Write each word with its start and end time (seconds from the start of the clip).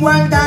tenerte 0.00 0.39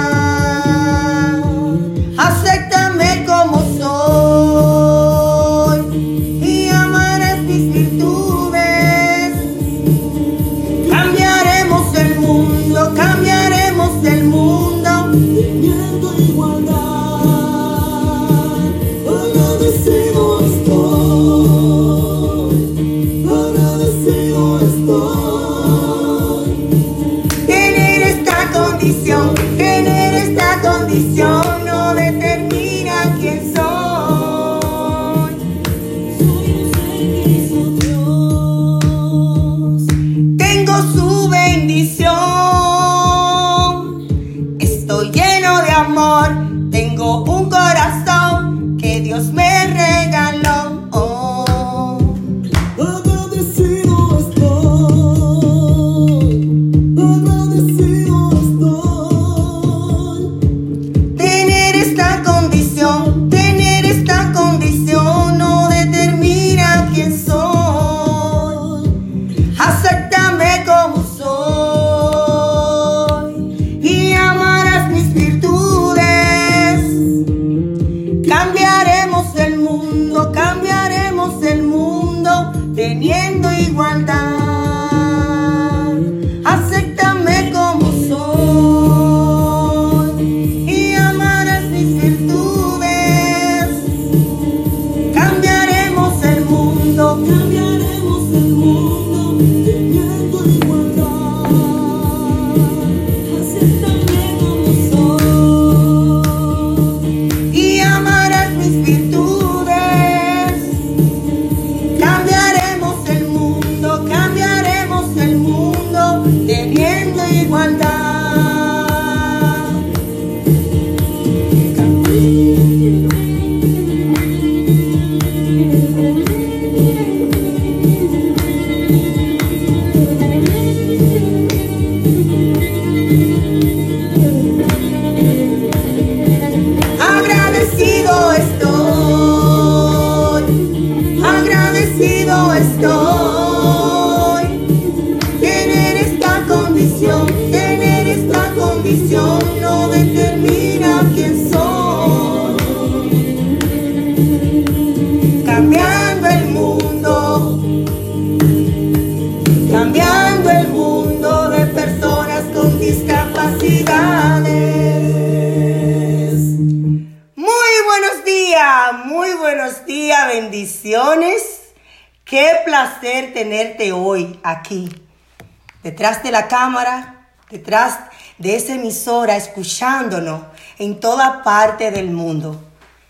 detrás 176.03 176.21
de 176.21 176.31
la 176.31 176.49
cámara, 176.49 177.27
detrás 177.49 177.97
de 178.37 178.57
esa 178.57 178.73
emisora, 178.73 179.37
escuchándonos 179.37 180.41
en 180.77 180.99
toda 180.99 181.43
parte 181.43 181.91
del 181.91 182.11
mundo. 182.11 182.61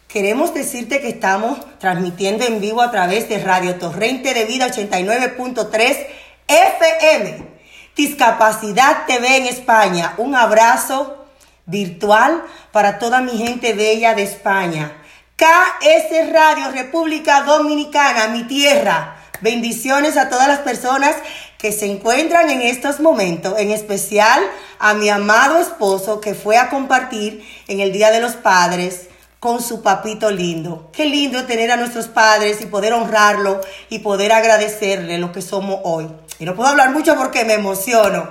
Queremos 0.07 0.53
decirte 0.53 1.01
que 1.01 1.09
estamos 1.09 1.57
transmitiendo 1.79 2.45
en 2.45 2.61
vivo 2.61 2.83
a 2.83 2.91
través 2.91 3.27
de 3.29 3.39
Radio 3.39 3.79
Torrente 3.79 4.35
de 4.35 4.45
Vida 4.45 4.67
89.3 4.67 6.05
FM, 6.47 7.47
Discapacidad 7.95 9.07
TV 9.07 9.37
en 9.37 9.47
España. 9.47 10.13
Un 10.17 10.35
abrazo 10.35 11.25
virtual 11.65 12.43
para 12.71 12.99
toda 12.99 13.21
mi 13.21 13.39
gente 13.39 13.73
bella 13.73 14.13
de 14.13 14.21
España. 14.21 14.91
KS 15.35 16.31
Radio 16.31 16.69
República 16.69 17.41
Dominicana, 17.41 18.27
mi 18.27 18.43
tierra. 18.43 19.15
Bendiciones 19.41 20.15
a 20.15 20.29
todas 20.29 20.47
las 20.47 20.59
personas 20.59 21.15
que 21.63 21.71
se 21.71 21.89
encuentran 21.89 22.49
en 22.49 22.61
estos 22.61 22.99
momentos, 22.99 23.53
en 23.57 23.71
especial 23.71 24.43
a 24.79 24.93
mi 24.95 25.07
amado 25.07 25.57
esposo 25.59 26.19
que 26.19 26.33
fue 26.33 26.57
a 26.57 26.69
compartir 26.69 27.41
en 27.69 27.79
el 27.79 27.93
Día 27.93 28.11
de 28.11 28.19
los 28.19 28.33
Padres 28.33 29.07
con 29.39 29.61
su 29.61 29.81
papito 29.81 30.29
lindo. 30.29 30.89
Qué 30.91 31.05
lindo 31.05 31.45
tener 31.45 31.71
a 31.71 31.77
nuestros 31.77 32.09
padres 32.09 32.59
y 32.59 32.65
poder 32.65 32.91
honrarlo 32.91 33.61
y 33.87 33.99
poder 33.99 34.33
agradecerle 34.33 35.17
lo 35.19 35.31
que 35.31 35.41
somos 35.41 35.79
hoy. 35.85 36.09
Y 36.37 36.43
no 36.43 36.53
puedo 36.53 36.67
hablar 36.67 36.91
mucho 36.91 37.15
porque 37.15 37.45
me 37.45 37.53
emociono. 37.53 38.27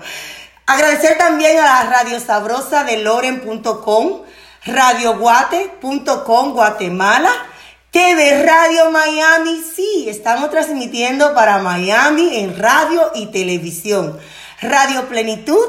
Agradecer 0.66 1.16
también 1.16 1.58
a 1.58 1.62
la 1.62 1.84
radio 1.84 2.20
sabrosa 2.20 2.84
de 2.84 2.98
loren.com, 2.98 4.24
radioguate.com 4.66 6.52
Guatemala 6.52 7.30
TV 7.92 8.42
Radio 8.42 8.90
Miami, 8.90 9.62
sí, 9.76 10.06
estamos 10.08 10.48
transmitiendo 10.48 11.34
para 11.34 11.58
Miami 11.58 12.38
en 12.38 12.56
radio 12.58 13.10
y 13.14 13.26
televisión. 13.26 14.18
Radio 14.62 15.08
Plenitud 15.08 15.62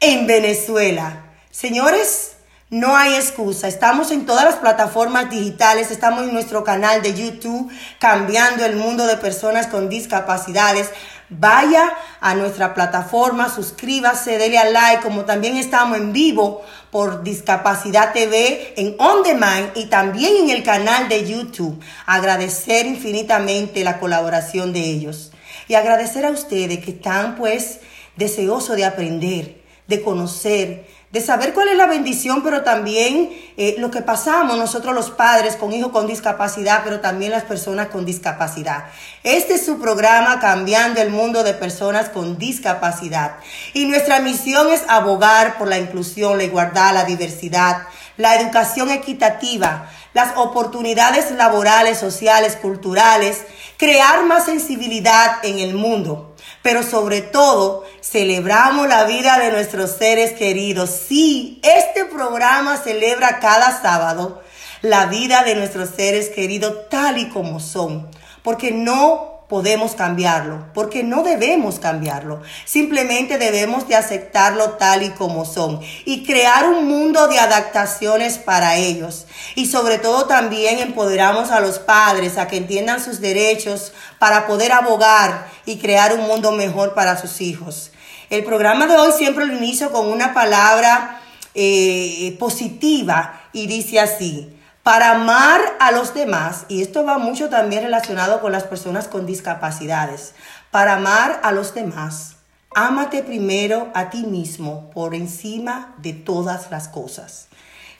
en 0.00 0.26
Venezuela. 0.26 1.26
Señores, 1.52 2.32
no 2.70 2.96
hay 2.96 3.14
excusa. 3.14 3.68
Estamos 3.68 4.10
en 4.10 4.26
todas 4.26 4.46
las 4.46 4.56
plataformas 4.56 5.30
digitales, 5.30 5.92
estamos 5.92 6.24
en 6.24 6.32
nuestro 6.32 6.64
canal 6.64 7.02
de 7.02 7.14
YouTube, 7.14 7.70
cambiando 8.00 8.64
el 8.64 8.74
mundo 8.74 9.06
de 9.06 9.16
personas 9.18 9.68
con 9.68 9.88
discapacidades. 9.88 10.90
Vaya 11.32 11.92
a 12.20 12.34
nuestra 12.34 12.74
plataforma, 12.74 13.48
suscríbase, 13.48 14.36
dele 14.36 14.58
a 14.58 14.68
like, 14.68 15.00
como 15.00 15.24
también 15.24 15.56
estamos 15.56 15.96
en 15.96 16.12
vivo 16.12 16.62
por 16.90 17.22
Discapacidad 17.22 18.12
TV 18.12 18.74
en 18.76 18.96
On 18.98 19.22
Demand 19.22 19.70
y 19.76 19.86
también 19.86 20.36
en 20.38 20.50
el 20.50 20.64
canal 20.64 21.08
de 21.08 21.24
YouTube. 21.24 21.80
Agradecer 22.04 22.86
infinitamente 22.86 23.84
la 23.84 24.00
colaboración 24.00 24.72
de 24.72 24.80
ellos 24.80 25.30
y 25.68 25.74
agradecer 25.74 26.26
a 26.26 26.30
ustedes 26.30 26.84
que 26.84 26.90
están 26.90 27.36
pues 27.36 27.78
deseosos 28.16 28.74
de 28.74 28.84
aprender, 28.84 29.62
de 29.86 30.02
conocer, 30.02 30.88
de 31.10 31.20
saber 31.20 31.52
cuál 31.54 31.68
es 31.68 31.76
la 31.76 31.86
bendición, 31.86 32.42
pero 32.44 32.62
también 32.62 33.30
eh, 33.56 33.74
lo 33.78 33.90
que 33.90 34.00
pasamos 34.00 34.56
nosotros 34.56 34.94
los 34.94 35.10
padres 35.10 35.56
con 35.56 35.72
hijos 35.72 35.90
con 35.90 36.06
discapacidad, 36.06 36.82
pero 36.84 37.00
también 37.00 37.32
las 37.32 37.42
personas 37.42 37.88
con 37.88 38.04
discapacidad. 38.04 38.84
Este 39.24 39.54
es 39.54 39.66
su 39.66 39.80
programa 39.80 40.38
Cambiando 40.38 41.00
el 41.02 41.10
Mundo 41.10 41.42
de 41.42 41.52
Personas 41.52 42.10
con 42.10 42.38
Discapacidad. 42.38 43.36
Y 43.74 43.86
nuestra 43.86 44.20
misión 44.20 44.70
es 44.70 44.82
abogar 44.88 45.58
por 45.58 45.66
la 45.66 45.78
inclusión, 45.78 46.38
la 46.38 46.44
igualdad, 46.44 46.94
la 46.94 47.04
diversidad, 47.04 47.88
la 48.16 48.36
educación 48.36 48.90
equitativa, 48.90 49.90
las 50.12 50.36
oportunidades 50.36 51.32
laborales, 51.32 51.98
sociales, 51.98 52.54
culturales, 52.54 53.42
crear 53.76 54.24
más 54.26 54.44
sensibilidad 54.44 55.44
en 55.44 55.58
el 55.58 55.74
mundo 55.74 56.29
pero 56.62 56.82
sobre 56.82 57.22
todo 57.22 57.84
celebramos 58.02 58.88
la 58.88 59.04
vida 59.04 59.38
de 59.38 59.50
nuestros 59.50 59.92
seres 59.92 60.32
queridos. 60.32 60.90
Sí, 60.90 61.60
este 61.62 62.04
programa 62.04 62.76
celebra 62.76 63.38
cada 63.40 63.80
sábado 63.80 64.42
la 64.82 65.06
vida 65.06 65.42
de 65.44 65.54
nuestros 65.54 65.90
seres 65.90 66.30
queridos 66.30 66.88
tal 66.88 67.18
y 67.18 67.28
como 67.28 67.60
son, 67.60 68.08
porque 68.42 68.72
no 68.72 69.39
podemos 69.50 69.96
cambiarlo, 69.96 70.64
porque 70.72 71.02
no 71.02 71.24
debemos 71.24 71.80
cambiarlo. 71.80 72.40
Simplemente 72.64 73.36
debemos 73.36 73.88
de 73.88 73.96
aceptarlo 73.96 74.70
tal 74.74 75.02
y 75.02 75.10
como 75.10 75.44
son 75.44 75.80
y 76.04 76.24
crear 76.24 76.68
un 76.68 76.86
mundo 76.86 77.26
de 77.26 77.40
adaptaciones 77.40 78.38
para 78.38 78.76
ellos. 78.76 79.26
Y 79.56 79.66
sobre 79.66 79.98
todo 79.98 80.26
también 80.26 80.78
empoderamos 80.78 81.50
a 81.50 81.58
los 81.58 81.80
padres 81.80 82.38
a 82.38 82.46
que 82.46 82.58
entiendan 82.58 83.02
sus 83.02 83.20
derechos 83.20 83.92
para 84.20 84.46
poder 84.46 84.70
abogar 84.70 85.48
y 85.66 85.78
crear 85.78 86.14
un 86.14 86.28
mundo 86.28 86.52
mejor 86.52 86.94
para 86.94 87.20
sus 87.20 87.40
hijos. 87.40 87.90
El 88.30 88.44
programa 88.44 88.86
de 88.86 88.96
hoy 88.96 89.10
siempre 89.18 89.46
lo 89.46 89.54
inicio 89.54 89.90
con 89.90 90.06
una 90.06 90.32
palabra 90.32 91.20
eh, 91.56 92.36
positiva 92.38 93.48
y 93.52 93.66
dice 93.66 93.98
así, 93.98 94.59
para 94.82 95.12
amar 95.12 95.60
a 95.78 95.92
los 95.92 96.14
demás, 96.14 96.64
y 96.68 96.82
esto 96.82 97.04
va 97.04 97.18
mucho 97.18 97.48
también 97.48 97.82
relacionado 97.82 98.40
con 98.40 98.52
las 98.52 98.64
personas 98.64 99.08
con 99.08 99.26
discapacidades, 99.26 100.34
para 100.70 100.94
amar 100.94 101.40
a 101.42 101.52
los 101.52 101.74
demás, 101.74 102.36
ámate 102.74 103.22
primero 103.22 103.88
a 103.94 104.10
ti 104.10 104.24
mismo 104.24 104.90
por 104.90 105.14
encima 105.14 105.94
de 105.98 106.12
todas 106.12 106.70
las 106.70 106.88
cosas. 106.88 107.48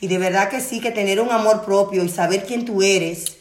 Y 0.00 0.08
de 0.08 0.18
verdad 0.18 0.48
que 0.48 0.60
sí, 0.60 0.80
que 0.80 0.90
tener 0.90 1.20
un 1.20 1.30
amor 1.30 1.64
propio 1.64 2.02
y 2.02 2.08
saber 2.08 2.46
quién 2.46 2.64
tú 2.64 2.82
eres, 2.82 3.36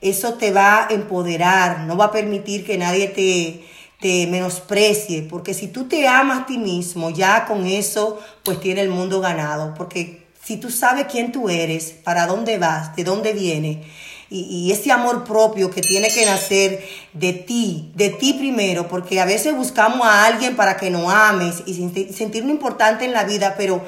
eso 0.00 0.34
te 0.34 0.52
va 0.52 0.86
a 0.86 0.88
empoderar, 0.90 1.80
no 1.80 1.96
va 1.96 2.06
a 2.06 2.12
permitir 2.12 2.64
que 2.64 2.78
nadie 2.78 3.08
te, 3.08 3.66
te 4.00 4.26
menosprecie, 4.28 5.22
porque 5.22 5.52
si 5.52 5.68
tú 5.68 5.88
te 5.88 6.06
amas 6.06 6.40
a 6.40 6.46
ti 6.46 6.56
mismo, 6.56 7.10
ya 7.10 7.44
con 7.46 7.66
eso, 7.66 8.18
pues 8.44 8.60
tiene 8.60 8.80
el 8.80 8.90
mundo 8.90 9.20
ganado, 9.20 9.74
porque 9.74 10.27
si 10.48 10.56
tú 10.56 10.70
sabes 10.70 11.08
quién 11.10 11.30
tú 11.30 11.50
eres, 11.50 11.92
para 12.02 12.26
dónde 12.26 12.56
vas, 12.56 12.96
de 12.96 13.04
dónde 13.04 13.34
viene, 13.34 13.82
y, 14.30 14.72
ese 14.72 14.90
amor 14.90 15.24
propio 15.24 15.70
que 15.70 15.82
tiene 15.82 16.08
que 16.08 16.24
nacer 16.24 16.82
de 17.12 17.34
ti, 17.34 17.92
de 17.94 18.08
ti 18.08 18.32
primero, 18.32 18.88
porque 18.88 19.20
a 19.20 19.26
veces 19.26 19.54
buscamos 19.54 20.06
a 20.06 20.24
alguien 20.24 20.56
para 20.56 20.78
que 20.78 20.88
nos 20.88 21.12
ames 21.12 21.62
y 21.66 21.74
sentirnos 22.14 22.50
importante 22.50 23.04
en 23.04 23.12
la 23.12 23.24
vida, 23.24 23.56
pero 23.58 23.84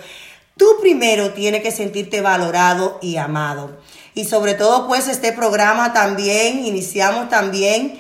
tú 0.59 0.67
primero 0.83 1.33
tienes 1.33 1.63
que 1.63 1.71
sentirte 1.71 2.21
valorado 2.21 2.99
y 3.01 3.17
amado. 3.17 3.79
Y 4.15 4.27
sobre 4.27 4.53
todo, 4.53 4.87
pues 4.87 5.09
este 5.09 5.33
programa 5.33 5.95
también, 5.95 6.63
iniciamos 6.67 7.31
también 7.31 7.99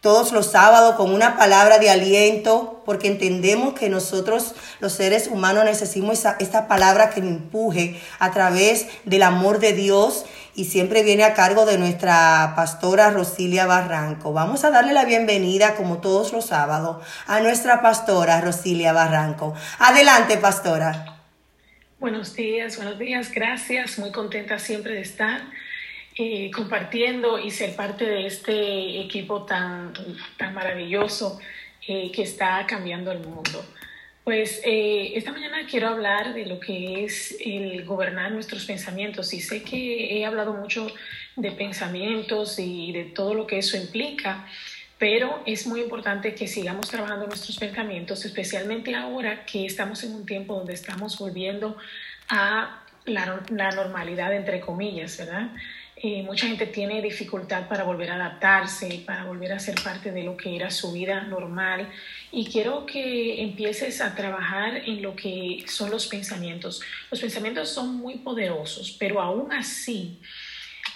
todos 0.00 0.32
los 0.32 0.46
sábados 0.50 0.94
con 0.94 1.12
una 1.12 1.36
palabra 1.36 1.78
de 1.78 1.90
aliento, 1.90 2.82
porque 2.86 3.08
entendemos 3.08 3.74
que 3.74 3.90
nosotros 3.90 4.54
los 4.80 4.92
seres 4.94 5.28
humanos 5.28 5.64
necesitamos 5.64 6.18
esa, 6.18 6.36
esta 6.40 6.68
palabra 6.68 7.10
que 7.10 7.20
nos 7.20 7.30
empuje 7.30 8.00
a 8.18 8.30
través 8.30 8.86
del 9.04 9.22
amor 9.22 9.58
de 9.58 9.74
Dios 9.74 10.24
y 10.54 10.64
siempre 10.64 11.02
viene 11.02 11.24
a 11.24 11.34
cargo 11.34 11.66
de 11.66 11.76
nuestra 11.76 12.54
pastora 12.56 13.10
Rosilia 13.10 13.66
Barranco. 13.66 14.32
Vamos 14.32 14.64
a 14.64 14.70
darle 14.70 14.94
la 14.94 15.04
bienvenida, 15.04 15.74
como 15.74 15.98
todos 15.98 16.32
los 16.32 16.46
sábados, 16.46 17.04
a 17.26 17.40
nuestra 17.40 17.82
pastora 17.82 18.40
Rosilia 18.40 18.94
Barranco. 18.94 19.54
Adelante, 19.78 20.38
pastora. 20.38 21.18
Buenos 21.98 22.34
días, 22.34 22.76
buenos 22.76 22.98
días, 22.98 23.30
gracias, 23.30 23.98
muy 23.98 24.10
contenta 24.10 24.58
siempre 24.58 24.94
de 24.94 25.02
estar 25.02 25.42
eh, 26.22 26.50
compartiendo 26.54 27.38
y 27.38 27.50
ser 27.50 27.74
parte 27.74 28.04
de 28.04 28.26
este 28.26 29.00
equipo 29.00 29.46
tan, 29.46 29.94
tan 30.36 30.52
maravilloso 30.52 31.40
eh, 31.88 32.12
que 32.12 32.24
está 32.24 32.66
cambiando 32.66 33.10
el 33.10 33.20
mundo. 33.20 33.64
Pues 34.22 34.60
eh, 34.66 35.12
esta 35.14 35.32
mañana 35.32 35.64
quiero 35.66 35.88
hablar 35.88 36.34
de 36.34 36.44
lo 36.44 36.60
que 36.60 37.04
es 37.04 37.38
el 37.42 37.86
gobernar 37.86 38.32
nuestros 38.32 38.66
pensamientos 38.66 39.32
y 39.32 39.40
sé 39.40 39.62
que 39.62 40.18
he 40.18 40.26
hablado 40.26 40.52
mucho 40.52 40.88
de 41.36 41.52
pensamientos 41.52 42.58
y 42.58 42.92
de 42.92 43.04
todo 43.04 43.32
lo 43.32 43.46
que 43.46 43.56
eso 43.56 43.78
implica, 43.78 44.46
pero 44.98 45.42
es 45.46 45.66
muy 45.66 45.80
importante 45.80 46.34
que 46.34 46.46
sigamos 46.48 46.90
trabajando 46.90 47.28
nuestros 47.28 47.56
pensamientos, 47.56 48.26
especialmente 48.26 48.94
ahora 48.94 49.46
que 49.46 49.64
estamos 49.64 50.04
en 50.04 50.12
un 50.16 50.26
tiempo 50.26 50.54
donde 50.54 50.74
estamos 50.74 51.18
volviendo 51.18 51.78
a 52.28 52.82
la, 53.06 53.42
la 53.48 53.70
normalidad, 53.70 54.34
entre 54.34 54.60
comillas, 54.60 55.16
¿verdad? 55.16 55.48
Eh, 56.02 56.22
mucha 56.22 56.46
gente 56.46 56.64
tiene 56.64 57.02
dificultad 57.02 57.68
para 57.68 57.84
volver 57.84 58.10
a 58.10 58.14
adaptarse, 58.14 59.02
para 59.04 59.24
volver 59.24 59.52
a 59.52 59.58
ser 59.58 59.74
parte 59.82 60.12
de 60.12 60.22
lo 60.22 60.34
que 60.34 60.56
era 60.56 60.70
su 60.70 60.92
vida 60.92 61.20
normal. 61.24 61.90
Y 62.32 62.46
quiero 62.46 62.86
que 62.86 63.42
empieces 63.42 64.00
a 64.00 64.14
trabajar 64.14 64.76
en 64.76 65.02
lo 65.02 65.14
que 65.14 65.62
son 65.66 65.90
los 65.90 66.06
pensamientos. 66.06 66.80
Los 67.10 67.20
pensamientos 67.20 67.68
son 67.68 67.96
muy 67.96 68.16
poderosos, 68.16 68.96
pero 68.98 69.20
aún 69.20 69.52
así 69.52 70.18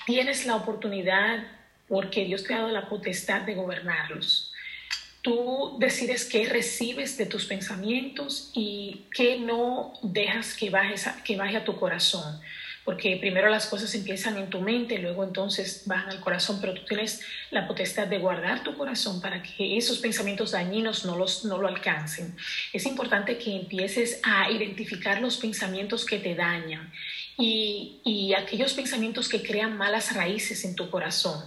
tienes 0.07 0.47
la 0.47 0.57
oportunidad, 0.57 1.49
porque 1.87 2.25
Dios 2.25 2.45
te 2.45 2.55
ha 2.55 2.61
dado 2.61 2.71
la 2.71 2.89
potestad 2.89 3.43
de 3.43 3.55
gobernarlos. 3.55 4.53
Tú 5.21 5.77
decides 5.79 6.25
qué 6.25 6.49
recibes 6.49 7.19
de 7.19 7.27
tus 7.27 7.45
pensamientos 7.45 8.51
y 8.55 9.03
qué 9.15 9.39
no 9.39 9.93
dejas 10.03 10.57
que, 10.57 10.71
bajes 10.71 11.07
que 11.25 11.37
baje 11.37 11.59
a 11.59 11.65
tu 11.65 11.77
corazón 11.77 12.41
porque 12.85 13.17
primero 13.17 13.49
las 13.49 13.67
cosas 13.67 13.95
empiezan 13.95 14.37
en 14.37 14.51
tu 14.51 14.61
mente, 14.61 14.99
luego 14.99 15.25
entonces 15.25 15.83
bajan 15.87 16.11
al 16.11 16.21
corazón, 16.21 16.59
pero 16.61 16.75
tú 16.75 16.85
tienes 16.85 17.23
la 17.51 17.67
potestad 17.67 18.07
de 18.07 18.19
guardar 18.19 18.63
tu 18.63 18.77
corazón 18.77 19.23
para 19.23 19.43
que 19.43 19.79
esos 19.79 19.99
pensamientos 19.99 20.53
dañinos 20.53 21.07
no, 21.07 21.17
los, 21.17 21.47
no 21.47 21.59
lo 21.59 21.69
alcancen. 21.69 22.37
Es 22.73 22.85
importante 22.85 23.39
que 23.39 23.57
empieces 23.57 24.21
a 24.23 24.51
identificar 24.51 25.21
los 25.23 25.39
pensamientos 25.39 26.05
que 26.05 26.19
te 26.19 26.35
dañan 26.35 26.93
y, 27.39 28.01
y 28.05 28.35
aquellos 28.35 28.75
pensamientos 28.75 29.29
que 29.29 29.43
crean 29.43 29.79
malas 29.79 30.15
raíces 30.15 30.65
en 30.65 30.75
tu 30.75 30.91
corazón. 30.91 31.43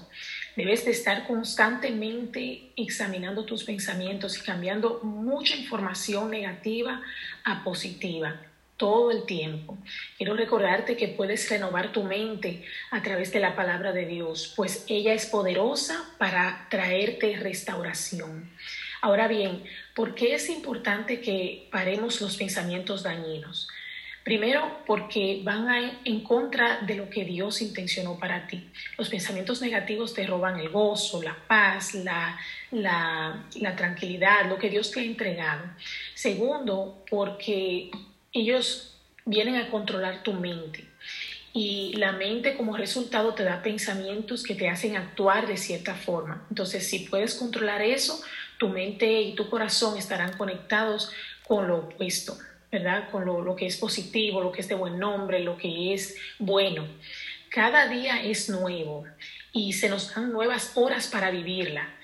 Debes 0.55 0.85
de 0.85 0.91
estar 0.91 1.27
constantemente 1.27 2.71
examinando 2.75 3.45
tus 3.45 3.63
pensamientos 3.63 4.39
y 4.39 4.41
cambiando 4.41 5.01
mucha 5.03 5.55
información 5.55 6.31
negativa 6.31 6.99
a 7.43 7.63
positiva 7.63 8.41
todo 8.77 9.12
el 9.12 9.25
tiempo. 9.25 9.77
Quiero 10.18 10.35
recordarte 10.35 10.95
que 10.95 11.07
puedes 11.07 11.50
renovar 11.50 11.91
tu 11.91 12.03
mente 12.03 12.63
a 12.91 13.01
través 13.01 13.31
de 13.33 13.39
la 13.39 13.56
palabra 13.56 13.91
de 13.91 14.06
Dios, 14.06 14.53
pues 14.56 14.85
ella 14.88 15.13
es 15.13 15.25
poderosa 15.25 16.06
para 16.18 16.68
traerte 16.69 17.35
restauración. 17.37 18.49
Ahora 19.01 19.28
bien, 19.28 19.63
¿por 19.95 20.16
qué 20.16 20.35
es 20.35 20.49
importante 20.49 21.21
que 21.21 21.68
paremos 21.71 22.21
los 22.21 22.37
pensamientos 22.37 23.04
dañinos? 23.04 23.68
Primero, 24.28 24.80
porque 24.85 25.40
van 25.42 25.99
en 26.04 26.19
contra 26.21 26.81
de 26.81 26.95
lo 26.95 27.09
que 27.09 27.23
Dios 27.23 27.61
intencionó 27.61 28.19
para 28.19 28.45
ti. 28.45 28.69
Los 28.97 29.07
pensamientos 29.07 29.61
negativos 29.61 30.13
te 30.13 30.28
roban 30.28 30.59
el 30.59 30.68
gozo, 30.68 31.23
la 31.23 31.33
paz, 31.47 31.94
la, 31.94 32.37
la, 32.71 33.75
tranquilidad, 33.78 34.49
lo 34.49 34.57
que 34.57 34.69
Dios 34.69 34.92
te 34.92 34.99
ha 34.99 35.04
entregado. 35.04 35.63
Segundo, 36.13 37.06
porque 37.09 37.90
ellos 38.39 38.95
vienen 39.25 39.56
a 39.56 39.69
controlar 39.69 40.23
tu 40.23 40.33
mente. 40.33 40.85
Y 41.53 41.94
la 41.97 42.11
mente 42.11 42.56
como 42.56 42.77
resultado 42.77 43.33
te 43.33 43.44
da 43.44 43.63
pensamientos 43.63 44.44
que 44.44 44.56
te 44.56 44.69
hacen 44.69 44.95
actuar 44.95 45.47
de 45.47 45.57
cierta 45.57 45.95
forma. 45.95 46.45
Entonces, 46.49 46.87
si 46.87 46.99
puedes 46.99 47.35
controlar 47.35 47.81
eso, 47.81 48.21
tu 48.59 48.69
mente 48.69 49.21
y 49.21 49.33
tu 49.33 49.49
corazón 49.49 49.97
estarán 49.97 50.37
conectados 50.37 51.11
con 51.47 51.67
lo 51.67 51.77
opuesto, 51.77 52.37
¿verdad? 52.71 53.09
Con 53.09 53.25
lo, 53.25 53.41
lo 53.41 53.56
que 53.56 53.65
es 53.65 53.77
positivo, 53.77 54.41
lo 54.41 54.51
que 54.51 54.61
es 54.61 54.67
de 54.67 54.75
buen 54.75 54.99
nombre, 54.99 55.39
lo 55.39 55.57
que 55.57 55.94
es 55.94 56.15
bueno. 56.37 56.85
Cada 57.49 57.87
día 57.87 58.23
es 58.23 58.49
nuevo 58.49 59.06
y 59.51 59.73
se 59.73 59.89
nos 59.89 60.13
dan 60.13 60.31
nuevas 60.31 60.73
horas 60.75 61.07
para 61.07 61.31
vivirla 61.31 61.96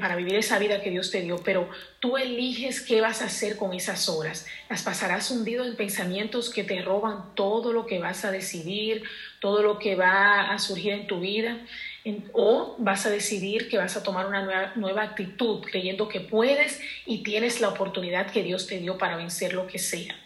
para 0.00 0.16
vivir 0.16 0.34
esa 0.36 0.58
vida 0.58 0.80
que 0.82 0.90
Dios 0.90 1.10
te 1.10 1.22
dio, 1.22 1.38
pero 1.42 1.68
tú 1.98 2.16
eliges 2.16 2.80
qué 2.80 3.00
vas 3.00 3.22
a 3.22 3.26
hacer 3.26 3.56
con 3.56 3.72
esas 3.72 4.08
horas. 4.08 4.46
Las 4.68 4.82
pasarás 4.82 5.30
hundido 5.30 5.64
en 5.64 5.76
pensamientos 5.76 6.50
que 6.50 6.64
te 6.64 6.82
roban 6.82 7.34
todo 7.34 7.72
lo 7.72 7.86
que 7.86 7.98
vas 7.98 8.24
a 8.24 8.30
decidir, 8.30 9.02
todo 9.40 9.62
lo 9.62 9.78
que 9.78 9.96
va 9.96 10.50
a 10.52 10.58
surgir 10.58 10.92
en 10.92 11.06
tu 11.06 11.20
vida, 11.20 11.58
o 12.32 12.76
vas 12.78 13.06
a 13.06 13.10
decidir 13.10 13.68
que 13.68 13.78
vas 13.78 13.96
a 13.96 14.02
tomar 14.02 14.26
una 14.26 14.42
nueva, 14.42 14.72
nueva 14.76 15.02
actitud, 15.02 15.60
creyendo 15.60 16.08
que 16.08 16.20
puedes 16.20 16.80
y 17.06 17.22
tienes 17.22 17.60
la 17.60 17.68
oportunidad 17.68 18.30
que 18.30 18.42
Dios 18.42 18.66
te 18.66 18.78
dio 18.78 18.96
para 18.98 19.16
vencer 19.16 19.54
lo 19.54 19.66
que 19.66 19.78
sea. 19.78 20.16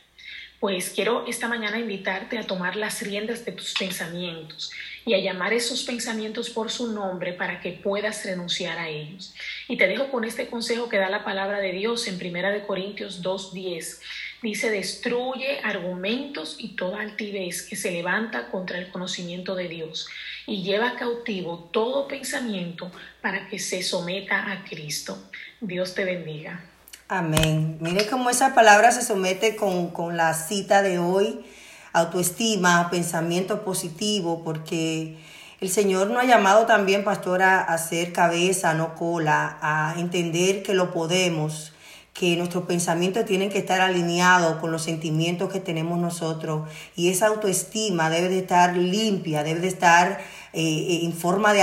Pues 0.61 0.91
quiero 0.91 1.27
esta 1.27 1.47
mañana 1.47 1.79
invitarte 1.79 2.39
a 2.39 2.47
tomar 2.47 2.77
las 2.77 3.03
riendas 3.03 3.45
de 3.45 3.53
tus 3.53 3.75
pensamientos 3.75 4.71
y 5.05 5.13
a 5.13 5.19
llamar 5.19 5.53
esos 5.53 5.83
pensamientos 5.83 6.49
por 6.49 6.71
su 6.71 6.93
nombre 6.93 7.35
para 7.35 7.61
que 7.61 7.73
puedas 7.73 8.25
renunciar 8.25 8.79
a 8.79 8.89
ellos. 8.89 9.35
Y 9.69 9.77
te 9.77 9.87
dejo 9.87 10.11
con 10.11 10.25
este 10.25 10.47
consejo 10.47 10.89
que 10.89 10.97
da 10.97 11.11
la 11.11 11.25
palabra 11.25 11.61
de 11.61 11.73
Dios 11.73 12.09
en 12.09 12.19
Primera 12.19 12.51
de 12.51 12.65
Corintios 12.65 13.21
2:10. 13.21 14.01
Dice, 14.41 14.71
"Destruye 14.71 15.61
argumentos 15.63 16.57
y 16.59 16.77
toda 16.77 17.01
altivez 17.01 17.63
que 17.63 17.77
se 17.77 17.91
levanta 17.91 18.51
contra 18.51 18.79
el 18.79 18.89
conocimiento 18.89 19.55
de 19.55 19.69
Dios 19.69 20.09
y 20.47 20.63
lleva 20.63 20.97
cautivo 20.97 21.69
todo 21.73 22.09
pensamiento 22.09 22.91
para 23.21 23.49
que 23.49 23.59
se 23.59 23.83
someta 23.83 24.51
a 24.51 24.65
Cristo." 24.65 25.31
Dios 25.61 25.95
te 25.95 26.05
bendiga. 26.05 26.74
Amén. 27.09 27.77
Mire 27.81 28.07
cómo 28.07 28.31
esa 28.31 28.55
palabra 28.55 28.91
se 28.91 29.03
somete 29.03 29.57
con, 29.57 29.89
con 29.89 30.17
la 30.17 30.33
cita 30.33 30.81
de 30.81 30.99
hoy, 30.99 31.45
autoestima, 31.93 32.89
pensamiento 32.91 33.63
positivo, 33.63 34.43
porque 34.43 35.19
el 35.61 35.69
Señor 35.69 36.09
nos 36.09 36.23
ha 36.23 36.27
llamado 36.27 36.65
también, 36.65 37.05
pastora, 37.05 37.61
a 37.61 37.77
ser 37.77 38.15
cabeza, 38.15 38.73
no 38.73 38.95
cola, 38.95 39.59
a 39.61 39.97
entender 39.99 40.63
que 40.63 40.73
lo 40.73 40.95
podemos, 40.95 41.75
que 42.15 42.39
nuestros 42.39 42.65
pensamientos 42.65 43.27
tienen 43.27 43.51
que 43.51 43.59
estar 43.59 43.83
alineados 43.83 44.57
con 44.57 44.73
los 44.73 44.83
sentimientos 44.83 45.53
que 45.53 45.61
tenemos 45.61 45.99
nosotros. 45.99 46.71
Y 46.97 47.11
esa 47.11 47.27
autoestima 47.27 48.09
debe 48.09 48.31
de 48.31 48.39
estar 48.39 48.79
limpia, 48.79 49.43
debe 49.43 49.61
de 49.61 49.69
estar 49.69 50.21
eh, 50.55 50.63
eh, 50.63 51.01
en 51.05 51.13
forma 51.13 51.53
de, 51.53 51.61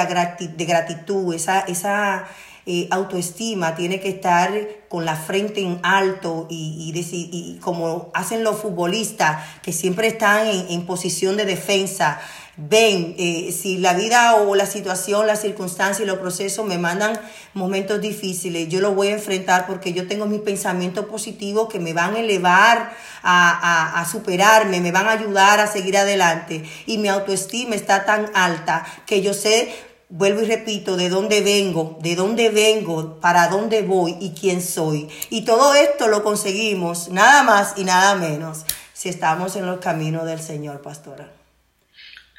de 0.55 0.65
gratitud, 0.65 1.33
esa, 1.33 1.62
esa 1.62 2.27
eh, 2.65 2.88
autoestima 2.91 3.75
tiene 3.75 4.00
que 4.00 4.10
estar 4.10 4.51
con 4.89 5.06
la 5.06 5.15
frente 5.15 5.62
en 5.62 5.80
alto 5.84 6.48
y, 6.50 6.91
y, 6.94 7.60
como 7.60 8.12
hacen 8.13 8.44
los 8.44 8.58
futbolistas 8.58 9.44
que 9.62 9.74
siempre 9.74 10.08
están 10.08 10.48
en, 10.48 10.68
en 10.70 10.86
posición 10.86 11.38
de 11.38 11.46
defensa 11.46 12.20
ven, 12.58 13.15
eh, 13.18 13.56
si 13.58 13.77
la 13.77 13.94
vida 13.94 14.36
o 14.36 14.56
la 14.56 14.65
situación, 14.65 15.25
las 15.25 15.41
circunstancias 15.41 16.01
y 16.01 16.06
los 16.06 16.20
procesos 16.20 16.65
me 16.65 16.77
mandan 16.77 17.20
momentos 17.53 18.01
difíciles, 18.01 18.68
yo 18.70 18.82
lo 18.82 18.94
voy 18.94 19.08
a 19.08 19.13
enfrentar 19.13 19.65
porque 19.68 19.94
yo 19.94 20.08
tengo 20.08 20.25
mis 20.25 20.41
pensamientos 20.41 21.06
positivos 21.06 21.70
que 21.70 21.80
me 21.80 21.94
van 21.94 22.15
a 22.15 22.20
elevar 22.20 22.94
a, 23.24 23.94
a, 23.94 24.01
a 24.01 24.06
superarme, 24.06 24.82
me 24.82 24.91
van 24.91 25.08
a 25.08 25.12
ayudar 25.12 25.60
a 25.60 25.68
seguir 25.68 25.98
adelante. 25.98 26.63
Y 26.86 26.98
mi 26.98 27.08
autoestima 27.08 27.75
está 27.75 28.06
tan 28.06 28.30
alta 28.34 28.86
que 29.06 29.22
yo 29.22 29.34
sé 29.34 29.74
vuelvo 30.12 30.41
y 30.41 30.46
repito, 30.46 30.98
de 30.98 31.10
dónde 31.10 31.41
vengo, 31.41 31.98
de 32.01 32.15
dónde 32.15 32.50
vengo, 32.50 33.20
para 33.20 33.48
dónde 33.48 33.82
voy 33.82 34.18
y 34.20 34.32
quién 34.32 34.62
soy. 34.62 35.10
Y 35.30 35.46
todo 35.46 35.74
esto 35.74 36.08
lo 36.08 36.24
conseguimos, 36.24 37.10
nada 37.10 37.44
más 37.44 37.74
y 37.77 37.86
nada 37.86 38.15
menos, 38.15 38.65
si 38.94 39.10
estamos 39.10 39.56
en 39.56 39.65
los 39.65 39.80
caminos 39.80 40.25
del 40.25 40.41
Señor, 40.41 40.82
pastora. 40.82 41.32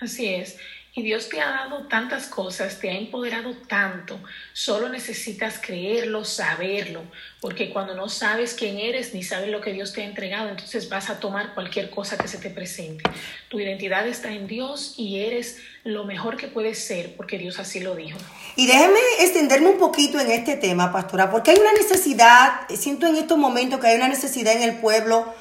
Así 0.00 0.26
es. 0.26 0.56
Y 0.94 1.02
Dios 1.02 1.30
te 1.30 1.40
ha 1.40 1.48
dado 1.48 1.86
tantas 1.88 2.26
cosas, 2.26 2.78
te 2.78 2.90
ha 2.90 2.92
empoderado 2.92 3.54
tanto. 3.66 4.20
Solo 4.52 4.90
necesitas 4.90 5.58
creerlo, 5.58 6.22
saberlo, 6.22 7.02
porque 7.40 7.70
cuando 7.70 7.94
no 7.94 8.10
sabes 8.10 8.52
quién 8.52 8.78
eres 8.78 9.14
ni 9.14 9.22
sabes 9.22 9.48
lo 9.48 9.62
que 9.62 9.72
Dios 9.72 9.94
te 9.94 10.02
ha 10.02 10.04
entregado, 10.04 10.50
entonces 10.50 10.90
vas 10.90 11.08
a 11.08 11.18
tomar 11.18 11.54
cualquier 11.54 11.88
cosa 11.88 12.18
que 12.18 12.28
se 12.28 12.36
te 12.36 12.50
presente. 12.50 13.04
Tu 13.48 13.58
identidad 13.58 14.06
está 14.06 14.32
en 14.32 14.46
Dios 14.46 14.92
y 14.98 15.20
eres 15.20 15.62
lo 15.82 16.04
mejor 16.04 16.36
que 16.36 16.48
puedes 16.48 16.84
ser, 16.84 17.16
porque 17.16 17.38
Dios 17.38 17.58
así 17.58 17.80
lo 17.80 17.94
dijo. 17.94 18.18
Y 18.56 18.66
déjeme 18.66 19.00
extenderme 19.20 19.70
un 19.70 19.78
poquito 19.78 20.20
en 20.20 20.30
este 20.30 20.56
tema, 20.56 20.92
pastora, 20.92 21.30
porque 21.30 21.52
hay 21.52 21.56
una 21.58 21.72
necesidad, 21.72 22.68
siento 22.68 23.06
en 23.06 23.16
estos 23.16 23.38
momentos 23.38 23.80
que 23.80 23.86
hay 23.86 23.96
una 23.96 24.08
necesidad 24.08 24.52
en 24.52 24.62
el 24.62 24.76
pueblo, 24.76 25.32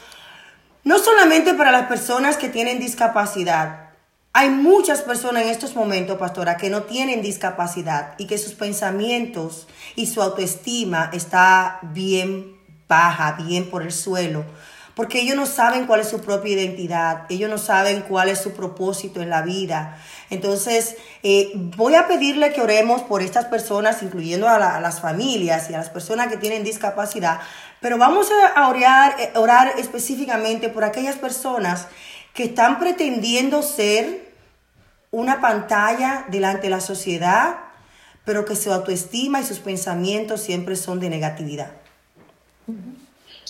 no 0.86 0.98
solamente 0.98 1.54
para 1.56 1.74
las 1.74 1.88
personas 1.88 2.38
que 2.38 2.48
tienen 2.48 2.80
discapacidad, 2.80 3.91
hay 4.34 4.50
muchas 4.50 5.02
personas 5.02 5.44
en 5.44 5.50
estos 5.50 5.76
momentos, 5.76 6.18
pastora, 6.18 6.56
que 6.56 6.70
no 6.70 6.84
tienen 6.84 7.22
discapacidad 7.22 8.14
y 8.18 8.28
que 8.28 8.38
sus 8.38 8.54
pensamientos 8.54 9.68
y 9.96 10.08
su 10.08 10.22
autoestima 10.22 11.10
está 11.12 11.80
bien 11.82 12.58
baja, 12.88 13.34
bien 13.34 13.70
por 13.70 13.84
el 13.84 13.92
suelo, 13.92 14.46
porque 14.96 15.22
ellos 15.22 15.36
no 15.36 15.46
saben 15.46 15.86
cuál 15.86 16.02
es 16.02 16.10
su 16.10 16.22
propia 16.22 16.54
identidad, 16.54 17.26
ellos 17.30 17.50
no 17.50 17.58
saben 17.58 18.02
cuál 18.02 18.30
es 18.30 18.40
su 18.40 18.54
propósito 18.54 19.22
en 19.22 19.30
la 19.30 19.42
vida. 19.42 19.98
Entonces, 20.30 20.96
eh, 21.24 21.52
voy 21.56 21.96
a 21.96 22.08
pedirle 22.08 22.54
que 22.54 22.62
oremos 22.62 23.02
por 23.02 23.22
estas 23.22 23.46
personas, 23.46 24.02
incluyendo 24.02 24.48
a, 24.48 24.80
las 24.80 25.02
familias 25.02 25.70
y 25.70 25.74
a 25.74 25.78
las 25.78 25.90
personas 25.90 26.28
que 26.28 26.38
tienen 26.38 26.64
discapacidad, 26.64 27.40
pero 27.82 27.98
vamos 27.98 28.28
a 28.56 28.70
orar, 28.70 29.16
eh, 29.20 29.32
orar 29.36 29.74
específicamente 29.78 30.70
por 30.70 30.84
aquellas 30.84 31.16
personas 31.16 31.88
que 32.34 32.46
están 32.46 32.80
pretendiendo 32.80 33.62
ser 33.62 34.32
una 35.12 35.42
pantalla 35.42 36.26
delante 36.30 36.64
de 36.64 36.70
la 36.70 36.80
sociedad, 36.80 37.58
pero 38.24 38.46
que 38.46 38.56
su 38.56 38.72
autoestima 38.72 39.42
y 39.42 39.44
sus 39.44 39.60
pensamientos 39.60 40.42
siempre 40.42 40.76
son 40.76 41.00
de 41.00 41.10
negatividad. 41.10 41.72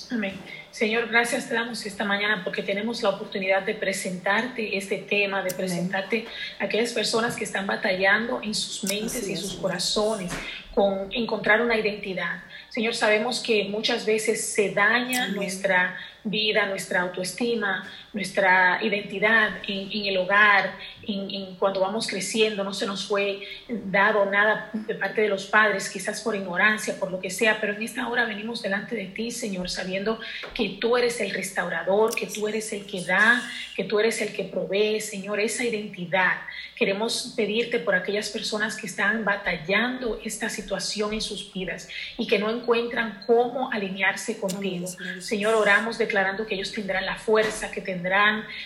Amén. 0.10 0.34
Señor, 0.72 1.10
gracias 1.10 1.50
te 1.50 1.54
damos 1.54 1.86
esta 1.86 2.06
mañana 2.06 2.44
porque 2.44 2.64
tenemos 2.64 3.04
la 3.04 3.10
oportunidad 3.10 3.62
de 3.64 3.76
presentarte 3.76 4.78
este 4.78 4.98
tema, 4.98 5.44
de 5.44 5.54
presentarte 5.54 6.26
a 6.60 6.64
aquellas 6.64 6.94
personas 6.94 7.36
que 7.36 7.44
están 7.44 7.68
batallando 7.68 8.42
en 8.42 8.56
sus 8.56 8.86
mentes 8.86 9.28
y 9.28 9.36
sus 9.36 9.56
corazones 9.56 10.32
con 10.74 11.12
encontrar 11.12 11.62
una 11.62 11.78
identidad. 11.78 12.42
Señor, 12.70 12.96
sabemos 12.96 13.42
que 13.42 13.66
muchas 13.66 14.06
veces 14.06 14.54
se 14.54 14.72
daña 14.72 15.28
nuestra 15.28 15.98
vida, 16.24 16.66
nuestra 16.68 17.02
autoestima, 17.02 17.86
nuestra 18.14 18.80
identidad 18.84 19.58
en, 19.68 20.06
el 20.06 20.18
hogar, 20.18 20.76
en, 21.04 21.56
cuando 21.56 21.80
vamos 21.80 22.08
creciendo, 22.08 22.64
no 22.64 22.74
se 22.74 22.86
nos 22.86 23.08
fue 23.08 23.42
dado 23.70 24.26
nada 24.26 24.70
de 24.74 24.96
parte 24.96 25.22
de 25.22 25.30
los 25.30 25.46
padres, 25.46 25.90
quizás 25.90 26.20
por 26.22 26.36
ignorancia, 26.36 27.00
por 27.00 27.10
lo 27.10 27.22
que 27.22 27.30
sea, 27.30 27.60
pero 27.62 27.74
en 27.74 27.84
esta 27.84 28.10
hora 28.10 28.26
venimos 28.26 28.62
delante 28.62 28.96
de 28.96 29.06
ti, 29.06 29.32
Señor, 29.32 29.70
sabiendo 29.70 30.20
que 30.54 30.78
tú 30.82 30.98
eres 30.98 31.22
el 31.22 31.32
restaurador, 31.32 32.14
que 32.14 32.28
tú 32.28 32.48
eres 32.50 32.74
el 32.74 32.86
que 32.86 33.04
da, 33.06 33.42
que 33.76 33.86
tú 33.86 34.00
eres 34.00 34.22
el 34.22 34.34
que 34.34 34.44
provee, 34.44 35.00
Señor, 35.00 35.40
esa 35.40 35.64
identidad. 35.64 36.42
Queremos 36.76 37.34
pedirte 37.38 37.80
por 37.80 37.96
aquellas 37.96 38.30
personas 38.30 38.76
que 38.76 38.88
están 38.88 39.24
batallando 39.24 40.20
esta 40.24 40.50
situación 40.50 41.14
en 41.14 41.22
sus 41.22 41.54
vidas 41.54 41.88
y 42.18 42.28
que 42.28 42.40
no 42.40 42.50
encuentran 42.50 43.24
cómo 43.26 43.72
alinearse 43.72 44.38
contigo. 44.40 44.88
Señor, 45.20 45.54
oramos 45.54 45.98
declarando 45.98 46.46
que 46.46 46.56
ellos 46.56 46.72
tendrán 46.72 47.06
la 47.06 47.16
fuerza, 47.16 47.72
que 47.72 47.82
tendrán 47.82 48.01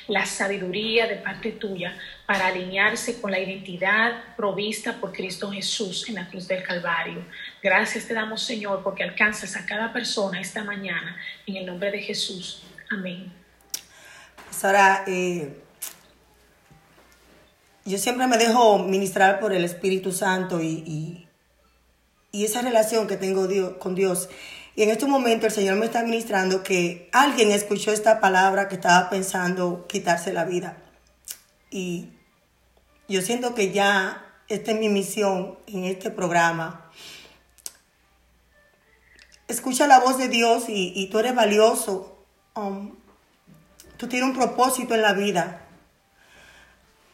la 0.07 0.25
sabiduría 0.25 1.07
de 1.07 1.15
parte 1.15 1.51
tuya 1.51 1.97
para 2.25 2.47
alinearse 2.47 3.21
con 3.21 3.31
la 3.31 3.39
identidad 3.39 4.35
provista 4.35 4.93
por 4.93 5.11
Cristo 5.11 5.51
Jesús 5.51 6.07
en 6.09 6.15
la 6.15 6.27
cruz 6.27 6.47
del 6.47 6.63
Calvario. 6.63 7.23
Gracias 7.61 8.07
te 8.07 8.13
damos, 8.13 8.41
Señor, 8.41 8.83
porque 8.83 9.03
alcanzas 9.03 9.55
a 9.55 9.65
cada 9.65 9.91
persona 9.93 10.39
esta 10.39 10.63
mañana 10.63 11.17
en 11.45 11.57
el 11.57 11.65
nombre 11.65 11.91
de 11.91 11.99
Jesús. 11.99 12.63
Amén. 12.89 13.31
Sara, 14.49 15.03
eh, 15.07 15.61
yo 17.83 17.97
siempre 17.97 18.25
me 18.27 18.37
dejo 18.37 18.79
ministrar 18.79 19.39
por 19.39 19.53
el 19.53 19.63
Espíritu 19.63 20.11
Santo 20.11 20.61
y, 20.61 21.27
y, 22.31 22.43
esa 22.43 22.61
relación 22.61 23.07
que 23.07 23.15
tengo 23.15 23.47
con 23.79 23.95
Dios. 23.95 24.27
Y 24.75 24.83
en 24.83 24.89
este 24.89 25.05
momento 25.05 25.45
el 25.45 25.53
Señor 25.53 25.77
me 25.77 25.85
está 25.85 26.03
ministrando 26.03 26.61
que 26.61 27.09
alguien 27.13 27.51
escuchó 27.51 27.91
esta 27.91 28.19
palabra 28.19 28.67
que 28.67 28.75
estaba 28.75 29.09
pensando 29.09 29.85
quitarse 29.87 30.33
la 30.33 30.43
vida. 30.43 30.77
Y 31.71 32.09
yo 33.07 33.21
siento 33.21 33.55
que 33.55 33.71
ya 33.71 34.25
esta 34.49 34.71
es 34.71 34.79
mi 34.79 34.89
misión 34.89 35.57
en 35.67 35.85
este 35.85 36.11
programa. 36.11 36.91
Escucha 39.47 39.87
la 39.87 39.99
voz 39.99 40.17
de 40.17 40.27
Dios 40.27 40.65
y, 40.67 41.07
tú 41.09 41.19
eres 41.19 41.35
valioso. 41.35 42.17
Um, 42.55 42.95
tú 43.95 44.07
tienes 44.07 44.27
un 44.29 44.35
propósito 44.35 44.93
en 44.93 45.01
la 45.01 45.13
vida. 45.13 45.61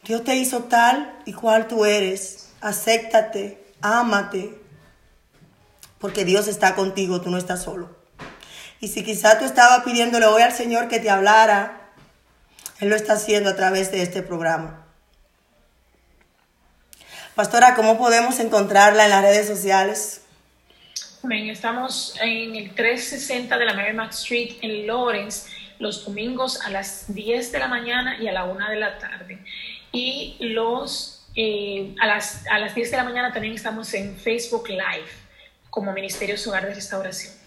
Dios 0.04 0.24
te 0.24 0.34
hizo 0.34 0.64
tal 0.64 1.16
y 1.26 1.32
cual 1.32 1.68
tú 1.68 1.84
eres. 1.84 2.50
Acéptate, 2.60 3.62
ámate, 3.82 4.61
porque 6.02 6.24
Dios 6.24 6.48
está 6.48 6.74
contigo, 6.74 7.20
tú 7.20 7.30
no 7.30 7.38
estás 7.38 7.62
solo. 7.62 7.96
Y 8.80 8.88
si 8.88 9.04
quizá 9.04 9.38
tú 9.38 9.44
estabas 9.44 9.84
pidiéndole 9.84 10.26
hoy 10.26 10.42
al 10.42 10.52
Señor 10.52 10.88
que 10.88 10.98
te 10.98 11.08
hablara, 11.08 11.92
Él 12.80 12.88
lo 12.88 12.96
está 12.96 13.12
haciendo 13.12 13.50
a 13.50 13.56
través 13.56 13.92
de 13.92 14.02
este 14.02 14.20
programa. 14.20 14.84
Pastora, 17.36 17.76
¿cómo 17.76 17.98
podemos 17.98 18.40
encontrarla 18.40 19.04
en 19.04 19.10
las 19.10 19.22
redes 19.22 19.46
sociales? 19.46 20.22
Estamos 21.30 22.16
en 22.20 22.56
el 22.56 22.74
360 22.74 23.56
de 23.56 23.64
la 23.64 23.74
Merrimack 23.74 24.10
Street 24.10 24.56
en 24.60 24.88
Lawrence 24.88 25.48
los 25.78 26.04
domingos 26.04 26.60
a 26.62 26.70
las 26.70 27.14
10 27.14 27.52
de 27.52 27.58
la 27.60 27.68
mañana 27.68 28.20
y 28.20 28.26
a 28.26 28.32
la 28.32 28.44
1 28.44 28.70
de 28.70 28.76
la 28.76 28.98
tarde 28.98 29.38
y 29.92 30.36
los, 30.40 31.28
eh, 31.36 31.94
a, 32.00 32.06
las, 32.08 32.44
a 32.48 32.58
las 32.58 32.74
10 32.74 32.90
de 32.90 32.96
la 32.96 33.04
mañana 33.04 33.32
también 33.32 33.54
estamos 33.54 33.94
en 33.94 34.16
Facebook 34.16 34.68
Live 34.68 35.21
como 35.72 35.90
Ministerio 35.94 36.36
Hogar 36.46 36.66
de 36.66 36.74
Restauración. 36.74 37.41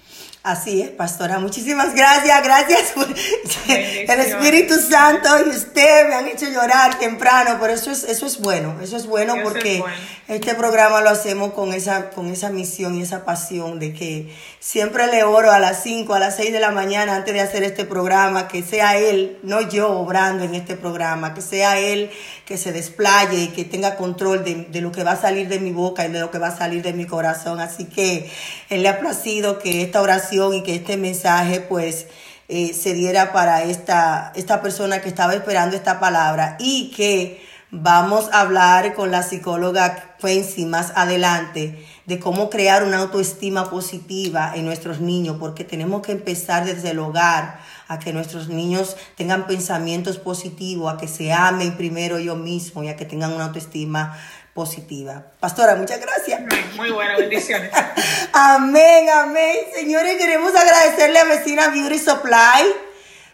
Así 0.46 0.80
es, 0.80 0.92
pastora. 0.92 1.40
Muchísimas 1.40 1.96
gracias, 1.96 2.44
gracias 2.44 2.92
por 2.92 3.08
el 3.08 4.20
Espíritu 4.20 4.76
Santo 4.76 5.28
y 5.44 5.50
usted 5.50 6.08
me 6.08 6.14
han 6.14 6.28
hecho 6.28 6.48
llorar 6.48 7.00
temprano, 7.00 7.58
pero 7.60 7.74
eso 7.74 7.90
es, 7.90 8.04
eso 8.04 8.28
es 8.28 8.40
bueno, 8.40 8.76
eso 8.80 8.96
es 8.96 9.08
bueno 9.08 9.34
porque 9.42 9.84
este 10.28 10.54
programa 10.54 11.02
lo 11.02 11.10
hacemos 11.10 11.54
con 11.54 11.74
esa, 11.74 12.12
con 12.12 12.28
esa 12.28 12.52
misión 12.52 12.94
y 12.94 13.02
esa 13.02 13.26
pasión 13.26 13.80
de 13.80 13.94
que 13.94 14.36
siempre 14.60 15.08
le 15.08 15.24
oro 15.24 15.52
a 15.52 15.58
las 15.58 15.82
5, 15.82 16.14
a 16.14 16.20
las 16.20 16.36
6 16.36 16.54
de 16.54 16.60
la 16.60 16.70
mañana 16.70 17.16
antes 17.16 17.34
de 17.34 17.42
hacer 17.42 17.64
este 17.64 17.84
programa, 17.84 18.48
que 18.48 18.62
sea 18.62 19.00
Él, 19.00 19.40
no 19.42 19.62
yo 19.62 19.90
obrando 19.94 20.44
en 20.44 20.54
este 20.54 20.76
programa, 20.76 21.34
que 21.34 21.42
sea 21.42 21.80
Él 21.80 22.12
que 22.46 22.58
se 22.58 22.72
desplaye 22.72 23.42
y 23.42 23.48
que 23.48 23.66
tenga 23.66 23.96
control 23.96 24.44
de, 24.44 24.68
de 24.70 24.82
lo 24.82 24.92
que 24.92 25.04
va 25.04 25.14
a 25.14 25.22
salir 25.22 25.48
de 25.48 25.60
mi 25.60 25.72
boca 25.72 26.06
y 26.06 26.12
de 26.12 26.20
lo 26.20 26.30
que 26.30 26.38
va 26.38 26.50
a 26.50 26.58
salir 26.58 26.84
de 26.84 26.94
mi 26.94 27.06
corazón. 27.06 27.60
Así 27.60 27.86
que 27.86 28.30
Él 28.70 28.84
le 28.84 28.90
ha 28.90 29.00
placido 29.00 29.58
que 29.58 29.82
esta 29.82 30.02
oración 30.02 30.35
y 30.36 30.64
que 30.64 30.76
este 30.76 30.98
mensaje 30.98 31.62
pues 31.62 32.08
eh, 32.48 32.74
se 32.74 32.94
diera 32.94 33.34
para 33.34 33.64
esta, 33.64 34.32
esta 34.36 34.62
persona 34.62 35.02
que 35.02 35.10
estaba 35.10 35.34
esperando 35.34 35.76
esta 35.76 36.00
palabra 36.00 36.58
y 36.60 36.92
que 36.92 37.44
vamos 37.72 38.30
a 38.32 38.42
hablar 38.42 38.94
con 38.94 39.12
la 39.12 39.24
psicóloga 39.24 40.16
Quincy 40.22 40.66
más 40.66 40.94
adelante 40.96 41.84
de 42.06 42.20
cómo 42.20 42.50
crear 42.50 42.84
una 42.84 43.00
autoestima 43.00 43.70
positiva 43.70 44.52
en 44.56 44.66
nuestros 44.66 45.02
niños, 45.02 45.38
porque 45.40 45.64
tenemos 45.64 46.02
que 46.02 46.12
empezar 46.12 46.66
desde 46.66 46.92
el 46.92 47.00
hogar 47.00 47.60
a 47.88 48.00
que 48.00 48.14
nuestros 48.14 48.48
niños 48.48 48.96
tengan 49.16 49.48
pensamientos 49.48 50.18
positivos, 50.18 50.94
a 50.94 50.98
que 50.98 51.08
se 51.08 51.34
amen 51.34 51.76
primero 51.78 52.18
ellos 52.18 52.38
mismos 52.38 52.86
y 52.86 52.90
a 52.90 52.96
que 52.96 53.06
tengan 53.06 53.34
una 53.34 53.46
autoestima 53.46 54.18
positiva. 54.56 55.26
Pastora, 55.42 55.76
muchas 55.76 56.00
gracias. 56.00 56.42
Muy 56.78 56.90
buenas 56.90 57.18
bendiciones. 57.18 57.72
amén, 58.32 59.10
amén. 59.10 59.58
Señores, 59.76 60.16
queremos 60.16 60.56
agradecerle 60.56 61.20
a 61.20 61.26
Vecina 61.26 61.68
Beauty 61.68 62.00
Supply. 62.00 62.64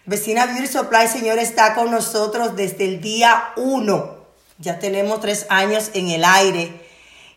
Vecina 0.06 0.48
Beauty 0.48 0.66
Supply, 0.66 1.08
señor, 1.08 1.38
está 1.38 1.76
con 1.76 1.92
nosotros 1.92 2.56
desde 2.56 2.86
el 2.86 3.02
día 3.02 3.54
uno. 3.56 4.26
Ya 4.58 4.80
tenemos 4.80 5.22
tres 5.22 5.46
años 5.50 5.92
en 5.94 6.10
el 6.10 6.26
aire 6.26 6.82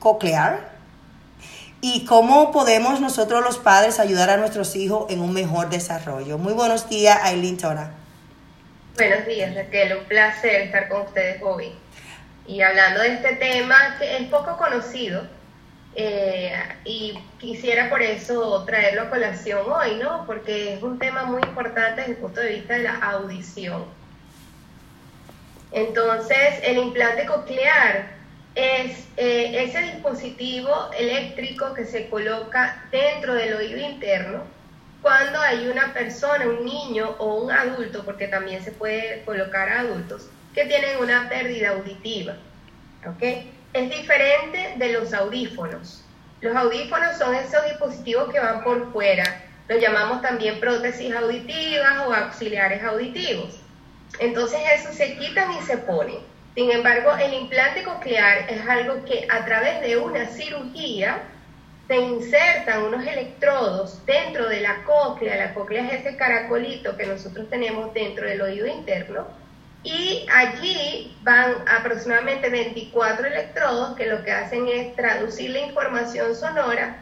coclear 0.00 0.72
y 1.80 2.04
cómo 2.04 2.50
podemos 2.50 3.00
nosotros 3.00 3.44
los 3.44 3.58
padres 3.58 4.00
ayudar 4.00 4.30
a 4.30 4.38
nuestros 4.38 4.74
hijos 4.74 5.08
en 5.08 5.20
un 5.20 5.32
mejor 5.32 5.70
desarrollo. 5.70 6.38
Muy 6.38 6.54
buenos 6.54 6.88
días, 6.88 7.16
Aileen 7.22 7.58
Tona. 7.58 7.92
Buenos 8.96 9.24
días, 9.24 9.54
Raquel. 9.54 9.98
Un 9.98 10.04
placer 10.06 10.62
estar 10.62 10.88
con 10.88 11.02
ustedes 11.02 11.40
hoy. 11.40 11.72
Y 12.44 12.60
hablando 12.60 13.02
de 13.02 13.14
este 13.14 13.36
tema 13.36 13.94
que 14.00 14.16
es 14.16 14.28
poco 14.30 14.56
conocido, 14.56 15.28
eh, 15.94 16.52
y 16.84 17.18
quisiera 17.38 17.90
por 17.90 18.02
eso 18.02 18.64
traerlo 18.64 19.02
a 19.02 19.10
colación 19.10 19.70
hoy, 19.70 19.96
¿no? 19.96 20.24
Porque 20.26 20.74
es 20.74 20.82
un 20.82 20.98
tema 20.98 21.24
muy 21.24 21.42
importante 21.42 22.00
desde 22.00 22.12
el 22.12 22.18
punto 22.18 22.40
de 22.40 22.54
vista 22.54 22.74
de 22.74 22.84
la 22.84 22.94
audición. 22.96 23.84
Entonces, 25.70 26.60
el 26.62 26.78
implante 26.78 27.26
coclear 27.26 28.10
es 28.54 29.06
eh, 29.16 29.64
ese 29.64 29.80
dispositivo 29.80 30.90
eléctrico 30.98 31.72
que 31.74 31.86
se 31.86 32.08
coloca 32.08 32.84
dentro 32.90 33.34
del 33.34 33.54
oído 33.54 33.78
interno 33.78 34.44
cuando 35.00 35.40
hay 35.40 35.66
una 35.66 35.92
persona, 35.92 36.46
un 36.46 36.64
niño 36.64 37.16
o 37.18 37.42
un 37.42 37.50
adulto, 37.50 38.04
porque 38.04 38.28
también 38.28 38.62
se 38.62 38.70
puede 38.70 39.22
colocar 39.24 39.68
a 39.68 39.80
adultos, 39.80 40.28
que 40.54 40.66
tienen 40.66 40.98
una 40.98 41.28
pérdida 41.28 41.70
auditiva. 41.70 42.36
¿ok? 43.06 43.22
Es 43.72 43.88
diferente 43.88 44.74
de 44.76 44.92
los 44.92 45.14
audífonos. 45.14 46.04
Los 46.42 46.54
audífonos 46.54 47.16
son 47.16 47.34
esos 47.34 47.64
dispositivos 47.64 48.30
que 48.30 48.38
van 48.38 48.62
por 48.62 48.92
fuera. 48.92 49.44
Los 49.66 49.80
llamamos 49.80 50.20
también 50.20 50.60
prótesis 50.60 51.14
auditivas 51.14 52.06
o 52.06 52.12
auxiliares 52.12 52.82
auditivos. 52.82 53.60
Entonces 54.18 54.60
eso 54.74 54.92
se 54.92 55.16
quitan 55.16 55.52
y 55.52 55.62
se 55.62 55.78
ponen. 55.78 56.18
Sin 56.54 56.70
embargo, 56.70 57.16
el 57.16 57.32
implante 57.32 57.82
coclear 57.82 58.44
es 58.50 58.60
algo 58.68 59.04
que 59.06 59.26
a 59.30 59.42
través 59.46 59.80
de 59.80 59.96
una 59.96 60.26
cirugía 60.26 61.22
se 61.88 61.96
insertan 61.96 62.82
unos 62.82 63.06
electrodos 63.06 64.04
dentro 64.04 64.50
de 64.50 64.60
la 64.60 64.84
cóclea. 64.84 65.36
La 65.36 65.54
cóclea 65.54 65.86
es 65.86 66.04
ese 66.04 66.16
caracolito 66.16 66.94
que 66.98 67.06
nosotros 67.06 67.48
tenemos 67.48 67.94
dentro 67.94 68.26
del 68.26 68.42
oído 68.42 68.66
interno 68.66 69.26
y 69.84 70.26
allí 70.32 71.16
van 71.22 71.54
aproximadamente 71.66 72.48
24 72.50 73.26
electrodos 73.26 73.96
que 73.96 74.06
lo 74.06 74.22
que 74.22 74.32
hacen 74.32 74.68
es 74.68 74.94
traducir 74.94 75.50
la 75.50 75.60
información 75.60 76.36
sonora 76.36 76.96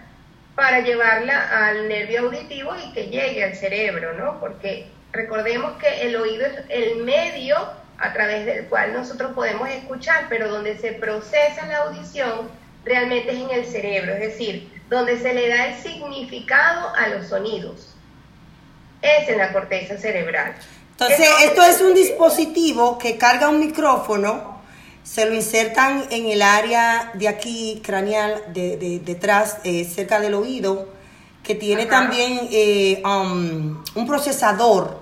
para 0.55 0.81
llevarla 0.81 1.69
al 1.69 1.89
nervio 1.89 2.21
auditivo 2.23 2.75
y 2.77 2.93
que 2.93 3.09
llegue 3.09 3.45
al 3.45 3.55
cerebro, 3.55 4.15
¿no? 4.15 4.41
Porque 4.41 4.87
recordemos 5.13 5.73
que 5.79 6.03
el 6.03 6.17
oído 6.17 6.47
es 6.47 6.55
el 6.69 7.05
medio 7.05 7.57
a 7.99 8.13
través 8.13 8.47
del 8.47 8.67
cual 8.67 8.95
nosotros 8.95 9.33
podemos 9.35 9.69
escuchar, 9.69 10.27
pero 10.29 10.49
donde 10.49 10.79
se 10.79 10.93
procesa 10.93 11.67
la 11.67 11.79
audición 11.79 12.49
realmente 12.85 13.33
es 13.33 13.39
en 13.39 13.51
el 13.51 13.67
cerebro, 13.67 14.13
es 14.13 14.21
decir, 14.21 14.83
donde 14.89 15.19
se 15.19 15.35
le 15.35 15.49
da 15.49 15.69
el 15.69 15.75
significado 15.77 16.95
a 16.97 17.09
los 17.09 17.29
sonidos. 17.29 17.95
Es 19.03 19.29
en 19.29 19.39
la 19.39 19.53
corteza 19.53 19.99
cerebral. 19.99 20.55
Entonces, 21.01 21.29
esto 21.45 21.63
es 21.63 21.81
un 21.81 21.95
dispositivo 21.95 22.99
que 22.99 23.17
carga 23.17 23.49
un 23.49 23.59
micrófono, 23.59 24.61
se 25.03 25.25
lo 25.25 25.35
insertan 25.35 26.05
en 26.11 26.27
el 26.27 26.43
área 26.43 27.11
de 27.15 27.27
aquí, 27.27 27.81
craneal, 27.83 28.53
de, 28.53 29.01
detrás, 29.03 29.57
eh, 29.65 29.89
cerca 29.91 30.21
del 30.21 30.35
oído, 30.35 30.91
que 31.43 31.55
tiene 31.55 31.87
también 31.87 32.49
eh, 32.53 33.03
um, 33.03 33.83
un 33.95 34.07
procesador 34.07 35.01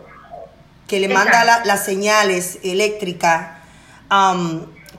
que 0.86 1.00
le 1.00 1.08
manda 1.08 1.64
las 1.64 1.84
señales 1.84 2.60
eléctricas. 2.62 3.58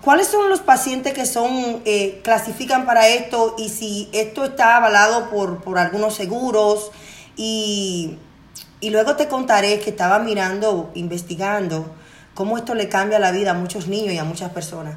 ¿Cuáles 0.01 0.27
son 0.27 0.49
los 0.49 0.59
pacientes 0.59 1.13
que 1.13 1.25
son 1.25 1.81
eh, 1.85 2.19
clasifican 2.25 2.85
para 2.85 3.07
esto 3.07 3.55
y 3.57 3.69
si 3.69 4.09
esto 4.12 4.43
está 4.43 4.75
avalado 4.75 5.29
por, 5.29 5.62
por 5.62 5.77
algunos 5.77 6.13
seguros? 6.13 6.91
Y, 7.38 8.17
y 8.81 8.89
luego 8.91 9.15
te 9.15 9.27
contaré 9.27 9.79
que 9.79 9.89
estaba 9.89 10.19
mirando, 10.19 10.91
investigando, 10.95 11.95
cómo 12.33 12.57
esto 12.57 12.75
le 12.75 12.87
cambia 12.87 13.19
la 13.19 13.31
vida 13.31 13.51
a 13.51 13.53
muchos 13.53 13.87
niños 13.87 14.13
y 14.13 14.17
a 14.17 14.23
muchas 14.23 14.51
personas. 14.51 14.95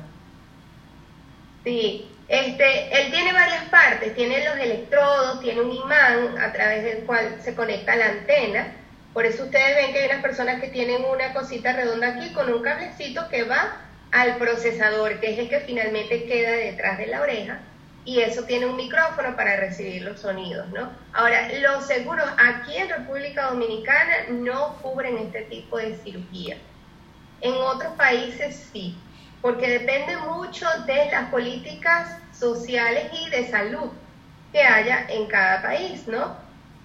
Sí, 1.64 2.08
este, 2.28 3.00
él 3.00 3.10
tiene 3.10 3.32
varias 3.32 3.64
partes, 3.64 4.14
tiene 4.14 4.44
los 4.44 4.56
electrodos, 4.56 5.40
tiene 5.40 5.60
un 5.60 5.72
imán 5.72 6.38
a 6.38 6.52
través 6.52 6.82
del 6.84 7.04
cual 7.04 7.38
se 7.42 7.54
conecta 7.54 7.96
la 7.96 8.06
antena. 8.06 8.72
Por 9.12 9.26
eso 9.26 9.44
ustedes 9.44 9.76
ven 9.76 9.92
que 9.92 10.00
hay 10.00 10.06
unas 10.06 10.22
personas 10.22 10.60
que 10.60 10.68
tienen 10.68 11.04
una 11.04 11.34
cosita 11.34 11.72
redonda 11.72 12.08
aquí 12.08 12.32
con 12.32 12.52
un 12.52 12.62
cablecito 12.62 13.28
que 13.28 13.44
va 13.44 13.76
al 14.12 14.36
procesador, 14.36 15.20
que 15.20 15.32
es 15.32 15.38
el 15.38 15.48
que 15.48 15.60
finalmente 15.60 16.24
queda 16.24 16.52
detrás 16.52 16.98
de 16.98 17.06
la 17.06 17.20
oreja, 17.20 17.60
y 18.04 18.20
eso 18.20 18.42
tiene 18.44 18.66
un 18.66 18.76
micrófono 18.76 19.36
para 19.36 19.56
recibir 19.56 20.02
los 20.02 20.20
sonidos, 20.20 20.68
¿no? 20.70 20.90
Ahora, 21.12 21.48
los 21.60 21.86
seguros 21.86 22.26
aquí 22.36 22.76
en 22.76 22.88
República 22.88 23.50
Dominicana 23.50 24.26
no 24.30 24.76
cubren 24.82 25.18
este 25.18 25.42
tipo 25.42 25.78
de 25.78 25.96
cirugía. 25.96 26.56
En 27.40 27.54
otros 27.54 27.92
países 27.94 28.68
sí, 28.72 28.96
porque 29.40 29.68
depende 29.68 30.16
mucho 30.16 30.66
de 30.86 31.10
las 31.10 31.30
políticas 31.30 32.16
sociales 32.32 33.10
y 33.12 33.30
de 33.30 33.48
salud 33.48 33.90
que 34.52 34.62
haya 34.62 35.06
en 35.08 35.26
cada 35.26 35.62
país, 35.62 36.06
¿no? 36.08 36.36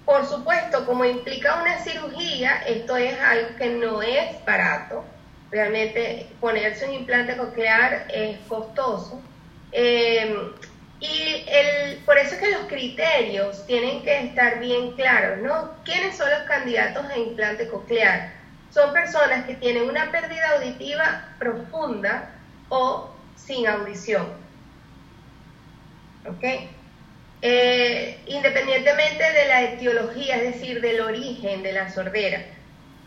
Por 0.05 0.25
supuesto, 0.25 0.85
como 0.85 1.03
implica 1.03 1.61
una 1.61 1.79
cirugía, 1.79 2.61
esto 2.65 2.95
es 2.95 3.19
algo 3.19 3.55
que 3.57 3.69
no 3.71 4.01
es 4.01 4.43
barato. 4.45 5.03
Realmente 5.51 6.29
ponerse 6.39 6.85
un 6.85 6.93
implante 6.93 7.35
coclear 7.35 8.07
es 8.09 8.37
costoso. 8.47 9.21
Eh, 9.71 10.53
y 10.99 11.45
el, 11.47 11.97
por 12.05 12.17
eso 12.17 12.35
es 12.35 12.41
que 12.41 12.51
los 12.51 12.67
criterios 12.67 13.65
tienen 13.67 14.01
que 14.03 14.19
estar 14.25 14.59
bien 14.59 14.93
claros, 14.93 15.39
¿no? 15.39 15.71
¿Quiénes 15.83 16.17
son 16.17 16.29
los 16.29 16.41
candidatos 16.41 17.05
a 17.05 17.17
implante 17.17 17.67
coclear? 17.67 18.33
Son 18.71 18.91
personas 18.93 19.45
que 19.45 19.55
tienen 19.55 19.83
una 19.83 20.11
pérdida 20.11 20.57
auditiva 20.57 21.35
profunda 21.39 22.31
o 22.69 23.09
sin 23.35 23.67
audición. 23.67 24.27
¿ok? 26.27 26.43
Eh, 27.41 28.19
independientemente 28.25 29.23
de 29.23 29.47
la 29.47 29.63
etiología, 29.63 30.37
es 30.37 30.55
decir, 30.55 30.81
del 30.81 31.01
origen 31.01 31.63
de 31.63 31.73
la 31.73 31.89
sordera. 31.91 32.43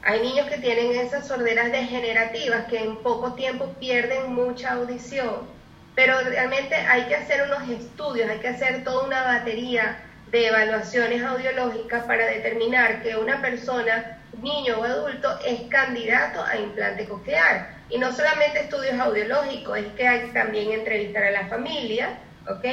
Hay 0.02 0.20
niños 0.20 0.48
que 0.48 0.58
tienen 0.58 0.92
esas 0.92 1.26
sorderas 1.26 1.70
degenerativas 1.72 2.66
que 2.66 2.78
en 2.78 2.96
poco 3.02 3.34
tiempo 3.34 3.74
pierden 3.78 4.32
mucha 4.32 4.72
audición, 4.72 5.46
pero 5.94 6.20
realmente 6.20 6.74
hay 6.74 7.04
que 7.04 7.16
hacer 7.16 7.42
unos 7.42 7.68
estudios, 7.68 8.28
hay 8.30 8.38
que 8.38 8.48
hacer 8.48 8.84
toda 8.84 9.04
una 9.04 9.22
batería 9.22 9.98
de 10.30 10.46
evaluaciones 10.46 11.22
audiológicas 11.22 12.04
para 12.04 12.26
determinar 12.26 13.02
que 13.02 13.16
una 13.16 13.40
persona, 13.42 14.18
niño 14.40 14.78
o 14.78 14.84
adulto, 14.84 15.38
es 15.44 15.62
candidato 15.62 16.44
a 16.44 16.56
implante 16.56 17.06
coclear. 17.06 17.74
Y 17.90 17.98
no 17.98 18.12
solamente 18.12 18.60
estudios 18.60 18.98
audiológicos, 19.00 19.78
es 19.78 19.86
que 19.94 20.06
hay 20.06 20.20
que 20.26 20.32
también 20.32 20.70
entrevistar 20.70 21.24
a 21.24 21.30
la 21.32 21.48
familia, 21.48 22.18
¿ok? 22.48 22.64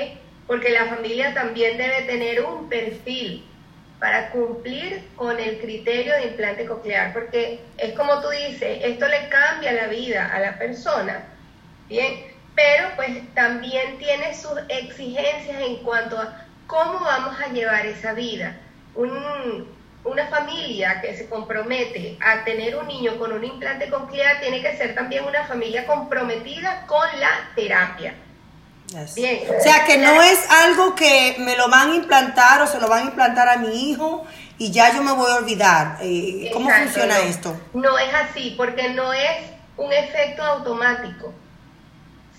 porque 0.47 0.69
la 0.69 0.85
familia 0.85 1.33
también 1.33 1.77
debe 1.77 2.03
tener 2.03 2.41
un 2.41 2.69
perfil 2.69 3.45
para 3.99 4.29
cumplir 4.29 5.03
con 5.15 5.37
el 5.39 5.59
criterio 5.59 6.13
de 6.13 6.27
implante 6.27 6.65
coclear, 6.65 7.13
porque 7.13 7.59
es 7.77 7.93
como 7.93 8.21
tú 8.21 8.29
dices, 8.29 8.79
esto 8.83 9.07
le 9.07 9.27
cambia 9.27 9.73
la 9.73 9.87
vida 9.87 10.33
a 10.33 10.39
la 10.39 10.57
persona, 10.57 11.23
bien, 11.89 12.36
pero 12.57 12.89
pues 12.97 13.33
también 13.33 13.97
tiene 13.99 14.33
sus 14.33 14.59
exigencias 14.67 15.61
en 15.61 15.77
cuanto 15.77 16.19
a 16.19 16.45
cómo 16.67 16.99
vamos 16.99 17.39
a 17.39 17.47
llevar 17.47 17.85
esa 17.85 18.11
vida. 18.11 18.57
una 18.95 20.27
familia 20.27 20.99
que 20.99 21.15
se 21.15 21.29
compromete 21.29 22.17
a 22.19 22.43
tener 22.43 22.75
un 22.75 22.87
niño 22.87 23.17
con 23.17 23.31
un 23.31 23.45
implante 23.45 23.89
coclear 23.89 24.41
tiene 24.41 24.61
que 24.61 24.75
ser 24.75 24.95
también 24.95 25.23
una 25.23 25.45
familia 25.45 25.85
comprometida 25.85 26.85
con 26.87 27.07
la 27.19 27.51
terapia 27.55 28.13
o 28.95 29.61
sea 29.61 29.83
que 29.85 29.97
no 29.97 30.21
es 30.21 30.49
algo 30.49 30.95
que 30.95 31.35
me 31.39 31.57
lo 31.57 31.69
van 31.69 31.91
a 31.91 31.95
implantar 31.95 32.61
o 32.61 32.67
se 32.67 32.79
lo 32.79 32.87
van 32.87 33.03
a 33.03 33.09
implantar 33.09 33.49
a 33.49 33.57
mi 33.57 33.91
hijo 33.91 34.25
y 34.57 34.71
ya 34.71 34.95
yo 34.95 35.03
me 35.03 35.11
voy 35.11 35.29
a 35.29 35.35
olvidar. 35.35 35.97
Eh, 36.01 36.49
¿Cómo 36.53 36.69
funciona 36.69 37.19
esto? 37.19 37.55
No 37.73 37.97
es 37.99 38.13
así, 38.13 38.55
porque 38.57 38.89
no 38.89 39.11
es 39.11 39.37
un 39.75 39.91
efecto 39.91 40.41
automático. 40.41 41.33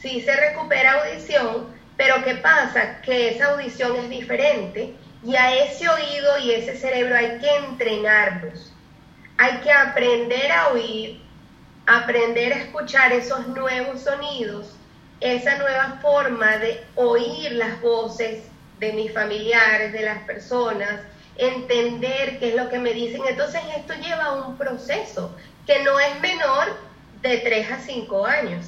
Sí 0.00 0.20
se 0.20 0.34
recupera 0.34 1.02
audición, 1.02 1.68
pero 1.96 2.22
¿qué 2.24 2.34
pasa? 2.36 3.00
Que 3.02 3.30
esa 3.30 3.52
audición 3.52 3.96
es 3.96 4.08
diferente 4.08 4.94
y 5.24 5.34
a 5.34 5.54
ese 5.64 5.88
oído 5.88 6.38
y 6.38 6.52
ese 6.52 6.76
cerebro 6.76 7.16
hay 7.16 7.38
que 7.38 7.56
entrenarlos. 7.56 8.72
Hay 9.36 9.58
que 9.58 9.72
aprender 9.72 10.50
a 10.52 10.68
oír, 10.68 11.20
aprender 11.86 12.52
a 12.52 12.56
escuchar 12.56 13.12
esos 13.12 13.46
nuevos 13.48 14.02
sonidos 14.02 14.78
esa 15.20 15.56
nueva 15.58 15.98
forma 16.00 16.58
de 16.58 16.84
oír 16.94 17.52
las 17.52 17.80
voces 17.80 18.44
de 18.78 18.92
mis 18.92 19.12
familiares, 19.12 19.92
de 19.92 20.02
las 20.02 20.18
personas, 20.22 21.00
entender 21.36 22.38
qué 22.38 22.50
es 22.50 22.54
lo 22.54 22.68
que 22.68 22.78
me 22.78 22.92
dicen. 22.92 23.22
Entonces 23.28 23.60
esto 23.76 23.94
lleva 23.94 24.46
un 24.46 24.56
proceso 24.56 25.34
que 25.66 25.82
no 25.82 25.98
es 25.98 26.20
menor 26.20 26.76
de 27.22 27.38
3 27.38 27.72
a 27.72 27.80
5 27.80 28.26
años. 28.26 28.66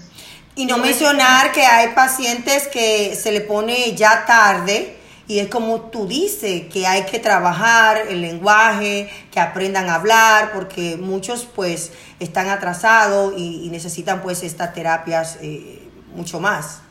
Y 0.60 0.66
no, 0.66 0.76
mencionar 0.76 1.52
que 1.52 1.64
hay 1.64 1.88
pacientes 1.94 2.68
que 2.68 3.14
se 3.14 3.32
le 3.32 3.40
pone 3.40 3.94
ya 3.94 4.26
tarde 4.26 4.94
y 5.26 5.38
es 5.38 5.48
como 5.48 5.90
tú 5.90 6.06
dices, 6.06 6.64
que 6.70 6.86
hay 6.86 7.04
que 7.04 7.18
trabajar 7.18 7.96
el 8.08 8.20
lenguaje, 8.20 9.08
que 9.32 9.40
aprendan 9.40 9.88
a 9.88 9.94
hablar, 9.94 10.50
porque 10.52 10.98
muchos 10.98 11.46
pues 11.46 11.92
están 12.18 12.50
atrasados 12.50 13.32
y, 13.38 13.70
necesitan 13.70 14.20
pues 14.20 14.42
estas 14.42 14.74
terapias. 14.74 15.38
Eh, 15.40 15.88
mucho 16.14 16.40
más. 16.40 16.82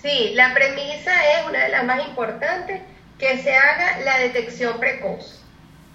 Sí, 0.00 0.30
la 0.34 0.54
premisa 0.54 1.12
es 1.38 1.46
una 1.46 1.64
de 1.64 1.68
las 1.68 1.84
más 1.84 2.06
importantes, 2.06 2.80
que 3.18 3.42
se 3.42 3.54
haga 3.54 3.98
la 4.00 4.18
detección 4.18 4.78
precoz. 4.78 5.42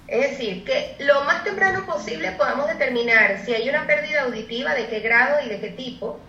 Es 0.08 0.32
decir, 0.32 0.64
que 0.64 0.96
lo 1.00 1.24
más 1.24 1.44
temprano 1.44 1.86
posible 1.88 2.34
podamos 2.34 2.68
determinar 2.68 3.42
si 3.46 3.54
hay 3.56 3.68
una 3.70 3.88
pérdida 3.88 4.24
auditiva, 4.24 4.76
de 4.76 4.88
qué 4.90 5.00
grado 5.00 5.44
y 5.44 5.50
de 5.50 5.60
qué 5.60 5.70
tipo, 5.70 6.20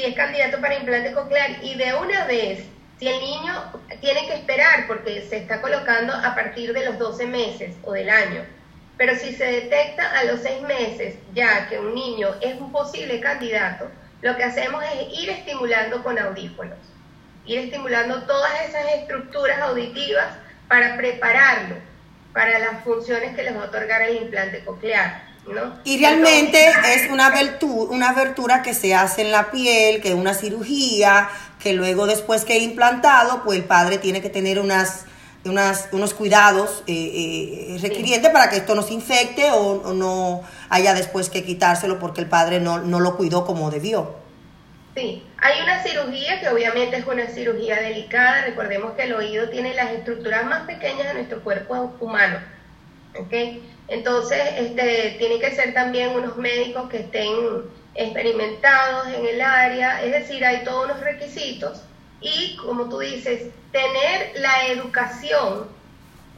si 0.00 0.06
es 0.06 0.14
candidato 0.14 0.62
para 0.62 0.76
implante 0.76 1.12
coclear 1.12 1.62
y 1.62 1.74
de 1.74 1.92
una 1.92 2.24
vez, 2.24 2.64
si 2.98 3.06
el 3.06 3.20
niño 3.20 3.52
tiene 4.00 4.26
que 4.26 4.34
esperar 4.34 4.86
porque 4.86 5.26
se 5.28 5.36
está 5.36 5.60
colocando 5.60 6.14
a 6.14 6.34
partir 6.34 6.72
de 6.72 6.86
los 6.86 6.98
12 6.98 7.26
meses 7.26 7.76
o 7.82 7.92
del 7.92 8.08
año, 8.08 8.42
pero 8.96 9.14
si 9.14 9.34
se 9.34 9.44
detecta 9.44 10.18
a 10.18 10.24
los 10.24 10.40
6 10.40 10.62
meses 10.62 11.16
ya 11.34 11.68
que 11.68 11.78
un 11.78 11.94
niño 11.94 12.28
es 12.40 12.58
un 12.58 12.72
posible 12.72 13.20
candidato, 13.20 13.90
lo 14.22 14.34
que 14.38 14.44
hacemos 14.44 14.82
es 14.84 15.18
ir 15.18 15.28
estimulando 15.28 16.02
con 16.02 16.18
audífonos, 16.18 16.78
ir 17.44 17.58
estimulando 17.58 18.22
todas 18.22 18.52
esas 18.68 18.86
estructuras 18.94 19.60
auditivas 19.60 20.28
para 20.66 20.96
prepararlo 20.96 21.76
para 22.32 22.58
las 22.58 22.82
funciones 22.84 23.36
que 23.36 23.42
les 23.42 23.54
va 23.54 23.64
a 23.64 23.66
otorgar 23.66 24.00
el 24.00 24.16
implante 24.16 24.64
coclear. 24.64 25.29
¿No? 25.54 25.74
Y 25.84 25.98
realmente 25.98 26.66
es 26.94 27.10
una 27.10 27.26
abertura, 27.26 27.92
una 27.92 28.10
abertura 28.10 28.62
que 28.62 28.74
se 28.74 28.94
hace 28.94 29.22
en 29.22 29.32
la 29.32 29.50
piel, 29.50 30.00
que 30.00 30.08
es 30.08 30.14
una 30.14 30.34
cirugía, 30.34 31.28
que 31.58 31.72
luego 31.72 32.06
después 32.06 32.44
que 32.44 32.56
es 32.56 32.62
implantado, 32.62 33.42
pues 33.44 33.58
el 33.58 33.64
padre 33.64 33.98
tiene 33.98 34.22
que 34.22 34.30
tener 34.30 34.58
unas, 34.58 35.04
unas 35.44 35.88
unos 35.92 36.14
cuidados 36.14 36.82
eh, 36.86 37.74
eh, 37.74 37.78
requirientes 37.80 38.30
para 38.30 38.50
que 38.50 38.56
esto 38.56 38.74
no 38.74 38.82
se 38.82 38.94
infecte 38.94 39.50
o 39.52 39.92
no 39.92 40.42
haya 40.68 40.94
después 40.94 41.30
que 41.30 41.44
quitárselo 41.44 41.98
porque 41.98 42.20
el 42.20 42.28
padre 42.28 42.60
no, 42.60 42.78
no 42.78 43.00
lo 43.00 43.16
cuidó 43.16 43.44
como 43.44 43.70
debió. 43.70 44.20
Sí, 44.94 45.22
hay 45.38 45.62
una 45.62 45.82
cirugía 45.82 46.40
que 46.40 46.48
obviamente 46.48 46.96
es 46.96 47.06
una 47.06 47.26
cirugía 47.28 47.80
delicada. 47.80 48.44
Recordemos 48.44 48.92
que 48.92 49.04
el 49.04 49.14
oído 49.14 49.48
tiene 49.48 49.72
las 49.74 49.90
estructuras 49.90 50.44
más 50.46 50.66
pequeñas 50.66 51.06
de 51.06 51.14
nuestro 51.14 51.42
cuerpo 51.42 51.94
humano. 52.00 52.38
¿ok? 53.18 53.32
Entonces, 53.90 54.40
este, 54.56 55.16
tiene 55.18 55.40
que 55.40 55.50
ser 55.50 55.74
también 55.74 56.10
unos 56.10 56.36
médicos 56.36 56.88
que 56.88 56.98
estén 56.98 57.34
experimentados 57.96 59.08
en 59.08 59.26
el 59.26 59.40
área, 59.40 60.02
es 60.04 60.12
decir, 60.12 60.44
hay 60.44 60.62
todos 60.64 60.88
los 60.88 61.00
requisitos. 61.00 61.82
Y 62.20 62.56
como 62.56 62.88
tú 62.88 63.00
dices, 63.00 63.50
tener 63.72 64.32
la 64.36 64.68
educación 64.68 65.68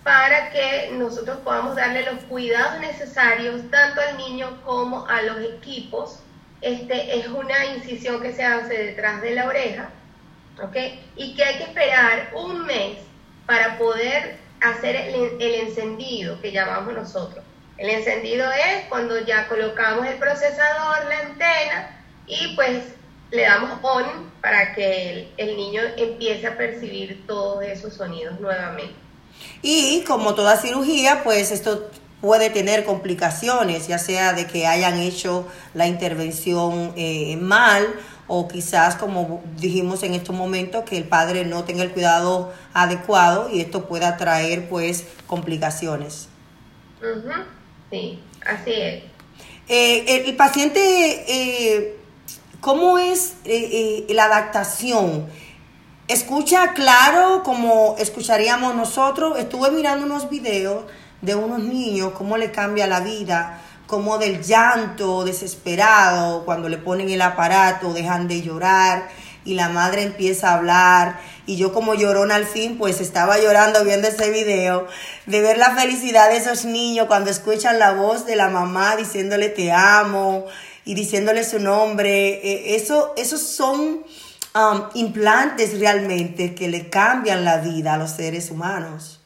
para 0.03 0.51
que 0.51 0.93
nosotros 0.95 1.38
podamos 1.45 1.77
darle 1.77 2.05
los 2.11 2.25
cuidados 2.25 2.81
necesarios 2.81 3.61
tanto 3.71 4.01
al 4.01 4.17
niño 4.17 4.62
como 4.65 5.07
a 5.07 5.21
los 5.21 5.38
equipos. 5.38 6.21
Este 6.62 7.19
es 7.19 7.29
una 7.29 7.67
incisión 7.67 8.23
que 8.23 8.33
se 8.33 8.45
hace 8.45 8.79
detrás 8.79 9.21
de 9.21 9.35
la 9.35 9.47
oreja, 9.47 9.91
¿ok? 10.62 10.77
Y 11.17 11.35
que 11.35 11.45
hay 11.45 11.57
que 11.59 11.65
esperar 11.65 12.31
un 12.35 12.65
mes 12.65 12.99
para 13.47 13.77
poder 13.77 14.41
hacer 14.62 14.96
el, 14.96 15.55
encendido 15.55 16.40
que 16.40 16.53
llamamos 16.53 16.94
nosotros. 16.94 17.44
El 17.79 17.90
encendido 17.90 18.51
es 18.53 18.85
cuando 18.88 19.18
ya 19.25 19.48
colocamos 19.48 20.07
el 20.07 20.14
procesador, 20.16 21.05
la 21.09 21.18
antena 21.20 22.05
y 22.27 22.55
pues 22.55 22.85
le 23.31 23.42
damos 23.42 23.79
on 23.83 24.31
para 24.40 24.75
que 24.75 25.29
el, 25.37 25.57
niño 25.57 25.83
empiece 25.96 26.46
a 26.46 26.57
percibir 26.57 27.27
todos 27.27 27.64
esos 27.64 27.94
sonidos 27.94 28.38
nuevamente. 28.40 28.94
Y 29.62 30.05
como 30.07 30.35
toda 30.35 30.57
cirugía, 30.59 31.22
pues 31.25 31.51
esto 31.51 31.90
puede 32.20 32.51
tener 32.51 32.85
complicaciones, 32.85 33.88
ya 33.88 33.98
sea 33.98 34.33
de 34.33 34.46
que 34.46 34.66
hayan 34.66 35.01
hecho 35.01 35.48
la 35.75 35.88
intervención 35.88 36.92
eh, 36.96 37.37
mal 37.37 37.85
o 38.35 38.49
quizás, 38.49 38.97
como 38.97 39.42
dijimos 39.59 40.03
en 40.05 40.14
estos 40.14 40.35
momentos, 40.35 40.85
que 40.85 40.97
el 40.97 41.05
padre 41.05 41.45
no 41.45 41.64
tenga 41.64 41.83
el 41.83 41.90
cuidado 41.90 42.51
adecuado 42.73 43.51
y 43.53 43.61
esto 43.61 43.87
pueda 43.87 44.16
traer 44.16 44.71
pues 44.71 45.05
complicaciones. 45.27 46.31
Sí, 47.90 48.18
así 48.47 48.73
es. 48.73 49.03
Eh, 49.68 50.25
el, 50.27 50.35
paciente, 50.35 50.81
eh, 50.81 51.99
¿cómo 52.62 52.97
es 52.97 53.35
eh, 53.45 54.07
la 54.09 54.25
adaptación? 54.25 55.27
¿Escucha 56.09 56.73
claro 56.73 57.42
como 57.45 57.97
escucharíamos 57.99 58.75
nosotros? 58.75 59.38
Estuve 59.38 59.71
mirando 59.73 60.07
unos 60.07 60.31
videos 60.31 60.85
de 61.21 61.35
unos 61.35 61.59
niños, 61.59 62.12
cómo 62.16 62.38
le 62.38 62.51
cambia 62.51 62.87
la 62.87 63.01
vida 63.01 63.61
como 63.92 64.16
del 64.16 64.42
llanto 64.42 65.22
desesperado, 65.22 66.46
cuando 66.46 66.70
le 66.70 66.78
ponen 66.78 67.11
el 67.11 67.20
aparato, 67.20 67.92
dejan 67.92 68.26
de 68.26 68.40
llorar 68.40 69.11
y 69.44 69.52
la 69.52 69.68
madre 69.68 70.02
empieza 70.02 70.48
a 70.48 70.55
hablar 70.55 71.20
y 71.44 71.59
yo 71.59 71.74
como 71.74 71.92
llorona 71.92 72.37
al 72.37 72.46
fin, 72.46 72.78
pues 72.78 73.02
estaba 73.02 73.38
llorando 73.38 73.85
viendo 73.85 74.09
ese 74.09 74.31
video, 74.31 74.87
de 75.26 75.42
ver 75.42 75.59
la 75.59 75.72
felicidad 75.72 76.31
de 76.31 76.38
esos 76.38 76.64
niños 76.64 77.07
cuando 77.07 77.28
escuchan 77.28 77.78
la 77.78 77.92
voz 77.92 78.24
de 78.24 78.35
la 78.35 78.48
mamá 78.48 78.96
diciéndole 78.96 79.50
te 79.50 79.72
amo 79.72 80.46
y 80.87 80.94
diciéndole 80.94 81.44
su 81.44 81.59
nombre. 81.59 82.40
E, 82.42 82.76
eso, 82.76 83.12
esos 83.18 83.42
son 83.42 84.07
um, 84.55 84.83
implantes 84.94 85.78
realmente 85.78 86.55
que 86.55 86.68
le 86.68 86.88
cambian 86.88 87.44
la 87.44 87.59
vida 87.59 87.92
a 87.92 87.98
los 87.98 88.12
seres 88.12 88.50
humanos. 88.50 89.21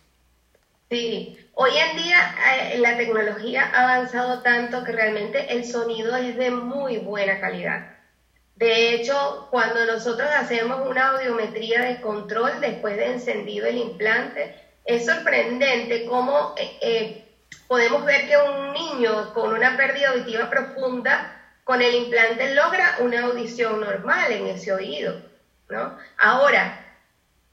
Sí, 0.90 1.36
Hoy 1.58 1.70
en 1.78 1.96
día 1.96 2.34
eh, 2.52 2.78
la 2.78 2.98
tecnología 2.98 3.70
ha 3.72 3.94
avanzado 3.94 4.42
tanto 4.42 4.84
que 4.84 4.92
realmente 4.92 5.54
el 5.54 5.64
sonido 5.64 6.14
es 6.16 6.36
de 6.36 6.50
muy 6.50 6.98
buena 6.98 7.40
calidad. 7.40 7.86
De 8.56 8.92
hecho, 8.92 9.48
cuando 9.50 9.86
nosotros 9.86 10.28
hacemos 10.30 10.86
una 10.86 11.12
audiometría 11.12 11.80
de 11.80 12.00
control 12.02 12.60
después 12.60 12.98
de 12.98 13.06
encendido 13.06 13.66
el 13.66 13.78
implante, 13.78 14.54
es 14.84 15.06
sorprendente 15.06 16.04
cómo 16.04 16.54
eh, 16.58 16.78
eh, 16.82 17.24
podemos 17.66 18.04
ver 18.04 18.26
que 18.26 18.36
un 18.36 18.74
niño 18.74 19.32
con 19.32 19.54
una 19.54 19.78
pérdida 19.78 20.10
auditiva 20.10 20.50
profunda 20.50 21.32
con 21.64 21.80
el 21.80 21.94
implante 21.94 22.54
logra 22.54 22.96
una 22.98 23.22
audición 23.22 23.80
normal 23.80 24.30
en 24.30 24.46
ese 24.48 24.72
oído. 24.74 25.22
¿no? 25.70 25.96
Ahora, 26.18 26.85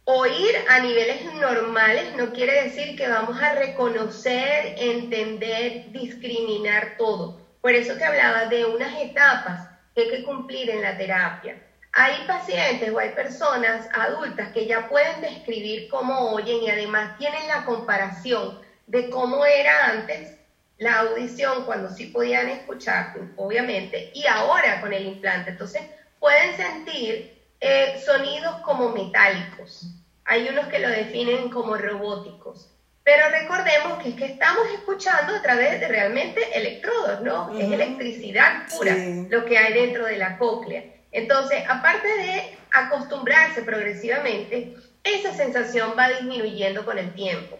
Oír 0.05 0.53
a 0.67 0.79
niveles 0.79 1.23
normales 1.35 2.13
no 2.17 2.33
quiere 2.33 2.63
decir 2.63 2.97
que 2.97 3.07
vamos 3.07 3.41
a 3.41 3.53
reconocer, 3.53 4.75
entender, 4.77 5.85
discriminar 5.93 6.97
todo. 6.97 7.39
Por 7.61 7.71
eso 7.71 7.97
que 7.97 8.03
hablaba 8.03 8.47
de 8.47 8.65
unas 8.65 8.99
etapas 8.99 9.69
que 9.95 10.01
hay 10.01 10.09
que 10.09 10.23
cumplir 10.23 10.69
en 10.71 10.81
la 10.81 10.97
terapia. 10.97 11.57
Hay 11.93 12.27
pacientes 12.27 12.91
o 12.91 12.99
hay 12.99 13.11
personas 13.11 13.87
adultas 13.93 14.51
que 14.51 14.65
ya 14.65 14.89
pueden 14.89 15.21
describir 15.21 15.87
cómo 15.87 16.31
oyen 16.33 16.63
y 16.63 16.69
además 16.69 17.17
tienen 17.17 17.47
la 17.47 17.63
comparación 17.63 18.59
de 18.87 19.09
cómo 19.09 19.45
era 19.45 19.91
antes 19.91 20.35
la 20.79 20.99
audición 20.99 21.63
cuando 21.65 21.89
sí 21.89 22.07
podían 22.07 22.49
escuchar, 22.49 23.15
obviamente, 23.37 24.11
y 24.13 24.25
ahora 24.27 24.81
con 24.81 24.91
el 24.91 25.05
implante. 25.05 25.51
Entonces 25.51 25.83
pueden 26.19 26.57
sentir 26.57 27.32
eh, 27.65 28.01
sonidos 28.05 28.57
como 28.57 28.89
metálicos. 28.89 29.87
Hay 30.25 30.49
unos 30.49 30.67
que 30.67 30.79
lo 30.79 30.89
definen 30.89 31.49
como 31.49 31.77
robóticos. 31.77 32.69
Pero 33.05 33.29
recordemos 33.29 34.03
que 34.03 34.09
es 34.09 34.15
que 34.15 34.25
estamos 34.25 34.67
escuchando 34.73 35.33
a 35.33 35.41
través 35.41 35.79
de 35.79 35.87
realmente 35.87 36.41
electrodos, 36.57 37.21
¿no? 37.21 37.57
Es 37.57 37.71
electricidad 37.71 38.67
pura 38.69 38.93
lo 39.29 39.45
que 39.45 39.57
hay 39.57 39.73
dentro 39.73 40.05
de 40.05 40.17
la 40.17 40.37
cóclea. 40.37 40.83
Entonces, 41.13 41.63
aparte 41.69 42.07
de 42.07 42.57
acostumbrarse 42.71 43.61
progresivamente, 43.61 44.75
esa 45.01 45.33
sensación 45.33 45.93
va 45.97 46.09
disminuyendo 46.09 46.83
con 46.83 46.97
el 46.97 47.13
tiempo. 47.13 47.57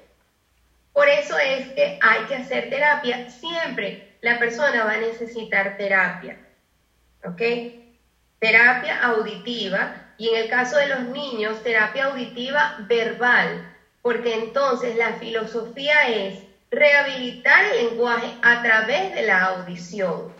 Por 0.91 1.07
eso 1.07 1.37
es 1.39 1.69
que 1.69 1.97
hay 2.01 2.25
que 2.25 2.35
hacer 2.35 2.69
terapia. 2.69 3.29
Siempre 3.29 4.17
la 4.19 4.37
persona 4.37 4.83
va 4.83 4.91
a 4.91 4.97
necesitar 4.97 5.77
terapia. 5.77 6.37
¿Ok? 7.23 7.41
Terapia 8.43 9.01
auditiva 9.01 9.95
y 10.17 10.27
en 10.27 10.35
el 10.35 10.49
caso 10.49 10.75
de 10.75 10.87
los 10.87 11.03
niños, 11.03 11.63
terapia 11.63 12.07
auditiva 12.07 12.75
verbal, 12.89 13.73
porque 14.01 14.33
entonces 14.33 14.97
la 14.97 15.13
filosofía 15.13 16.09
es 16.09 16.43
rehabilitar 16.69 17.63
el 17.63 17.85
lenguaje 17.85 18.27
a 18.41 18.61
través 18.61 19.15
de 19.15 19.21
la 19.21 19.45
audición. 19.45 20.33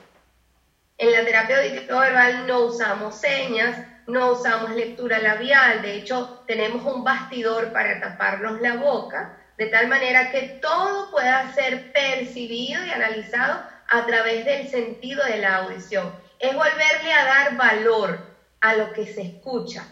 En 0.98 1.14
la 1.14 1.24
terapia 1.24 1.60
auditiva 1.60 2.02
verbal 2.02 2.46
no 2.46 2.66
usamos 2.66 3.16
señas, 3.16 3.78
no 4.06 4.34
usamos 4.34 4.72
lectura 4.72 5.20
labial, 5.20 5.82
de 5.82 5.96
hecho 5.96 6.44
tenemos 6.46 6.84
un 6.84 7.06
bastidor 7.06 7.72
para 7.72 8.02
taparnos 8.02 8.60
la 8.60 8.76
boca, 8.76 9.38
de 9.58 9.68
tal 9.68 9.88
manera 9.88 10.30
que 10.30 10.60
todo 10.62 11.10
pueda 11.10 11.54
ser 11.54 11.94
percibido 11.94 12.86
y 12.86 12.90
analizado 12.90 13.64
a 13.88 14.06
través 14.06 14.44
del 14.44 14.68
sentido 14.68 15.24
de 15.24 15.38
la 15.38 15.56
audición 15.60 16.23
es 16.44 16.54
volverle 16.54 17.14
a 17.14 17.24
dar 17.24 17.56
valor 17.56 18.20
a 18.60 18.76
lo 18.76 18.92
que 18.92 19.06
se 19.08 19.22
escucha. 19.22 19.88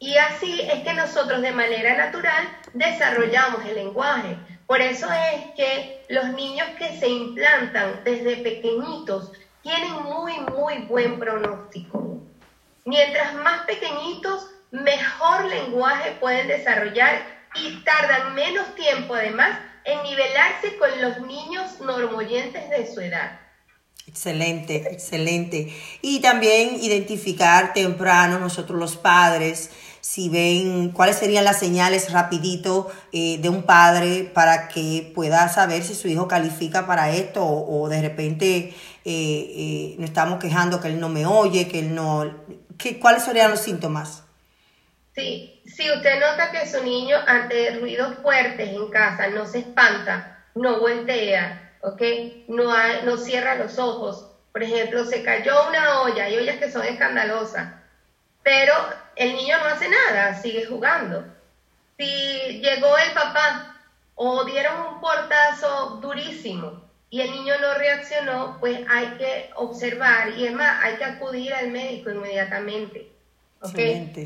Y 0.00 0.16
así 0.16 0.60
es 0.62 0.82
que 0.82 0.92
nosotros 0.94 1.42
de 1.42 1.52
manera 1.52 1.96
natural 1.96 2.48
desarrollamos 2.72 3.64
el 3.64 3.76
lenguaje. 3.76 4.36
Por 4.66 4.80
eso 4.80 5.06
es 5.12 5.54
que 5.54 6.04
los 6.08 6.24
niños 6.30 6.66
que 6.76 6.98
se 6.98 7.08
implantan 7.08 8.02
desde 8.02 8.38
pequeñitos 8.38 9.30
tienen 9.62 9.92
muy, 10.02 10.32
muy 10.40 10.78
buen 10.88 11.20
pronóstico. 11.20 12.20
Mientras 12.84 13.34
más 13.34 13.60
pequeñitos, 13.60 14.50
mejor 14.72 15.44
lenguaje 15.44 16.16
pueden 16.18 16.48
desarrollar 16.48 17.24
y 17.54 17.76
tardan 17.84 18.34
menos 18.34 18.74
tiempo 18.74 19.14
además 19.14 19.56
en 19.84 20.02
nivelarse 20.02 20.76
con 20.78 20.90
los 21.00 21.20
niños 21.20 21.80
normoyentes 21.80 22.68
de 22.70 22.92
su 22.92 23.00
edad. 23.00 23.43
Excelente, 24.06 24.76
excelente. 24.92 25.74
Y 26.02 26.20
también 26.20 26.76
identificar 26.80 27.72
temprano 27.72 28.38
nosotros 28.38 28.78
los 28.78 28.96
padres, 28.96 29.70
si 30.00 30.28
ven 30.28 30.90
cuáles 30.90 31.16
serían 31.16 31.44
las 31.44 31.58
señales 31.58 32.12
rapidito 32.12 32.92
eh, 33.12 33.38
de 33.38 33.48
un 33.48 33.62
padre 33.62 34.30
para 34.34 34.68
que 34.68 35.10
pueda 35.14 35.48
saber 35.48 35.82
si 35.82 35.94
su 35.94 36.08
hijo 36.08 36.28
califica 36.28 36.86
para 36.86 37.10
esto 37.10 37.42
o, 37.42 37.88
de 37.88 38.02
repente 38.02 38.52
eh, 38.58 38.74
eh, 39.06 39.94
nos 39.98 40.10
estamos 40.10 40.38
quejando 40.38 40.80
que 40.80 40.88
él 40.88 41.00
no 41.00 41.08
me 41.08 41.24
oye, 41.24 41.68
que 41.68 41.78
él 41.78 41.94
no... 41.94 42.44
Que, 42.76 43.00
¿Cuáles 43.00 43.22
serían 43.22 43.50
los 43.50 43.60
síntomas? 43.60 44.24
Sí, 45.14 45.62
si 45.64 45.90
usted 45.90 46.20
nota 46.20 46.50
que 46.50 46.70
su 46.70 46.84
niño 46.84 47.16
ante 47.26 47.78
ruidos 47.78 48.18
fuertes 48.22 48.68
en 48.68 48.90
casa 48.90 49.28
no 49.28 49.46
se 49.46 49.60
espanta, 49.60 50.44
no 50.54 50.80
voltea, 50.80 51.63
¿ok? 51.84 52.02
No, 52.48 52.72
no 53.04 53.16
cierra 53.16 53.56
los 53.56 53.78
ojos. 53.78 54.26
Por 54.52 54.62
ejemplo, 54.62 55.04
se 55.04 55.22
cayó 55.22 55.68
una 55.68 56.02
olla, 56.02 56.24
hay 56.24 56.36
ollas 56.36 56.56
que 56.56 56.70
son 56.70 56.84
escandalosas, 56.84 57.72
pero 58.42 58.74
el 59.16 59.34
niño 59.34 59.58
no 59.58 59.66
hace 59.66 59.88
nada, 59.88 60.34
sigue 60.40 60.64
jugando. 60.64 61.24
Si 61.98 62.60
llegó 62.60 62.96
el 62.98 63.12
papá 63.12 63.76
o 64.14 64.44
dieron 64.44 64.80
un 64.80 65.00
portazo 65.00 65.98
durísimo 66.00 66.82
y 67.10 67.20
el 67.20 67.30
niño 67.30 67.54
no 67.60 67.74
reaccionó, 67.74 68.56
pues 68.60 68.80
hay 68.88 69.06
que 69.18 69.50
observar 69.56 70.30
y 70.36 70.46
es 70.46 70.52
más, 70.52 70.82
hay 70.82 70.96
que 70.96 71.04
acudir 71.04 71.52
al 71.52 71.70
médico 71.70 72.10
inmediatamente, 72.10 73.10
¿ok? 73.60 73.78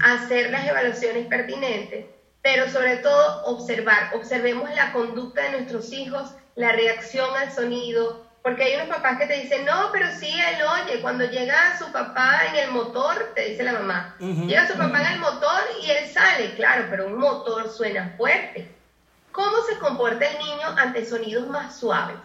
Hacer 0.03 0.51
las 0.51 0.67
evaluaciones 0.67 1.27
pertinentes, 1.27 2.07
pero 2.43 2.69
sobre 2.71 2.99
todo 2.99 3.45
observar, 3.47 4.15
observemos 4.15 4.71
la 4.75 4.93
conducta 4.93 5.43
de 5.43 5.51
nuestros 5.51 5.93
hijos 5.93 6.35
la 6.59 6.73
reacción 6.73 7.31
al 7.37 7.53
sonido, 7.53 8.27
porque 8.43 8.65
hay 8.65 8.75
unos 8.75 8.89
papás 8.89 9.17
que 9.17 9.27
te 9.27 9.43
dicen, 9.43 9.65
no, 9.65 9.91
pero 9.93 10.09
sí, 10.19 10.29
él 10.29 10.57
oye, 10.83 11.01
cuando 11.01 11.25
llega 11.25 11.79
su 11.79 11.91
papá 11.93 12.47
en 12.49 12.57
el 12.57 12.71
motor, 12.73 13.33
te 13.37 13.51
dice 13.51 13.63
la 13.63 13.75
mamá, 13.75 14.17
llega 14.19 14.67
su 14.67 14.77
papá 14.77 15.01
en 15.03 15.13
el 15.15 15.21
motor 15.21 15.61
y 15.81 15.91
él 15.91 16.09
sale, 16.09 16.55
claro, 16.57 16.87
pero 16.91 17.07
un 17.07 17.17
motor 17.17 17.71
suena 17.71 18.13
fuerte. 18.17 18.69
¿Cómo 19.31 19.63
se 19.69 19.79
comporta 19.79 20.27
el 20.27 20.39
niño 20.39 20.67
ante 20.77 21.07
sonidos 21.07 21.47
más 21.47 21.79
suaves? 21.79 22.17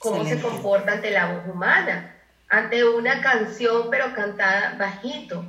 ¿Cómo 0.00 0.24
se 0.24 0.40
comporta 0.40 0.92
ante 0.92 1.12
la 1.12 1.32
voz 1.32 1.46
humana? 1.46 2.16
Ante 2.48 2.84
una 2.84 3.20
canción 3.20 3.88
pero 3.88 4.12
cantada 4.14 4.74
bajito. 4.76 5.44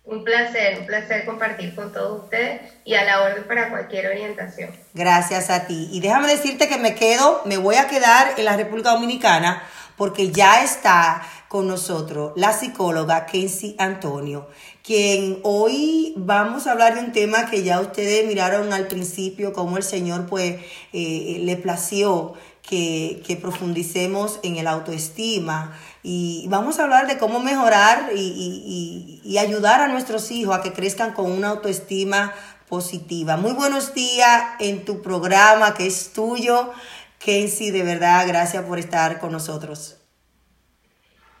Un 0.09 0.23
placer, 0.23 0.79
un 0.79 0.87
placer 0.87 1.23
compartir 1.23 1.75
con 1.75 1.93
todos 1.93 2.23
ustedes 2.23 2.61
y 2.83 2.95
a 2.95 3.03
la 3.03 3.21
orden 3.21 3.43
para 3.43 3.69
cualquier 3.69 4.07
orientación. 4.07 4.71
Gracias 4.95 5.51
a 5.51 5.67
ti. 5.67 5.87
Y 5.91 5.99
déjame 5.99 6.27
decirte 6.27 6.67
que 6.67 6.79
me 6.79 6.95
quedo, 6.95 7.43
me 7.45 7.57
voy 7.57 7.75
a 7.75 7.87
quedar 7.87 8.33
en 8.37 8.45
la 8.45 8.57
República 8.57 8.89
Dominicana 8.89 9.61
porque 9.97 10.31
ya 10.31 10.63
está 10.63 11.21
con 11.47 11.67
nosotros 11.67 12.31
la 12.35 12.53
psicóloga 12.53 13.27
Kenzie 13.27 13.75
Antonio, 13.77 14.47
quien 14.81 15.39
hoy 15.43 16.13
vamos 16.15 16.65
a 16.65 16.71
hablar 16.71 16.95
de 16.95 17.01
un 17.01 17.11
tema 17.11 17.49
que 17.49 17.63
ya 17.63 17.79
ustedes 17.79 18.25
miraron 18.25 18.73
al 18.73 18.87
principio, 18.87 19.53
cómo 19.53 19.77
el 19.77 19.83
Señor 19.83 20.25
pues 20.25 20.55
eh, 20.93 21.37
le 21.41 21.55
plació 21.57 22.33
que, 22.61 23.21
que 23.27 23.35
profundicemos 23.35 24.39
en 24.41 24.57
el 24.57 24.67
autoestima 24.67 25.77
y 26.01 26.45
vamos 26.47 26.79
a 26.79 26.83
hablar 26.83 27.07
de 27.07 27.17
cómo 27.17 27.39
mejorar 27.39 28.11
y, 28.15 29.37
ayudar 29.39 29.79
a 29.79 29.87
nuestros 29.87 30.31
hijos 30.31 30.57
a 30.57 30.61
que 30.61 30.73
crezcan 30.73 31.13
con 31.13 31.31
una 31.31 31.49
autoestima 31.49 32.33
positiva. 32.67 33.37
Muy 33.37 33.53
buenos 33.53 33.93
días 33.93 34.43
en 34.59 34.83
tu 34.83 35.01
programa 35.01 35.73
que 35.73 35.87
es 35.87 36.11
tuyo. 36.11 36.73
Kenzie, 37.19 37.71
de 37.71 37.83
verdad, 37.83 38.27
gracias 38.27 38.63
por 38.63 38.79
estar 38.79 39.19
con 39.19 39.31
nosotros. 39.31 39.97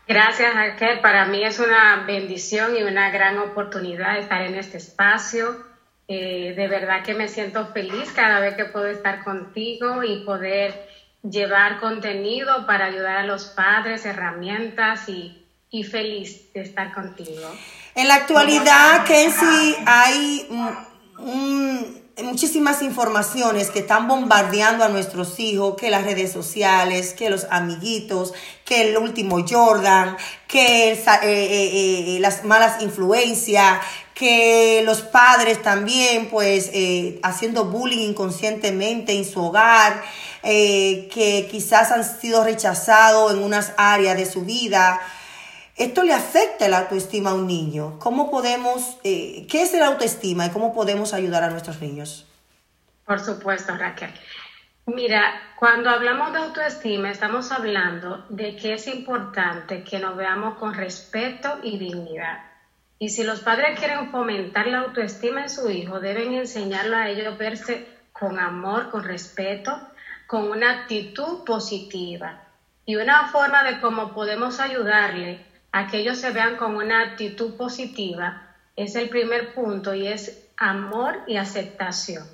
Gracias, 0.07 0.53
Raquel. 0.55 1.01
Para 1.01 1.25
mí 1.25 1.43
es 1.43 1.59
una 1.59 2.03
bendición 2.07 2.75
y 2.75 2.83
una 2.83 3.11
gran 3.11 3.37
oportunidad 3.37 4.17
estar 4.17 4.41
en 4.41 4.55
este 4.55 4.77
espacio. 4.77 5.63
Eh, 6.07 6.53
de 6.55 6.67
verdad 6.67 7.03
que 7.03 7.13
me 7.13 7.27
siento 7.27 7.67
feliz 7.67 8.11
cada 8.13 8.39
vez 8.39 8.55
que 8.55 8.65
puedo 8.65 8.87
estar 8.87 9.23
contigo 9.23 10.03
y 10.03 10.25
poder 10.25 10.88
llevar 11.23 11.79
contenido 11.79 12.65
para 12.65 12.85
ayudar 12.85 13.17
a 13.17 13.23
los 13.23 13.45
padres, 13.45 14.05
herramientas 14.05 15.09
y, 15.09 15.45
y 15.69 15.83
feliz 15.83 16.53
de 16.53 16.61
estar 16.61 16.93
contigo. 16.93 17.49
En 17.95 18.07
la 18.07 18.15
actualidad, 18.15 19.05
Kenzie, 19.05 19.77
hay 19.85 20.47
muchísimas 22.23 22.81
informaciones 22.81 23.69
que 23.69 23.79
están 23.79 24.07
bombardeando 24.07 24.83
a 24.83 24.89
nuestros 24.89 25.39
hijos, 25.39 25.75
que 25.75 25.89
las 25.89 26.03
redes 26.03 26.31
sociales, 26.31 27.13
que 27.13 27.29
los 27.29 27.47
amiguitos, 27.49 28.33
que 28.65 28.89
el 28.89 28.97
último 28.97 29.45
Jordan, 29.47 30.17
que 30.47 30.93
eh, 30.93 31.03
eh, 31.23 32.15
eh, 32.15 32.17
las 32.19 32.43
malas 32.43 32.81
influencias, 32.81 33.79
que 34.19 34.81
los 34.83 35.01
padres 35.01 35.61
también, 35.61 36.29
pues, 36.29 36.69
haciendo 37.23 37.65
bullying 37.65 38.09
inconscientemente 38.09 39.13
en 39.13 39.23
su 39.23 39.41
hogar. 39.41 40.03
Eh, 40.41 41.09
que 41.13 41.49
quizás 41.51 41.91
han 41.91 42.05
sido 42.05 42.43
rechazados 42.45 43.33
en 43.33 43.39
unas 43.39 43.73
áreas 43.77 44.15
de 44.15 44.25
su 44.25 44.45
vida. 44.45 45.01
Esto 45.75 46.03
le 46.03 46.13
afecta 46.13 46.69
la 46.69 46.79
autoestima 46.79 47.31
a 47.31 47.33
un 47.33 47.47
niño. 47.47 47.99
¿Cómo 47.99 48.31
podemos, 48.31 48.97
eh, 49.03 49.45
qué 49.49 49.63
es 49.63 49.73
la 49.73 49.87
autoestima 49.87 50.45
y 50.45 50.49
cómo 50.49 50.73
podemos 50.73 51.13
ayudar 51.13 51.43
a 51.43 51.49
nuestros 51.49 51.81
niños? 51.81 52.25
Por 53.05 53.19
supuesto, 53.19 53.75
Raquel. 53.75 54.11
Mira, 54.85 55.23
cuando 55.57 55.89
hablamos 55.89 56.31
de 56.31 56.39
autoestima, 56.39 57.11
estamos 57.11 57.51
hablando 57.51 58.25
de 58.29 58.55
que 58.55 58.73
es 58.73 58.87
importante 58.87 59.83
que 59.83 59.99
nos 59.99 60.15
veamos 60.15 60.57
con 60.57 60.73
respeto 60.73 61.59
y 61.63 61.77
dignidad. 61.77 62.48
Y 63.01 63.09
si 63.09 63.23
los 63.23 63.39
padres 63.39 63.79
quieren 63.79 64.11
fomentar 64.11 64.67
la 64.67 64.79
autoestima 64.79 65.43
en 65.43 65.49
su 65.49 65.69
hijo, 65.71 66.01
deben 66.01 66.33
enseñarlo 66.33 66.97
a 66.97 67.09
ellos 67.09 67.37
verse 67.37 67.87
con 68.11 68.37
amor, 68.37 68.89
con 68.89 69.05
respeto, 69.05 69.71
con 70.27 70.51
una 70.51 70.81
actitud 70.81 71.45
positiva. 71.45 72.43
Y 72.85 72.97
una 72.97 73.29
forma 73.29 73.63
de 73.63 73.79
cómo 73.79 74.13
podemos 74.13 74.59
ayudarle 74.59 75.45
a 75.71 75.87
que 75.87 75.99
ellos 75.99 76.17
se 76.17 76.31
vean 76.31 76.57
con 76.57 76.75
una 76.75 77.01
actitud 77.01 77.55
positiva 77.55 78.41
es 78.75 78.95
el 78.95 79.07
primer 79.07 79.53
punto 79.53 79.93
y 79.93 80.07
es 80.07 80.49
amor 80.57 81.23
y 81.25 81.37
aceptación. 81.37 82.27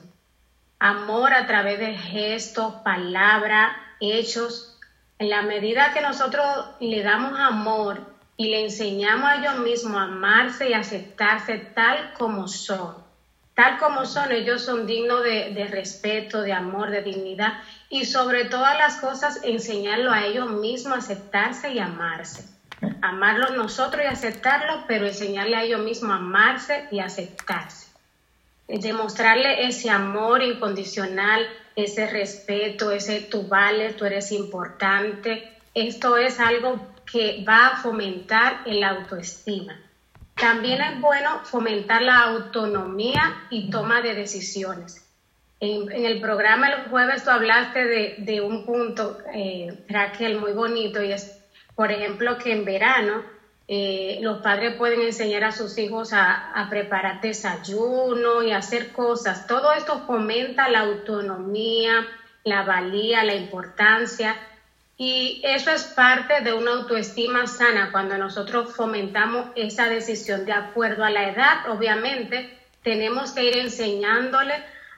Amor 0.80 1.34
a 1.34 1.46
través 1.46 1.78
de 1.78 1.94
gestos, 1.94 2.74
palabras, 2.84 3.76
hechos. 4.00 4.80
En 5.20 5.30
la 5.30 5.44
medida 5.44 5.94
que 5.94 6.02
nosotros 6.02 6.46
le 6.80 7.04
damos 7.04 7.40
amor 7.40 8.15
y 8.38 8.50
le 8.50 8.66
enseñamos 8.66 9.30
a 9.30 9.36
ellos 9.38 9.60
mismos 9.60 9.98
a 9.98 10.04
amarse 10.04 10.70
y 10.70 10.74
aceptarse 10.74 11.58
tal 11.74 12.14
como 12.14 12.48
son, 12.48 12.96
tal 13.54 13.78
como 13.78 14.06
son, 14.06 14.32
ellos 14.32 14.64
son 14.64 14.86
dignos 14.86 15.24
de, 15.24 15.52
de 15.54 15.68
respeto, 15.68 16.42
de 16.42 16.52
amor, 16.52 16.92
de 16.92 17.02
dignidad 17.02 17.54
y 17.90 18.06
sobre 18.06 18.46
todas 18.46 18.78
las 18.78 18.98
cosas 18.98 19.40
enseñarlo 19.44 20.12
a 20.12 20.26
ellos 20.26 20.52
mismos 20.52 20.96
a 20.96 21.00
aceptarse 21.00 21.72
y 21.72 21.80
amarse. 21.80 22.46
Amarlos 23.02 23.52
nosotros 23.52 24.04
y 24.04 24.08
aceptarlo, 24.08 24.84
pero 24.88 25.08
enseñarle 25.08 25.56
a 25.56 25.64
ellos 25.64 25.82
mismos 25.82 26.12
a 26.12 26.16
amarse 26.16 26.88
y 26.92 27.00
aceptarse. 27.00 27.88
Demostrarle 28.68 29.68
ese 29.68 29.90
amor 29.90 30.42
incondicional, 30.44 31.48
ese 31.76 32.08
respeto, 32.08 32.92
ese 32.92 33.22
tú 33.22 33.48
vales, 33.48 33.96
tú 33.96 34.06
eres 34.06 34.32
importante. 34.32 35.52
Esto 35.74 36.18
es 36.18 36.40
algo 36.40 36.80
que 37.12 37.44
va 37.48 37.68
a 37.68 37.78
fomentar 37.78 38.62
el 38.66 38.84
autoestima. 38.84 39.80
También 40.36 40.82
es 40.82 41.00
bueno 41.00 41.40
fomentar 41.44 42.02
la 42.02 42.20
autonomía 42.22 43.48
y 43.50 43.70
toma 43.70 44.02
de 44.02 44.16
decisiones 44.16 45.06
en, 45.60 45.92
el 45.92 46.22
programa 46.22 46.70
el 46.70 46.90
jueves 46.90 47.24
tú 47.24 47.30
hablaste 47.30 47.86
de, 48.18 48.42
un 48.42 48.66
punto, 48.66 49.18
eh, 49.34 49.86
Raquel, 49.88 50.40
muy 50.40 50.52
bonito, 50.52 51.02
y 51.02 51.12
es, 51.12 51.40
por 51.76 51.92
ejemplo, 51.92 52.38
que 52.38 52.52
en 52.52 52.66
verano 52.66 53.24
eh, 53.68 54.20
los 54.22 54.42
padres 54.42 54.76
pueden 54.76 55.02
enseñar 55.02 55.44
a 55.44 55.52
sus 55.52 55.78
hijos 55.78 56.14
a, 56.14 56.52
a, 56.52 56.70
preparar 56.70 57.22
desayuno 57.22 58.44
y 58.44 58.52
hacer 58.52 58.92
cosas. 58.92 59.48
Todo 59.48 59.74
esto 59.74 60.04
fomenta 60.06 60.70
la 60.70 60.82
autonomía, 60.82 62.06
la 62.44 62.64
valía, 62.64 63.24
la 63.24 63.36
importancia. 63.36 64.36
Y 64.98 65.42
eso 65.44 65.72
es 65.72 65.84
parte 65.84 66.42
de 66.42 66.54
una 66.54 66.72
autoestima 66.72 67.48
sana 67.48 67.90
cuando 67.92 68.18
nosotros 68.18 68.74
fomentamos 68.74 69.48
esa 69.56 69.90
decisión 69.90 70.46
de 70.46 70.54
acuerdo 70.54 71.04
a 71.04 71.10
la 71.10 71.30
edad. 71.30 71.70
Obviamente, 71.70 72.58
tenemos 72.82 73.32
que 73.32 73.44
ir 73.44 73.58
enseñándole 73.58 74.54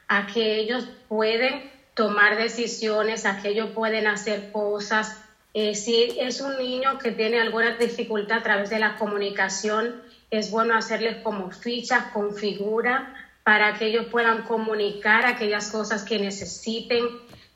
a 0.07 0.27
que 0.27 0.57
ellos 0.59 0.87
pueden 1.07 1.71
tomar 1.95 2.37
decisiones, 2.37 3.25
a 3.25 3.41
que 3.41 3.49
ellos 3.49 3.71
pueden 3.73 4.05
hacer 4.05 4.51
cosas. 4.51 5.19
Eh, 5.53 5.73
si 5.73 6.15
es 6.19 6.41
un 6.41 6.57
niño 6.57 6.99
que 6.99 7.11
tiene 7.11 7.41
alguna 7.41 7.75
dificultad 7.75 8.39
a 8.39 8.43
través 8.43 8.69
de 8.69 8.77
la 8.77 8.97
comunicación, 8.97 10.03
es 10.29 10.51
bueno 10.51 10.75
hacerles 10.75 11.17
como 11.23 11.49
fichas 11.49 12.11
con 12.13 12.35
figura 12.35 13.15
para 13.43 13.73
que 13.73 13.87
ellos 13.87 14.07
puedan 14.11 14.43
comunicar 14.43 15.25
aquellas 15.25 15.71
cosas 15.71 16.03
que 16.03 16.19
necesiten. 16.19 17.05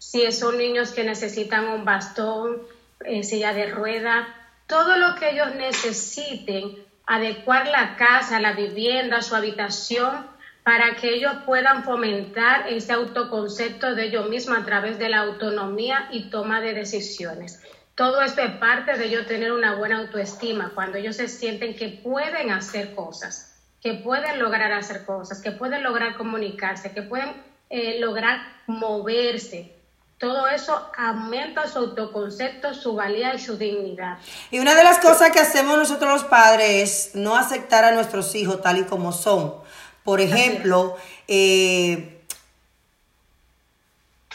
Si 0.02 0.32
son 0.32 0.58
niños 0.58 0.94
que 0.94 1.04
necesitan 1.04 1.68
un 1.68 1.86
bastón, 1.86 2.64
eh, 3.06 3.22
silla 3.24 3.54
de 3.54 3.68
rueda, 3.68 4.28
todo 4.66 4.98
lo 4.98 5.14
que 5.14 5.30
ellos 5.30 5.54
necesiten 5.54 6.76
adecuar 7.06 7.68
la 7.68 7.96
casa, 7.98 8.40
la 8.40 8.54
vivienda, 8.54 9.22
su 9.22 9.36
habitación, 9.36 10.26
para 10.64 10.96
que 10.96 11.14
ellos 11.14 11.34
puedan 11.46 11.84
fomentar 11.84 12.68
ese 12.68 12.94
autoconcepto 12.94 13.94
de 13.94 14.06
ellos 14.06 14.28
mismos 14.28 14.58
a 14.58 14.66
través 14.66 14.98
de 14.98 15.08
la 15.08 15.20
autonomía 15.20 16.08
y 16.10 16.32
toma 16.32 16.62
de 16.62 16.74
decisiones. 16.74 17.62
Todo 17.94 18.24
esto 18.24 18.42
es 18.42 18.54
parte 18.54 18.98
de 18.98 19.06
ellos 19.06 19.28
tener 19.28 19.52
una 19.52 19.76
buena 19.76 20.00
autoestima, 20.00 20.72
cuando 20.74 20.98
ellos 20.98 21.18
se 21.18 21.28
sienten 21.28 21.76
que 21.76 21.90
pueden 21.90 22.50
hacer 22.50 22.96
cosas, 22.96 23.56
que 23.80 23.94
pueden 23.94 24.40
lograr 24.40 24.72
hacer 24.72 25.06
cosas, 25.06 25.44
que 25.44 25.52
pueden 25.52 25.84
lograr 25.84 26.18
comunicarse, 26.18 26.92
que 26.92 27.04
pueden 27.04 27.34
eh, 27.70 28.00
lograr 28.00 28.40
moverse, 28.66 29.80
todo 30.22 30.48
eso 30.48 30.80
aumenta 30.96 31.68
su 31.68 31.80
autoconcepto, 31.80 32.76
su 32.76 32.94
valía 32.94 33.34
y 33.34 33.40
su 33.40 33.58
dignidad. 33.58 34.20
Y 34.52 34.60
una 34.60 34.76
de 34.76 34.84
las 34.84 35.00
cosas 35.00 35.32
que 35.32 35.40
hacemos 35.40 35.76
nosotros 35.80 36.12
los 36.12 36.24
padres 36.26 36.70
es 36.70 37.16
no 37.16 37.36
aceptar 37.36 37.86
a 37.86 37.92
nuestros 37.92 38.36
hijos 38.36 38.62
tal 38.62 38.78
y 38.78 38.84
como 38.84 39.14
son. 39.14 39.56
Por 40.04 40.22
ejemplo, 40.22 40.96
eh, 41.28 42.22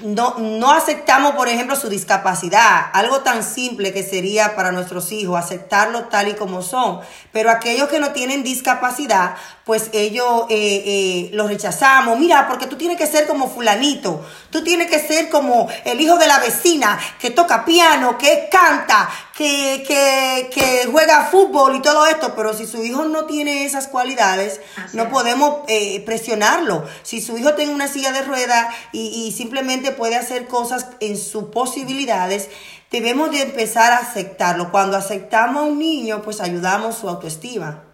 no, 0.01 0.35
no 0.39 0.73
aceptamos, 0.73 1.37
por 1.37 1.49
ejemplo, 1.49 1.77
su 1.77 1.89
discapacidad, 1.89 2.91
algo 2.93 3.21
tan 3.21 3.45
simple 3.45 3.93
que 3.93 4.03
sería 4.03 4.57
para 4.57 4.73
nuestros 4.73 5.13
hijos, 5.13 5.39
aceptarlo 5.39 6.07
tal 6.07 6.27
y 6.27 6.35
como 6.35 6.63
son. 6.63 7.01
Pero 7.33 7.49
aquellos 7.49 7.89
que 7.89 8.01
no 8.01 8.11
tienen 8.11 8.43
discapacidad, 8.43 9.37
pues 9.67 9.91
ellos 9.93 10.45
eh, 10.49 10.83
eh, 10.87 11.31
los 11.33 11.49
rechazamos. 11.49 12.17
Mira, 12.21 12.47
porque 12.47 12.67
tú 12.67 12.77
tienes 12.77 12.97
que 12.97 13.09
ser 13.09 13.27
como 13.27 13.51
fulanito, 13.51 14.25
tú 14.51 14.63
tienes 14.63 14.89
que 14.89 15.01
ser 15.01 15.29
como 15.29 15.69
el 15.85 16.01
hijo 16.01 16.17
de 16.19 16.29
la 16.29 16.39
vecina, 16.39 16.97
que 17.19 17.31
toca 17.31 17.65
piano, 17.65 18.17
que 18.17 18.49
canta, 18.49 19.11
que, 19.37 19.83
que, 19.85 20.51
que 20.55 20.89
juega 20.89 21.27
fútbol 21.33 21.75
y 21.75 21.83
todo 21.83 22.07
esto. 22.07 22.33
Pero 22.37 22.55
si 22.55 22.65
su 22.65 22.85
hijo 22.85 23.07
no 23.07 23.25
tiene 23.25 23.65
esas 23.65 23.89
cualidades, 23.89 24.61
no 24.93 25.09
podemos 25.09 25.63
eh, 25.67 26.01
presionarlo. 26.07 26.85
Si 27.03 27.21
su 27.21 27.37
hijo 27.37 27.55
tiene 27.55 27.75
una 27.75 27.89
silla 27.89 28.13
de 28.13 28.23
ruedas 28.23 28.73
y, 28.93 29.27
y 29.27 29.33
simplemente 29.33 29.91
puede 29.91 30.15
hacer 30.15 30.47
cosas 30.47 30.87
en 31.01 31.17
sus 31.17 31.47
posibilidades, 31.47 32.51
debemos 32.93 33.33
de 33.33 33.43
empezar 33.43 33.91
a 33.91 33.99
aceptarlo. 33.99 34.71
Cuando 34.71 34.97
aceptamos 34.97 35.65
a 35.65 35.67
un 35.67 35.81
niño, 35.81 36.23
pues 36.23 36.41
ayudamos 36.41 36.99
su 36.99 37.09
autoestima. 37.09 37.86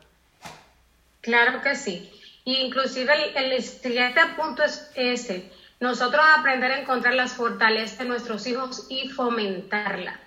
Claro 1.23 1.61
que 1.63 1.75
sí. 1.77 2.03
Inclusive 2.45 3.33
el, 3.35 3.53
el 3.55 3.63
siguiente 3.63 4.21
punto 4.37 4.63
es 4.65 4.85
ese. 4.95 5.45
Nosotros 5.81 6.25
aprender 6.37 6.73
a 6.73 6.77
encontrar 6.77 7.15
las 7.15 7.35
fortalezas 7.35 7.99
de 7.99 8.05
nuestros 8.07 8.47
hijos 8.47 8.83
y 8.89 9.09
fomentarla 9.09 10.21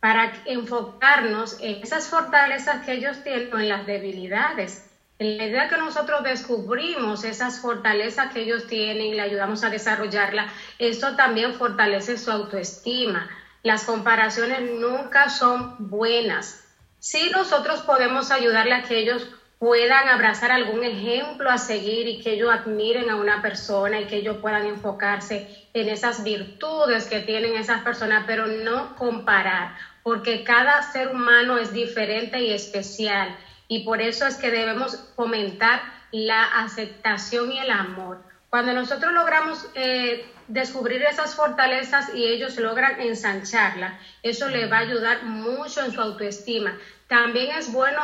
para 0.00 0.32
enfocarnos 0.44 1.56
en 1.60 1.78
esas 1.82 2.08
fortalezas 2.08 2.80
que 2.80 2.92
ellos 2.94 3.22
tienen 3.22 3.48
o 3.52 3.58
en 3.58 3.68
las 3.68 3.84
debilidades 3.86 4.82
en 5.18 5.38
la 5.38 5.44
idea 5.46 5.68
que 5.68 5.78
nosotros 5.78 6.22
descubrimos 6.22 7.24
esas 7.24 7.58
fortalezas 7.60 8.28
que 8.28 8.40
ellos 8.40 8.66
tienen 8.66 9.08
y 9.08 9.14
le 9.14 9.22
ayudamos 9.22 9.64
a 9.64 9.70
desarrollarla, 9.70 10.46
esto 10.78 11.14
también 11.14 11.54
fortalece 11.54 12.18
su 12.18 12.30
autoestima. 12.30 13.26
Las 13.62 13.84
comparaciones 13.84 14.60
nunca 14.62 15.28
son 15.30 15.72
buenas. 15.78 16.58
Sí 16.98 17.30
nosotros 17.30 17.82
podemos 17.82 18.30
ayudarle 18.30 18.74
a 18.74 18.82
que 18.82 18.98
ellos 18.98 19.26
puedan 19.58 20.08
abrazar 20.08 20.52
algún 20.52 20.84
ejemplo 20.84 21.50
a 21.50 21.58
seguir 21.58 22.06
y 22.06 22.20
que 22.20 22.32
ellos 22.32 22.50
admiren 22.52 23.08
a 23.08 23.16
una 23.16 23.40
persona 23.40 24.00
y 24.00 24.06
que 24.06 24.16
ellos 24.16 24.36
puedan 24.38 24.66
enfocarse 24.66 25.48
en 25.72 25.88
esas 25.88 26.22
virtudes 26.22 27.06
que 27.06 27.20
tienen 27.20 27.56
esas 27.56 27.82
personas, 27.82 28.24
pero 28.26 28.46
no 28.46 28.94
comparar, 28.96 29.74
porque 30.02 30.44
cada 30.44 30.82
ser 30.82 31.08
humano 31.08 31.58
es 31.58 31.72
diferente 31.72 32.40
y 32.40 32.52
especial 32.52 33.34
y 33.68 33.84
por 33.84 34.00
eso 34.00 34.26
es 34.26 34.36
que 34.36 34.50
debemos 34.50 35.10
fomentar 35.16 35.80
la 36.12 36.44
aceptación 36.44 37.50
y 37.50 37.58
el 37.58 37.70
amor. 37.70 38.18
Cuando 38.50 38.72
nosotros 38.72 39.12
logramos 39.12 39.66
eh, 39.74 40.24
descubrir 40.48 41.02
esas 41.02 41.34
fortalezas 41.34 42.14
y 42.14 42.24
ellos 42.26 42.56
logran 42.58 43.00
ensancharla, 43.00 43.98
eso 44.22 44.48
le 44.48 44.66
va 44.66 44.78
a 44.78 44.80
ayudar 44.80 45.22
mucho 45.24 45.84
en 45.84 45.92
su 45.92 46.00
autoestima. 46.00 46.78
También 47.08 47.56
es 47.56 47.72
bueno 47.72 48.02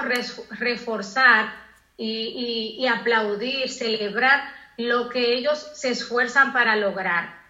reforzar 0.50 1.52
y, 1.96 2.76
y 2.78 2.86
aplaudir, 2.86 3.68
celebrar 3.68 4.42
lo 4.76 5.08
que 5.08 5.34
ellos 5.34 5.70
se 5.74 5.90
esfuerzan 5.90 6.52
para 6.52 6.76
lograr 6.76 7.42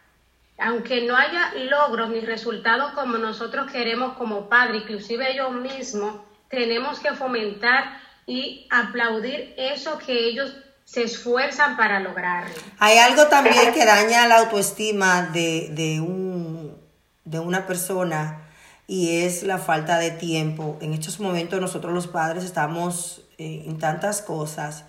aunque 0.59 1.03
no 1.03 1.16
haya 1.16 1.53
logros 1.55 2.11
ni 2.11 2.20
resultados 2.20 2.93
como 2.93 3.18
nosotros 3.18 3.70
queremos 3.70 4.16
como 4.16 4.49
padre, 4.49 4.78
inclusive 4.78 5.32
ellos 5.32 5.53
mismos, 5.53 6.20
tenemos 6.49 7.01
que 7.01 7.14
fomentar 7.14 8.01
y 8.26 8.66
aplaudir 8.70 9.55
eso 9.57 9.99
que 9.99 10.12
ellos 10.12 10.55
se 10.85 11.03
esfuerzan 11.05 11.76
para 11.76 12.01
lograr. 12.01 12.45
Hay 12.78 12.99
algo 12.99 13.26
también 13.28 13.72
que 13.74 13.85
daña 13.85 14.26
la 14.26 14.41
autoestima 14.41 15.22
de, 15.22 15.70
de, 15.72 16.01
un, 16.01 16.76
de 17.24 17.39
una 17.39 17.66
persona 17.66 18.43
y 18.87 19.22
es 19.22 19.43
la 19.43 19.59
falta 19.59 19.99
de 19.99 20.11
tiempo. 20.11 20.76
En 20.80 20.93
estos 20.93 21.20
momentos 21.20 21.61
nosotros 21.61 21.95
los 21.95 22.09
padres 22.09 22.45
estamos 22.45 23.22
eh, 23.39 23.64
en 23.66 23.78
tantas 23.78 24.20
cosas 24.22 24.85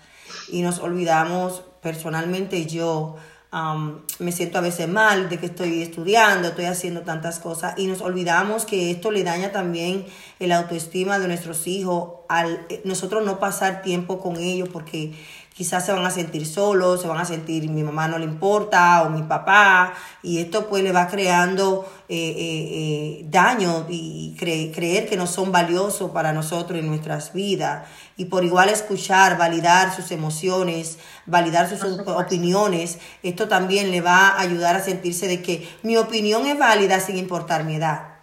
y 0.48 0.62
nos 0.62 0.78
olvidamos, 0.80 1.62
personalmente 1.80 2.66
yo, 2.66 3.16
me 4.18 4.32
siento 4.32 4.58
a 4.58 4.60
veces 4.60 4.88
mal 4.88 5.28
de 5.28 5.38
que 5.38 5.46
estoy 5.46 5.80
estudiando, 5.80 6.48
estoy 6.48 6.64
haciendo 6.64 7.02
tantas 7.02 7.38
cosas 7.38 7.74
y 7.78 7.86
nos 7.86 8.00
olvidamos 8.00 8.64
que 8.64 8.90
esto 8.90 9.12
le 9.12 9.22
daña 9.22 9.52
también 9.52 10.06
el 10.40 10.50
autoestima 10.50 11.20
de 11.20 11.28
nuestros 11.28 11.68
hijos 11.68 12.20
al 12.28 12.66
eh, 12.68 12.82
nosotros 12.84 13.24
no 13.24 13.38
pasar 13.38 13.82
tiempo 13.82 14.20
con 14.20 14.36
ellos 14.38 14.68
porque 14.72 15.14
quizás 15.54 15.86
se 15.86 15.92
van 15.92 16.04
a 16.04 16.10
sentir 16.10 16.46
solos, 16.46 17.00
se 17.00 17.06
van 17.06 17.20
a 17.20 17.24
sentir 17.24 17.70
mi 17.70 17.82
mamá 17.82 18.08
no 18.08 18.18
le 18.18 18.24
importa 18.24 19.02
o 19.04 19.10
mi 19.10 19.22
papá 19.22 19.94
y 20.22 20.40
esto 20.40 20.68
pues 20.68 20.82
le 20.82 20.90
va 20.90 21.06
creando 21.06 21.88
eh, 22.08 22.34
eh, 22.36 23.24
daño 23.28 23.86
y 23.88 24.34
creer 24.36 25.08
que 25.08 25.16
no 25.16 25.26
son 25.26 25.52
valiosos 25.52 26.10
para 26.10 26.32
nosotros 26.32 26.78
en 26.80 26.88
nuestras 26.88 27.32
vidas. 27.32 27.88
Y 28.16 28.26
por 28.26 28.44
igual 28.44 28.68
escuchar, 28.68 29.38
validar 29.38 29.94
sus 29.94 30.10
emociones, 30.10 30.98
validar 31.26 31.68
sus 31.68 31.82
opiniones, 32.06 32.98
esto 33.22 33.48
también 33.48 33.90
le 33.90 34.00
va 34.00 34.28
a 34.28 34.40
ayudar 34.40 34.76
a 34.76 34.80
sentirse 34.80 35.28
de 35.28 35.40
que 35.42 35.68
mi 35.82 35.96
opinión 35.96 36.46
es 36.46 36.58
válida 36.58 37.00
sin 37.00 37.16
importar 37.16 37.64
mi 37.64 37.76
edad. 37.76 38.14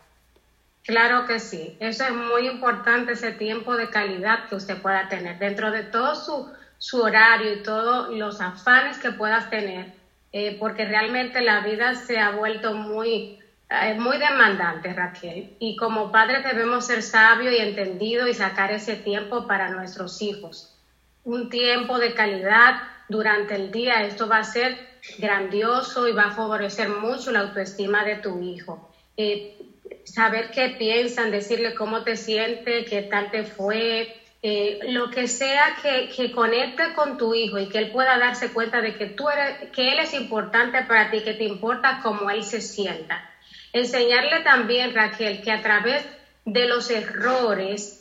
Claro 0.83 1.27
que 1.27 1.39
sí, 1.39 1.77
eso 1.79 2.03
es 2.03 2.11
muy 2.11 2.47
importante, 2.47 3.11
ese 3.13 3.31
tiempo 3.31 3.75
de 3.75 3.89
calidad 3.89 4.49
que 4.49 4.55
usted 4.55 4.81
pueda 4.81 5.07
tener 5.09 5.37
dentro 5.37 5.71
de 5.71 5.83
todo 5.83 6.15
su, 6.15 6.49
su 6.81 6.99
horario 6.99 7.53
y 7.53 7.61
todos 7.61 8.09
los 8.09 8.41
afanes 8.41 8.97
que 8.97 9.11
puedas 9.11 9.51
tener, 9.51 9.93
eh, 10.31 10.57
porque 10.57 10.83
realmente 10.83 11.39
la 11.39 11.59
vida 11.59 11.93
se 11.93 12.17
ha 12.17 12.31
vuelto 12.31 12.73
muy, 12.73 13.37
es 13.69 13.97
muy 13.99 14.17
demandante, 14.17 14.91
Raquel. 14.91 15.55
Y 15.59 15.75
como 15.75 16.11
padres 16.11 16.43
debemos 16.43 16.87
ser 16.87 17.03
sabios 17.03 17.53
y 17.53 17.59
entendidos 17.59 18.27
y 18.29 18.33
sacar 18.33 18.71
ese 18.71 18.95
tiempo 18.95 19.45
para 19.45 19.69
nuestros 19.69 20.23
hijos. 20.23 20.75
Un 21.23 21.49
tiempo 21.49 21.99
de 21.99 22.15
calidad 22.15 22.79
durante 23.07 23.53
el 23.53 23.69
día. 23.69 24.01
Esto 24.03 24.27
va 24.27 24.39
a 24.39 24.43
ser 24.43 24.75
grandioso 25.19 26.07
y 26.07 26.13
va 26.13 26.25
a 26.25 26.31
favorecer 26.31 26.89
mucho 26.89 27.31
la 27.31 27.41
autoestima 27.41 28.03
de 28.03 28.15
tu 28.15 28.41
hijo. 28.41 28.89
Eh, 29.17 29.55
saber 30.03 30.49
qué 30.49 30.69
piensan, 30.69 31.29
decirle 31.29 31.75
cómo 31.75 32.03
te 32.03 32.17
sientes, 32.17 32.89
qué 32.89 33.03
tal 33.03 33.29
te 33.29 33.43
fue, 33.43 34.20
eh, 34.43 34.79
lo 34.87 35.07
que 35.09 35.27
sea 35.27 35.75
que, 35.79 36.31
conecte 36.31 36.91
con 36.93 37.15
tu 37.15 37.35
hijo 37.35 37.59
y 37.59 37.67
que 37.67 37.77
él 37.77 37.89
pueda 37.91 38.17
darse 38.17 38.51
cuenta 38.51 38.81
de 38.81 38.95
que 38.95 39.05
tú 39.05 39.29
eres, 39.29 39.55
que 39.71 39.91
él 39.91 39.99
es 39.99 40.13
importante 40.13 40.81
para 40.83 41.09
ti, 41.09 41.21
que 41.21 41.35
te 41.35 41.43
importa 41.43 41.99
cómo 42.01 42.29
él 42.29 42.43
se 42.43 42.59
sienta. 42.59 43.21
Enseñarle 43.71 44.39
también, 44.39 44.93
Raquel, 44.93 45.41
que 45.41 45.51
a 45.51 45.61
través 45.61 46.07
de 46.43 46.65
los 46.65 46.89
errores 46.89 47.99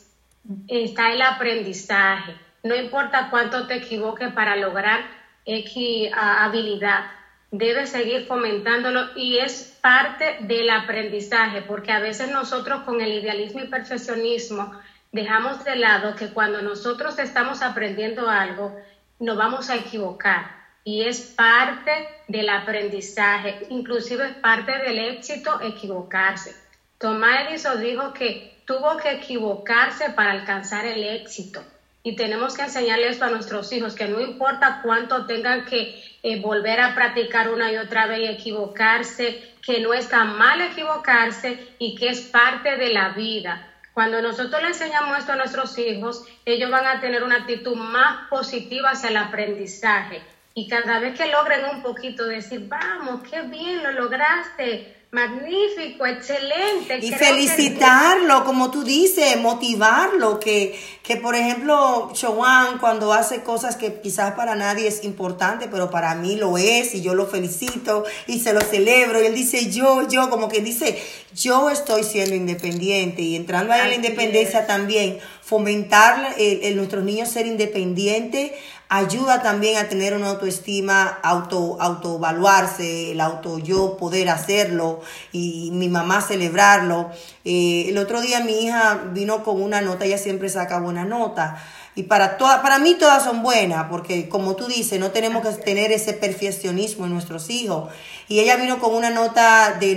está 0.67 1.11
el 1.11 1.21
aprendizaje. 1.21 2.35
No 2.63 2.75
importa 2.75 3.27
cuánto 3.29 3.67
te 3.67 3.75
equivoques 3.75 4.33
para 4.33 4.55
lograr 4.55 5.05
X 5.45 6.09
habilidad, 6.11 7.05
debes 7.51 7.89
seguir 7.91 8.25
fomentándolo 8.25 9.09
y 9.15 9.37
es 9.37 9.77
parte 9.81 10.37
del 10.39 10.69
aprendizaje, 10.69 11.61
porque 11.61 11.91
a 11.91 11.99
veces 11.99 12.29
nosotros 12.29 12.81
con 12.81 13.01
el 13.01 13.13
idealismo 13.13 13.61
y 13.61 13.67
perfeccionismo 13.67 14.71
dejamos 15.11 15.63
de 15.63 15.75
lado 15.75 16.15
que 16.15 16.29
cuando 16.29 16.61
nosotros 16.61 17.19
estamos 17.19 17.61
aprendiendo 17.61 18.29
algo, 18.29 18.75
nos 19.19 19.37
vamos 19.37 19.69
a 19.69 19.75
equivocar 19.75 20.61
y 20.83 21.03
es 21.03 21.21
parte 21.21 21.91
del 22.27 22.49
aprendizaje, 22.49 23.67
inclusive 23.69 24.25
es 24.25 24.35
parte 24.35 24.77
del 24.79 24.97
éxito 24.97 25.59
equivocarse. 25.61 26.55
Tomás 26.97 27.49
Edison 27.49 27.79
dijo 27.81 28.13
que 28.13 28.61
tuvo 28.65 28.97
que 28.97 29.11
equivocarse 29.11 30.11
para 30.11 30.31
alcanzar 30.31 30.85
el 30.85 31.03
éxito. 31.03 31.63
Y 32.03 32.15
tenemos 32.15 32.55
que 32.55 32.63
enseñarle 32.63 33.09
esto 33.09 33.25
a 33.25 33.29
nuestros 33.29 33.71
hijos, 33.73 33.93
que 33.93 34.07
no 34.07 34.19
importa 34.19 34.81
cuánto 34.83 35.27
tengan 35.27 35.65
que 35.65 36.03
eh, 36.23 36.41
volver 36.41 36.79
a 36.79 36.95
practicar 36.95 37.51
una 37.51 37.71
y 37.71 37.77
otra 37.77 38.07
vez 38.07 38.21
y 38.21 38.25
equivocarse, 38.25 39.53
que 39.63 39.81
no 39.81 39.93
está 39.93 40.23
mal 40.23 40.61
equivocarse 40.61 41.75
y 41.77 41.95
que 41.95 42.09
es 42.09 42.21
parte 42.21 42.75
de 42.77 42.89
la 42.89 43.09
vida. 43.09 43.70
Cuando 43.93 44.21
nosotros 44.21 44.61
le 44.61 44.69
enseñamos 44.69 45.17
esto 45.17 45.33
a 45.33 45.35
nuestros 45.35 45.77
hijos, 45.77 46.25
ellos 46.45 46.71
van 46.71 46.87
a 46.87 47.01
tener 47.01 47.23
una 47.23 47.37
actitud 47.37 47.75
más 47.75 48.29
positiva 48.29 48.91
hacia 48.91 49.09
el 49.09 49.17
aprendizaje. 49.17 50.21
Y 50.53 50.67
cada 50.67 50.99
vez 50.99 51.17
que 51.17 51.27
logren 51.27 51.65
un 51.65 51.81
poquito 51.81 52.25
decir, 52.25 52.67
vamos, 52.67 53.21
qué 53.29 53.41
bien, 53.43 53.83
lo 53.83 53.91
lograste, 53.91 55.00
magnífico, 55.11 56.05
excelente. 56.05 56.99
Y 57.01 57.11
felicitarlo, 57.11 58.45
como 58.45 58.71
tú 58.71 58.83
dices, 58.83 59.37
motivarlo, 59.41 60.39
que, 60.39 60.79
que 61.03 61.17
por 61.17 61.35
ejemplo, 61.35 62.11
Chowan 62.13 62.77
cuando 62.77 63.11
hace 63.11 63.43
cosas 63.43 63.75
que 63.75 63.99
quizás 63.99 64.35
para 64.35 64.55
nadie 64.55 64.87
es 64.87 65.03
importante, 65.03 65.67
pero 65.67 65.91
para 65.91 66.15
mí 66.15 66.37
lo 66.37 66.57
es, 66.57 66.95
y 66.95 67.01
yo 67.01 67.13
lo 67.13 67.27
felicito 67.27 68.05
y 68.25 68.39
se 68.39 68.53
lo 68.53 68.61
celebro, 68.61 69.21
y 69.21 69.25
él 69.25 69.35
dice 69.35 69.69
yo, 69.69 70.07
yo, 70.07 70.29
como 70.29 70.47
que 70.47 70.61
dice, 70.61 70.97
yo 71.35 71.69
estoy 71.69 72.05
siendo 72.05 72.33
independiente, 72.33 73.21
y 73.21 73.35
entrando 73.35 73.73
a 73.73 73.79
la 73.79 73.93
independencia 73.93 74.65
también, 74.65 75.19
fomentar 75.41 76.35
en 76.37 76.77
nuestros 76.77 77.03
niños 77.03 77.27
ser 77.27 77.45
independientes, 77.47 78.53
ayuda 78.91 79.41
también 79.41 79.77
a 79.77 79.87
tener 79.87 80.13
una 80.13 80.31
autoestima, 80.31 81.19
auto, 81.23 81.77
autoevaluarse, 81.79 83.13
el 83.13 83.21
auto 83.21 83.57
yo 83.57 83.95
poder 83.95 84.27
hacerlo 84.27 84.99
y 85.31 85.69
mi 85.71 85.87
mamá 85.87 86.21
celebrarlo. 86.21 87.09
Eh, 87.45 87.85
el 87.87 87.97
otro 87.97 88.19
día 88.19 88.41
mi 88.41 88.65
hija 88.65 89.01
vino 89.13 89.45
con 89.45 89.61
una 89.61 89.79
nota, 89.79 90.03
ella 90.03 90.17
siempre 90.17 90.49
saca 90.49 90.81
buena 90.81 91.05
nota. 91.05 91.57
Y 91.95 92.03
para, 92.03 92.35
toda, 92.35 92.61
para 92.61 92.79
mí 92.79 92.95
todas 92.95 93.23
son 93.23 93.41
buenas, 93.43 93.87
porque 93.89 94.27
como 94.27 94.57
tú 94.57 94.67
dices, 94.67 94.99
no 94.99 95.11
tenemos 95.11 95.47
que 95.47 95.53
tener 95.61 95.93
ese 95.93 96.11
perfeccionismo 96.11 97.05
en 97.05 97.13
nuestros 97.13 97.49
hijos. 97.49 97.89
Y 98.27 98.39
ella 98.41 98.57
vino 98.57 98.77
con 98.79 98.93
una 98.93 99.09
nota 99.09 99.77
de 99.79 99.95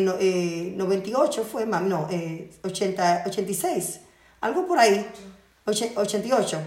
98, 0.77 1.41
eh, 1.41 1.45
fue, 1.45 1.67
no, 1.67 2.07
eh, 2.13 2.49
80, 2.63 3.25
86, 3.27 4.01
algo 4.41 4.69
por 4.69 4.79
ahí, 4.79 5.05
88. 5.67 6.61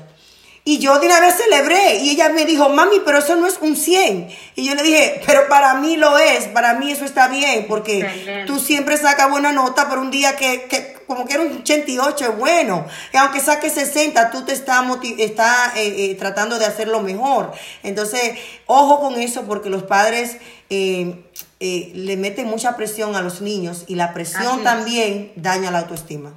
Y 0.68 0.80
yo 0.80 1.00
de 1.00 1.06
una 1.06 1.22
vez 1.22 1.36
celebré 1.36 1.96
y 2.00 2.10
ella 2.10 2.28
me 2.28 2.44
dijo, 2.44 2.68
mami, 2.68 2.98
pero 3.06 3.20
eso 3.20 3.38
no 3.38 3.48
es 3.48 3.58
un 3.62 3.78
100. 3.78 4.28
Y 4.56 4.66
yo 4.66 4.76
le 4.76 4.84
dije, 4.84 5.22
pero 5.26 5.48
para 5.48 5.76
mí 5.76 5.96
lo 5.96 6.18
es, 6.20 6.44
para 6.48 6.74
mí 6.74 6.92
eso 6.92 7.06
está 7.06 7.30
bien, 7.30 7.68
porque 7.70 8.44
tú 8.46 8.60
siempre 8.60 8.98
sacas 8.98 9.30
buena 9.30 9.54
nota, 9.54 9.88
pero 9.88 10.02
un 10.02 10.12
día 10.12 10.36
que, 10.36 10.64
que 10.64 10.98
como 11.08 11.26
que 11.26 11.36
era 11.36 11.44
un 11.44 11.60
88 11.60 12.26
es 12.26 12.38
bueno. 12.38 12.86
Y 13.14 13.16
aunque 13.16 13.40
saques 13.40 13.76
60, 13.76 14.30
tú 14.30 14.44
te 14.44 14.52
estás, 14.52 14.84
está, 15.20 15.72
eh, 15.78 16.12
eh, 16.12 16.16
tratando 16.16 16.60
de 16.60 16.66
hacerlo 16.66 17.00
mejor. 17.00 17.54
Entonces, 17.82 18.38
ojo 18.66 19.00
con 19.00 19.22
eso, 19.22 19.44
porque 19.44 19.70
los 19.70 19.84
padres 19.84 20.36
eh, 20.70 21.16
le 21.62 22.18
meten 22.18 22.46
mucha 22.46 22.76
presión 22.76 23.16
a 23.16 23.22
los 23.22 23.40
niños 23.40 23.86
y 23.88 23.96
la 23.96 24.14
presión 24.14 24.66
también 24.66 25.32
daña 25.38 25.72
la 25.72 25.80
autoestima. 25.80 26.34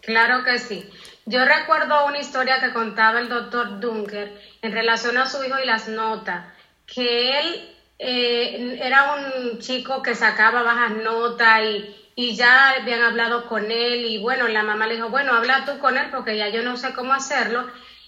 Claro 0.00 0.42
que 0.42 0.58
sí. 0.58 0.84
Yo 1.30 1.44
recuerdo 1.44 2.06
una 2.06 2.20
historia 2.20 2.58
que 2.58 2.72
contaba 2.72 3.20
el 3.20 3.28
doctor 3.28 3.80
Dunker 3.80 4.32
en 4.62 4.72
relación 4.72 5.18
a 5.18 5.26
su 5.26 5.44
hijo 5.44 5.58
y 5.58 5.66
las 5.66 5.86
notas, 5.86 6.46
que 6.86 7.38
él 7.38 7.76
eh, 7.98 8.78
era 8.80 9.12
un 9.12 9.58
chico 9.58 10.02
que 10.02 10.14
sacaba 10.14 10.62
bajas 10.62 10.92
notas 10.92 11.64
y, 11.64 12.12
y, 12.14 12.34
ya 12.34 12.70
habían 12.70 13.02
hablado 13.02 13.46
con 13.46 13.70
él 13.70 14.06
y 14.06 14.16
bueno, 14.22 14.48
la 14.48 14.62
mamá 14.62 14.86
le 14.86 14.94
dijo, 14.94 15.10
bueno, 15.10 15.34
habla 15.34 15.66
tú 15.66 15.78
con 15.78 15.98
él 15.98 16.08
porque 16.10 16.34
ya 16.34 16.48
yo 16.48 16.62
no 16.62 16.78
sé 16.78 16.94
cómo 16.94 17.12
hacerlo. 17.12 17.66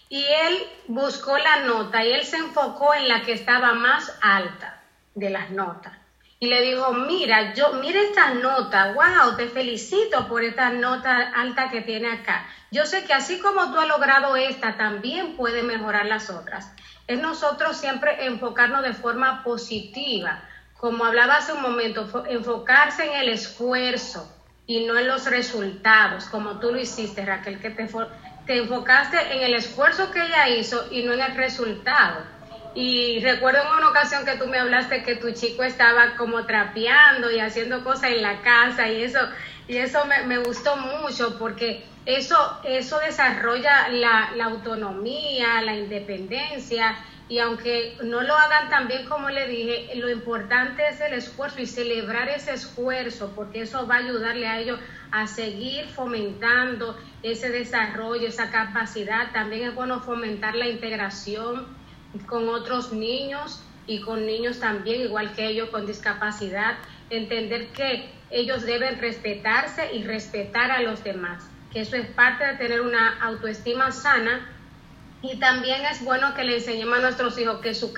Y 0.09 0.25
él 0.25 0.57
buscó 0.87 1.37
la 1.37 1.57
nota 1.57 2.03
y 2.03 2.13
él 2.13 2.25
se 2.25 2.39
enfocó 2.39 2.95
en 2.95 3.07
la 3.07 3.21
que 3.21 3.35
estaba 3.35 3.75
más 3.75 4.17
alta 4.23 4.81
de 5.15 5.29
las 5.29 5.51
notas 5.51 5.93
y 6.43 6.47
le 6.47 6.63
dijo, 6.63 6.95
mira, 6.95 7.53
yo, 7.53 7.75
mira 7.75 8.01
esta 8.01 8.31
nota, 8.31 8.93
wow, 8.93 9.37
te 9.37 9.47
felicito 9.47 10.27
por 10.27 10.43
esta 10.43 10.71
nota 10.71 11.31
alta 11.35 11.69
que 11.69 11.83
tiene 11.83 12.09
acá. 12.09 12.47
Yo 12.71 12.87
sé 12.87 13.05
que 13.05 13.13
así 13.13 13.41
como 13.41 13.73
tú 13.73 13.81
has 13.81 13.89
logrado 13.89 14.37
esta, 14.37 14.77
también 14.77 15.37
puede 15.37 15.63
mejorar 15.63 16.07
las 16.07 16.31
otras. 16.31 16.73
Es 17.07 17.21
nosotros 17.21 17.77
siempre 17.77 18.27
enfocarnos 18.27 18.83
de 18.83 18.93
forma 18.93 19.43
positiva. 19.43 20.45
Como 20.79 21.05
hablaba 21.05 21.37
hace 21.37 21.53
un 21.53 21.63
momento, 21.63 22.25
enfocarse 22.29 23.07
en 23.07 23.21
el 23.21 23.29
esfuerzo 23.29 24.33
y 24.67 24.87
no 24.87 24.97
en 24.97 25.09
los 25.09 25.27
resultados, 25.27 26.27
como 26.27 26.61
tú 26.61 26.71
lo 26.71 26.79
hiciste, 26.79 27.27
Raquel, 27.27 27.59
que 27.59 27.71
te, 27.71 27.89
te 28.47 28.59
enfocaste 28.59 29.17
en 29.35 29.43
el 29.43 29.55
esfuerzo 29.55 30.13
que 30.13 30.25
ella 30.25 30.49
hizo 30.49 30.87
y 30.93 31.03
no 31.03 31.13
en 31.13 31.21
el 31.23 31.35
resultado. 31.35 32.25
Y 32.73 33.19
recuerdo 33.21 33.63
en 33.63 33.79
una 33.79 33.89
ocasión 33.89 34.25
que 34.25 34.37
tú 34.37 34.47
me 34.47 34.61
hablaste 34.61 35.03
que 35.03 35.17
tu 35.17 35.33
chico 35.33 35.65
estaba 35.65 36.15
como 36.17 36.47
trapeando 36.47 37.33
y 37.33 37.41
haciendo 37.41 37.83
cosas 37.83 38.13
en 38.13 38.23
la 38.23 38.43
casa 38.43 38.89
y 38.89 39.03
eso, 39.03 39.19
y 39.71 39.77
eso 39.77 40.01
me, 40.27 40.39
gustó 40.39 40.77
mucho 40.77 41.39
porque 41.39 41.85
eso, 42.05 42.37
eso 42.65 42.99
desarrolla 42.99 43.89
la, 43.91 44.33
la, 44.35 44.47
autonomía, 44.47 45.63
la 45.63 45.77
independencia 45.77 46.99
y 47.29 47.39
aunque 47.39 47.97
no 48.03 48.21
lo 48.21 48.35
hagan 48.35 48.69
tan 48.69 48.89
bien 48.89 49.07
como 49.09 49.31
le 49.31 49.47
dije, 49.47 49.95
lo 49.95 50.11
importante 50.11 50.83
es 50.89 51.01
el 51.01 51.13
esfuerzo 51.13 51.61
y 51.61 51.67
celebrar 51.67 52.29
ese 52.29 52.55
esfuerzo 52.55 53.33
porque 53.37 53.61
eso 53.61 53.87
va 53.87 53.95
a 53.95 53.99
ayudarle 53.99 54.49
a 54.49 54.59
ellos 54.59 54.81
a 55.13 55.29
seguir 55.29 55.87
fomentando 55.87 56.99
ese 57.23 57.51
desarrollo, 57.51 58.27
esa 58.27 58.51
capacidad. 58.51 59.31
También 59.31 59.69
es 59.69 59.75
bueno 59.77 60.01
fomentar 60.01 60.57
la 60.57 60.67
integración 60.67 61.69
con 62.27 62.49
otros 62.49 62.93
niños 62.93 63.63
y 63.87 64.01
con 64.01 64.27
niños 64.27 64.59
también, 64.59 65.03
igual 65.03 65.33
que 65.33 65.47
ellos, 65.47 65.71
con 65.71 65.87
discapacidad, 65.87 66.77
entender 67.09 67.69
que 67.69 68.19
ellos 68.31 68.63
deben 68.63 69.01
respetarse 69.01 69.95
y 69.95 70.05
respetar 70.05 70.71
a 70.71 70.83
los 70.83 71.03
demás, 71.03 71.45
que 71.73 71.81
eso 71.81 71.97
es 71.97 72.07
parte 72.09 72.47
de 72.47 72.55
tener 72.55 72.81
una 72.81 73.21
autoestima 73.23 73.91
sana. 73.93 74.49
Y 75.23 75.39
también 75.39 75.85
es 75.85 76.03
bueno 76.03 76.35
que 76.35 76.45
le 76.45 76.57
enseñemos 76.57 76.99
a 76.99 77.03
nuestros 77.03 77.39
hijos 77.39 77.61
que, 77.61 77.75
su, 77.75 77.93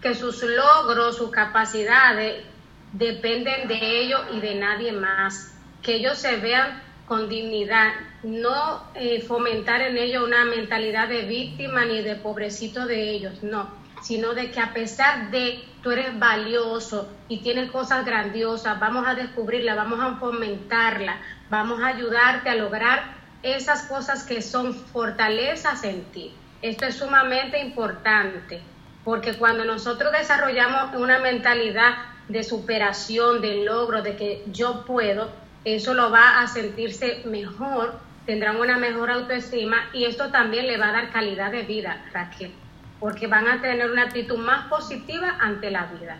que 0.00 0.14
sus 0.14 0.42
logros, 0.42 1.16
sus 1.16 1.30
capacidades 1.30 2.44
dependen 2.92 3.68
de 3.68 4.00
ellos 4.02 4.20
y 4.32 4.40
de 4.40 4.54
nadie 4.54 4.92
más, 4.92 5.54
que 5.82 5.96
ellos 5.96 6.18
se 6.18 6.36
vean 6.36 6.82
con 7.06 7.28
dignidad, 7.28 7.92
no 8.22 8.84
eh, 8.94 9.20
fomentar 9.22 9.80
en 9.80 9.96
ellos 9.96 10.24
una 10.24 10.44
mentalidad 10.44 11.08
de 11.08 11.22
víctima 11.22 11.84
ni 11.84 12.02
de 12.02 12.14
pobrecito 12.14 12.86
de 12.86 13.10
ellos, 13.10 13.42
no, 13.42 13.79
sino 14.02 14.34
de 14.34 14.50
que 14.50 14.60
a 14.60 14.72
pesar 14.72 15.30
de 15.30 15.64
tú 15.82 15.90
eres 15.90 16.18
valioso 16.18 17.08
y 17.28 17.40
tienes 17.40 17.70
cosas 17.70 18.04
grandiosas, 18.04 18.78
vamos 18.78 19.06
a 19.06 19.14
descubrirla, 19.14 19.74
vamos 19.74 20.00
a 20.00 20.16
fomentarla, 20.16 21.18
vamos 21.48 21.82
a 21.82 21.88
ayudarte 21.88 22.50
a 22.50 22.54
lograr 22.54 23.14
esas 23.42 23.84
cosas 23.84 24.24
que 24.24 24.42
son 24.42 24.74
fortalezas 24.74 25.84
en 25.84 26.04
ti. 26.04 26.34
Esto 26.62 26.86
es 26.86 26.96
sumamente 26.96 27.60
importante, 27.60 28.60
porque 29.04 29.34
cuando 29.34 29.64
nosotros 29.64 30.12
desarrollamos 30.12 30.94
una 30.94 31.18
mentalidad 31.18 31.94
de 32.28 32.44
superación, 32.44 33.40
de 33.40 33.64
logro, 33.64 34.02
de 34.02 34.16
que 34.16 34.44
yo 34.52 34.84
puedo, 34.84 35.30
eso 35.64 35.94
lo 35.94 36.10
va 36.10 36.40
a 36.40 36.46
sentirse 36.46 37.22
mejor, 37.24 37.94
tendrán 38.26 38.56
una 38.56 38.78
mejor 38.78 39.10
autoestima 39.10 39.88
y 39.92 40.04
esto 40.04 40.30
también 40.30 40.66
le 40.66 40.76
va 40.76 40.90
a 40.90 40.92
dar 40.92 41.10
calidad 41.10 41.50
de 41.50 41.62
vida, 41.62 42.04
Raquel, 42.12 42.52
porque 43.00 43.26
van 43.26 43.48
a 43.48 43.60
tener 43.60 43.90
una 43.90 44.04
actitud 44.04 44.38
más 44.38 44.68
positiva 44.68 45.38
ante 45.40 45.70
la 45.70 45.86
vida. 45.86 46.18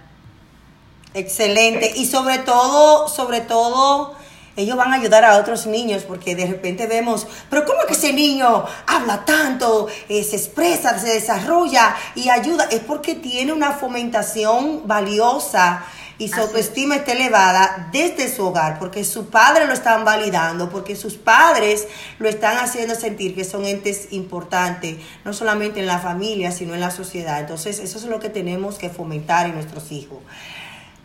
Excelente. 1.12 1.93
Y 1.97 2.07
sobre 2.07 2.39
todo, 2.39 3.09
sobre 3.09 3.41
todo, 3.41 4.16
ellos 4.57 4.76
van 4.76 4.93
a 4.93 4.97
ayudar 4.97 5.24
a 5.24 5.37
otros 5.37 5.66
niños 5.66 6.03
porque 6.05 6.35
de 6.35 6.47
repente 6.47 6.87
vemos, 6.87 7.26
pero 7.49 7.64
¿cómo 7.64 7.81
que 7.87 7.93
ese 7.93 8.12
niño 8.12 8.64
habla 8.87 9.24
tanto, 9.24 9.89
eh, 10.09 10.24
se 10.24 10.37
expresa, 10.37 10.99
se 10.99 11.14
desarrolla 11.14 11.95
y 12.14 12.28
ayuda? 12.31 12.64
Es 12.70 12.81
porque 12.81 13.14
tiene 13.14 13.53
una 13.53 13.72
fomentación 13.72 14.87
valiosa 14.87 15.85
y 16.21 16.29
su 16.29 16.39
autoestima 16.39 16.97
está 16.97 17.12
elevada 17.12 17.89
desde 17.93 18.33
su 18.33 18.47
hogar, 18.47 18.79
porque 18.79 19.05
su 19.05 19.31
padre 19.31 19.66
lo 19.66 19.73
están 19.73 20.05
validando, 20.05 20.68
porque 20.68 20.95
sus 20.95 21.14
padres 21.14 21.89
lo 22.18 22.29
están 22.29 22.59
haciendo 22.59 22.95
sentir 22.95 23.35
que 23.35 23.43
son 23.43 23.64
entes 23.64 24.09
importantes, 24.11 24.99
no 25.25 25.33
solamente 25.33 25.81
en 25.81 25.87
la 25.87 25.99
familia, 25.99 26.53
sino 26.53 26.75
en 26.75 26.81
la 26.81 26.91
sociedad. 26.91 27.41
Entonces, 27.41 27.79
eso 27.79 27.97
es 27.97 28.05
lo 28.05 28.21
que 28.21 28.29
tenemos 28.29 28.77
que 28.77 28.91
fomentar 28.91 29.47
en 29.47 29.55
nuestros 29.55 29.93
hijos. 29.93 30.18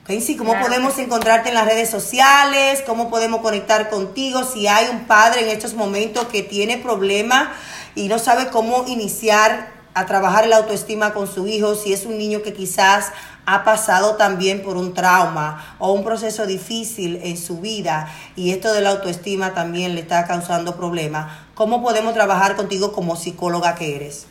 Sí, 0.05 0.35
¿cómo 0.35 0.59
podemos 0.59 0.99
encontrarte 0.99 1.47
en 1.47 1.55
las 1.55 1.65
redes 1.65 1.89
sociales? 1.89 2.83
¿Cómo 2.85 3.09
podemos 3.09 3.39
conectar 3.39 3.89
contigo? 3.89 4.43
Si 4.43 4.67
hay 4.67 4.89
un 4.89 5.05
padre 5.05 5.43
en 5.43 5.49
estos 5.49 5.75
momentos 5.75 6.25
que 6.25 6.43
tiene 6.43 6.77
problemas 6.77 7.47
y 7.95 8.09
no 8.09 8.19
sabe 8.19 8.49
cómo 8.49 8.83
iniciar 8.85 9.73
a 9.93 10.05
trabajar 10.05 10.45
la 10.47 10.57
autoestima 10.57 11.13
con 11.13 11.25
su 11.25 11.47
hijo, 11.47 11.73
si 11.73 11.93
es 11.93 12.05
un 12.05 12.17
niño 12.17 12.41
que 12.43 12.53
quizás 12.53 13.13
ha 13.45 13.63
pasado 13.63 14.15
también 14.15 14.63
por 14.63 14.77
un 14.77 14.93
trauma 14.93 15.75
o 15.79 15.93
un 15.93 16.03
proceso 16.03 16.45
difícil 16.45 17.19
en 17.23 17.37
su 17.37 17.61
vida 17.61 18.11
y 18.35 18.51
esto 18.51 18.73
de 18.73 18.81
la 18.81 18.91
autoestima 18.91 19.53
también 19.53 19.95
le 19.95 20.01
está 20.01 20.25
causando 20.25 20.75
problemas, 20.75 21.31
¿cómo 21.53 21.81
podemos 21.81 22.13
trabajar 22.13 22.55
contigo 22.55 22.91
como 22.91 23.15
psicóloga 23.15 23.75
que 23.75 23.95
eres? 23.95 24.27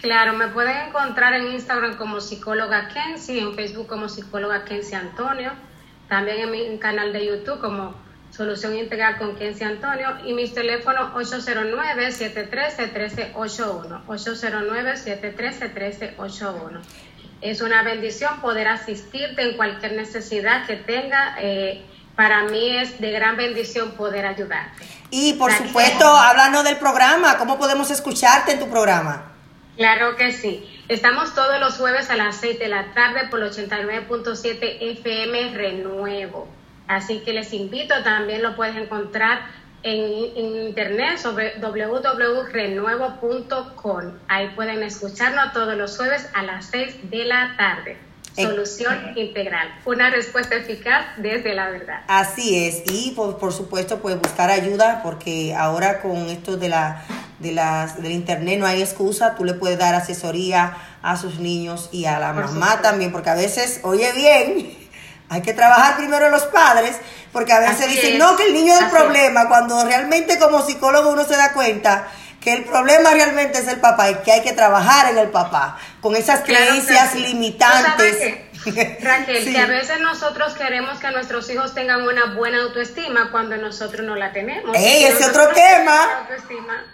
Claro, 0.00 0.32
me 0.32 0.48
pueden 0.48 0.88
encontrar 0.88 1.34
en 1.34 1.52
Instagram 1.52 1.96
como 1.96 2.20
psicóloga 2.20 2.88
Kenzie, 2.88 3.40
en 3.40 3.54
Facebook 3.54 3.86
como 3.86 4.08
psicóloga 4.08 4.64
Kenzie 4.64 4.96
Antonio, 4.96 5.52
también 6.08 6.40
en 6.40 6.50
mi 6.50 6.76
canal 6.78 7.12
de 7.12 7.26
YouTube 7.26 7.60
como 7.60 7.94
Solución 8.30 8.74
Integral 8.76 9.18
con 9.18 9.36
Kenzie 9.36 9.66
Antonio 9.66 10.08
y 10.24 10.32
mis 10.32 10.54
teléfonos 10.54 11.12
809-713-1381. 11.14 14.06
809-713-1381. 14.06 16.80
Es 17.40 17.60
una 17.60 17.82
bendición 17.82 18.40
poder 18.40 18.68
asistirte 18.68 19.42
en 19.42 19.56
cualquier 19.56 19.92
necesidad 19.92 20.66
que 20.66 20.76
tenga. 20.76 21.36
Eh, 21.40 21.82
para 22.16 22.44
mí 22.44 22.76
es 22.76 23.00
de 23.00 23.12
gran 23.12 23.36
bendición 23.36 23.92
poder 23.92 24.26
ayudarte. 24.26 24.84
Y 25.10 25.34
por 25.34 25.52
supuesto, 25.52 26.04
háblanos 26.04 26.64
del 26.64 26.76
programa. 26.76 27.38
¿Cómo 27.38 27.58
podemos 27.58 27.90
escucharte 27.90 28.52
en 28.52 28.60
tu 28.60 28.68
programa? 28.68 29.32
Claro 29.76 30.16
que 30.16 30.32
sí. 30.32 30.68
Estamos 30.88 31.34
todos 31.34 31.58
los 31.60 31.78
jueves 31.78 32.10
a 32.10 32.16
las 32.16 32.36
6 32.36 32.58
de 32.58 32.68
la 32.68 32.92
tarde 32.92 33.28
por 33.30 33.40
el 33.40 33.50
89.7 33.50 34.76
FM 34.98 35.54
Renuevo. 35.54 36.46
Así 36.86 37.20
que 37.20 37.32
les 37.32 37.52
invito, 37.54 37.94
también 38.02 38.42
lo 38.42 38.56
puedes 38.56 38.76
encontrar 38.76 39.40
en, 39.82 40.68
internet 40.68 41.18
sobre 41.18 41.58
www.renuevo.com. 41.58 44.12
Ahí 44.28 44.48
pueden 44.54 44.82
escucharnos 44.82 45.52
todos 45.52 45.76
los 45.76 45.96
jueves 45.96 46.28
a 46.34 46.42
las 46.42 46.66
6 46.66 47.10
de 47.10 47.24
la 47.24 47.54
tarde. 47.56 47.96
Solución 48.36 49.12
integral, 49.16 49.74
una 49.84 50.08
respuesta 50.08 50.54
eficaz 50.54 51.04
desde 51.16 51.52
la 51.52 51.68
verdad. 51.68 52.04
Así 52.06 52.64
es, 52.64 52.84
y 52.86 53.10
por, 53.10 53.38
por 53.38 53.52
supuesto 53.52 53.98
pues 53.98 54.18
buscar 54.18 54.50
ayuda 54.50 55.00
porque 55.02 55.52
ahora 55.54 56.00
con 56.00 56.16
esto 56.30 56.56
de 56.56 56.68
la, 56.68 57.04
de 57.40 57.52
las, 57.52 58.00
del 58.00 58.12
internet 58.12 58.60
no 58.60 58.66
hay 58.66 58.82
excusa, 58.82 59.34
tú 59.34 59.44
le 59.44 59.54
puedes 59.54 59.78
dar 59.78 59.94
asesoría 59.94 60.76
a 61.02 61.16
sus 61.16 61.40
niños 61.40 61.88
y 61.92 62.04
a 62.04 62.20
la 62.20 62.32
mamá 62.32 62.80
también, 62.82 63.12
porque 63.12 63.30
a 63.30 63.34
veces, 63.34 63.80
oye 63.82 64.12
bien, 64.12 64.79
hay 65.30 65.42
que 65.42 65.54
trabajar 65.54 65.96
primero 65.96 66.26
en 66.26 66.32
los 66.32 66.42
padres, 66.46 66.96
porque 67.32 67.52
a 67.52 67.60
veces 67.60 67.88
dicen, 67.88 68.18
no, 68.18 68.36
que 68.36 68.48
el 68.48 68.52
niño 68.52 68.74
es 68.74 68.80
el 68.80 68.90
problema, 68.90 69.48
cuando 69.48 69.84
realmente 69.84 70.40
como 70.40 70.60
psicólogo 70.60 71.10
uno 71.10 71.24
se 71.24 71.36
da 71.36 71.52
cuenta 71.52 72.08
que 72.40 72.52
el 72.52 72.64
problema 72.64 73.10
realmente 73.10 73.58
es 73.58 73.68
el 73.68 73.78
papá 73.78 74.10
y 74.10 74.14
que 74.16 74.32
hay 74.32 74.42
que 74.42 74.52
trabajar 74.52 75.10
en 75.12 75.18
el 75.18 75.28
papá, 75.28 75.78
con 76.00 76.16
esas 76.16 76.40
creencias 76.40 77.14
limitantes. 77.14 78.40
Raquel, 79.00 79.44
que 79.52 79.58
a 79.58 79.66
veces 79.66 80.00
nosotros 80.00 80.54
queremos 80.54 80.98
que 80.98 81.10
nuestros 81.12 81.48
hijos 81.48 81.74
tengan 81.74 82.02
una 82.02 82.34
buena 82.34 82.62
autoestima 82.62 83.30
cuando 83.30 83.56
nosotros 83.56 84.04
no 84.04 84.16
la 84.16 84.32
tenemos. 84.32 84.76
Ey, 84.76 85.04
ese 85.04 85.26
otro 85.26 85.48
tema, 85.48 86.26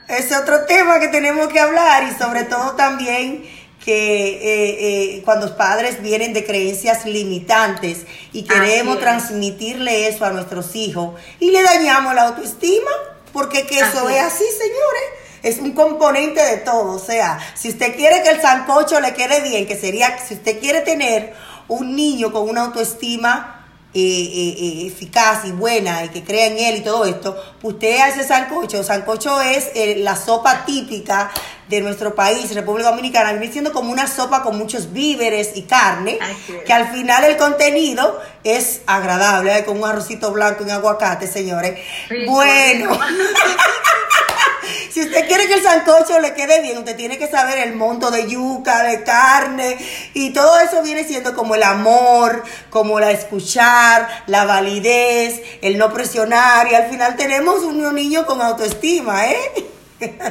ese 0.08 0.36
otro 0.36 0.66
tema 0.66 1.00
que 1.00 1.08
tenemos 1.08 1.48
que 1.48 1.58
hablar 1.58 2.02
y 2.04 2.12
sobre 2.12 2.44
todo 2.44 2.76
también 2.76 3.48
que 3.86 3.92
eh, 3.92 5.18
eh, 5.18 5.22
cuando 5.24 5.46
los 5.46 5.54
padres 5.54 6.02
vienen 6.02 6.32
de 6.32 6.44
creencias 6.44 7.06
limitantes 7.06 7.98
y 8.32 8.42
queremos 8.42 8.98
transmitirle 8.98 10.08
eso 10.08 10.24
a 10.24 10.30
nuestros 10.30 10.74
hijos 10.74 11.14
y 11.38 11.52
le 11.52 11.62
dañamos 11.62 12.12
la 12.12 12.22
autoestima, 12.22 12.90
porque 13.32 13.64
que 13.64 13.78
eso 13.78 14.08
es 14.08 14.20
así, 14.20 14.44
señores 14.58 15.04
es 15.44 15.58
un 15.58 15.70
componente 15.70 16.42
de 16.42 16.56
todo. 16.56 16.96
O 16.96 16.98
sea, 16.98 17.38
si 17.54 17.68
usted 17.68 17.94
quiere 17.94 18.24
que 18.24 18.30
el 18.30 18.40
sancocho 18.40 18.98
le 18.98 19.14
quede 19.14 19.42
bien, 19.42 19.64
que 19.64 19.76
sería, 19.76 20.18
si 20.18 20.34
usted 20.34 20.58
quiere 20.58 20.80
tener 20.80 21.34
un 21.68 21.94
niño 21.94 22.32
con 22.32 22.48
una 22.48 22.62
autoestima 22.62 23.55
eh, 23.98 23.98
eh, 23.98 24.56
eh, 24.58 24.86
eficaz 24.88 25.46
y 25.46 25.52
buena 25.52 26.04
y 26.04 26.10
que 26.10 26.22
crea 26.22 26.48
en 26.48 26.58
él 26.58 26.76
y 26.76 26.80
todo 26.82 27.06
esto, 27.06 27.34
usted 27.62 27.98
hace 28.00 28.24
sancocho. 28.24 28.82
Sancocho 28.84 29.40
es 29.40 29.70
la 29.96 30.14
sopa 30.14 30.66
típica 30.66 31.30
de 31.66 31.80
nuestro 31.80 32.14
país, 32.14 32.54
República 32.54 32.90
Dominicana, 32.90 33.32
viene 33.32 33.50
siendo 33.50 33.72
como 33.72 33.90
una 33.90 34.06
sopa 34.06 34.42
con 34.42 34.58
muchos 34.58 34.92
víveres 34.92 35.52
y 35.54 35.62
carne, 35.62 36.18
que 36.66 36.72
al 36.74 36.92
final 36.92 37.24
el 37.24 37.38
contenido 37.38 38.20
es 38.44 38.82
agradable, 38.86 39.64
con 39.64 39.78
un 39.78 39.88
arrocito 39.88 40.30
blanco 40.30 40.58
y 40.60 40.66
un 40.66 40.72
aguacate, 40.72 41.26
señores. 41.26 41.80
bueno. 42.26 42.98
si 44.90 45.02
usted 45.02 45.26
quiere 45.26 45.46
que 45.46 45.54
el 45.54 45.62
sancocho 45.62 46.18
le 46.20 46.34
quede 46.34 46.60
bien, 46.62 46.78
usted 46.78 46.96
tiene 46.96 47.18
que 47.18 47.28
saber 47.28 47.58
el 47.58 47.74
monto 47.74 48.10
de 48.10 48.28
yuca, 48.28 48.82
de 48.82 49.02
carne, 49.02 49.76
y 50.14 50.32
todo 50.32 50.58
eso 50.60 50.82
viene 50.82 51.04
siendo 51.04 51.34
como 51.34 51.54
el 51.54 51.62
amor, 51.62 52.42
como 52.70 53.00
la 53.00 53.10
escuchar, 53.10 54.24
la 54.26 54.44
validez, 54.44 55.42
el 55.62 55.78
no 55.78 55.92
presionar, 55.92 56.70
y 56.70 56.74
al 56.74 56.88
final 56.90 57.16
tenemos 57.16 57.62
un 57.62 57.94
niño 57.94 58.26
con 58.26 58.40
autoestima, 58.40 59.26
¿eh? 59.26 59.36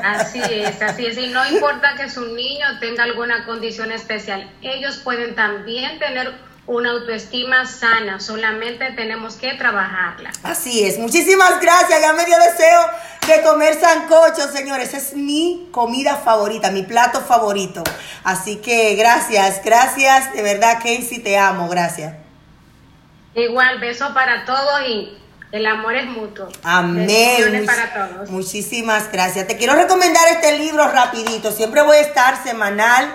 Así 0.04 0.42
es, 0.48 0.80
así 0.82 1.08
es. 1.08 1.18
Y 1.18 1.28
no 1.28 1.44
importa 1.48 1.96
que 1.98 2.10
su 2.10 2.26
niño 2.36 2.66
tenga 2.80 3.04
alguna 3.04 3.46
condición 3.46 3.92
especial, 3.92 4.52
ellos 4.62 4.98
pueden 4.98 5.36
también 5.36 5.98
tener 6.00 6.34
una 6.68 6.92
autoestima 6.92 7.66
sana, 7.66 8.20
solamente 8.20 8.92
tenemos 8.96 9.36
que 9.36 9.54
trabajarla. 9.54 10.32
Así 10.44 10.84
es, 10.84 10.98
muchísimas 10.98 11.62
gracias, 11.62 12.02
ya 12.02 12.14
me 12.14 12.26
dio 12.26 12.38
deseo 12.38 12.82
de 13.28 13.42
comer 13.42 13.80
sancocho, 13.80 14.52
señores, 14.52 14.94
es 14.94 15.14
mi 15.14 15.70
comida 15.72 16.16
favorita, 16.16 16.72
mi 16.72 16.84
plato 16.84 17.22
favorito. 17.22 17.84
Así 18.24 18.58
que 18.58 18.96
gracias, 18.96 19.62
gracias, 19.64 20.34
de 20.34 20.42
verdad, 20.42 20.78
Casey, 20.78 21.20
te 21.20 21.38
amo, 21.38 21.68
gracias. 21.70 22.16
Igual, 23.36 23.80
beso 23.80 24.14
para 24.14 24.46
todos 24.46 24.82
y 24.88 25.18
el 25.52 25.66
amor 25.66 25.96
es 25.96 26.06
mutuo. 26.08 26.48
Amén. 26.64 27.66
para 27.66 27.94
todos. 27.94 28.30
Muchísimas 28.30 29.12
gracias. 29.12 29.48
Te 29.48 29.58
quiero 29.58 29.76
recomendar 29.76 30.28
este 30.30 30.58
libro 30.58 30.88
rapidito, 30.88 31.52
siempre 31.52 31.82
voy 31.82 31.98
a 31.98 32.02
estar 32.02 32.44
semanal 32.44 33.14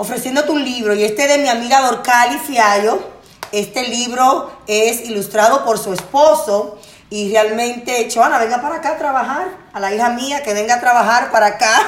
ofreciéndote 0.00 0.50
un 0.50 0.64
libro 0.64 0.94
y 0.94 1.04
este 1.04 1.28
de 1.28 1.36
mi 1.36 1.48
amiga 1.48 1.82
Dorcali 1.82 2.38
Fiallo. 2.38 2.98
Este 3.52 3.86
libro 3.88 4.50
es 4.66 5.04
ilustrado 5.04 5.62
por 5.62 5.76
su 5.78 5.92
esposo 5.92 6.78
y 7.10 7.30
realmente, 7.30 8.08
Choana, 8.08 8.38
venga 8.38 8.62
para 8.62 8.76
acá 8.76 8.92
a 8.92 8.96
trabajar. 8.96 9.48
A 9.74 9.78
la 9.78 9.94
hija 9.94 10.08
mía 10.08 10.42
que 10.42 10.54
venga 10.54 10.76
a 10.76 10.80
trabajar 10.80 11.30
para 11.30 11.46
acá. 11.46 11.82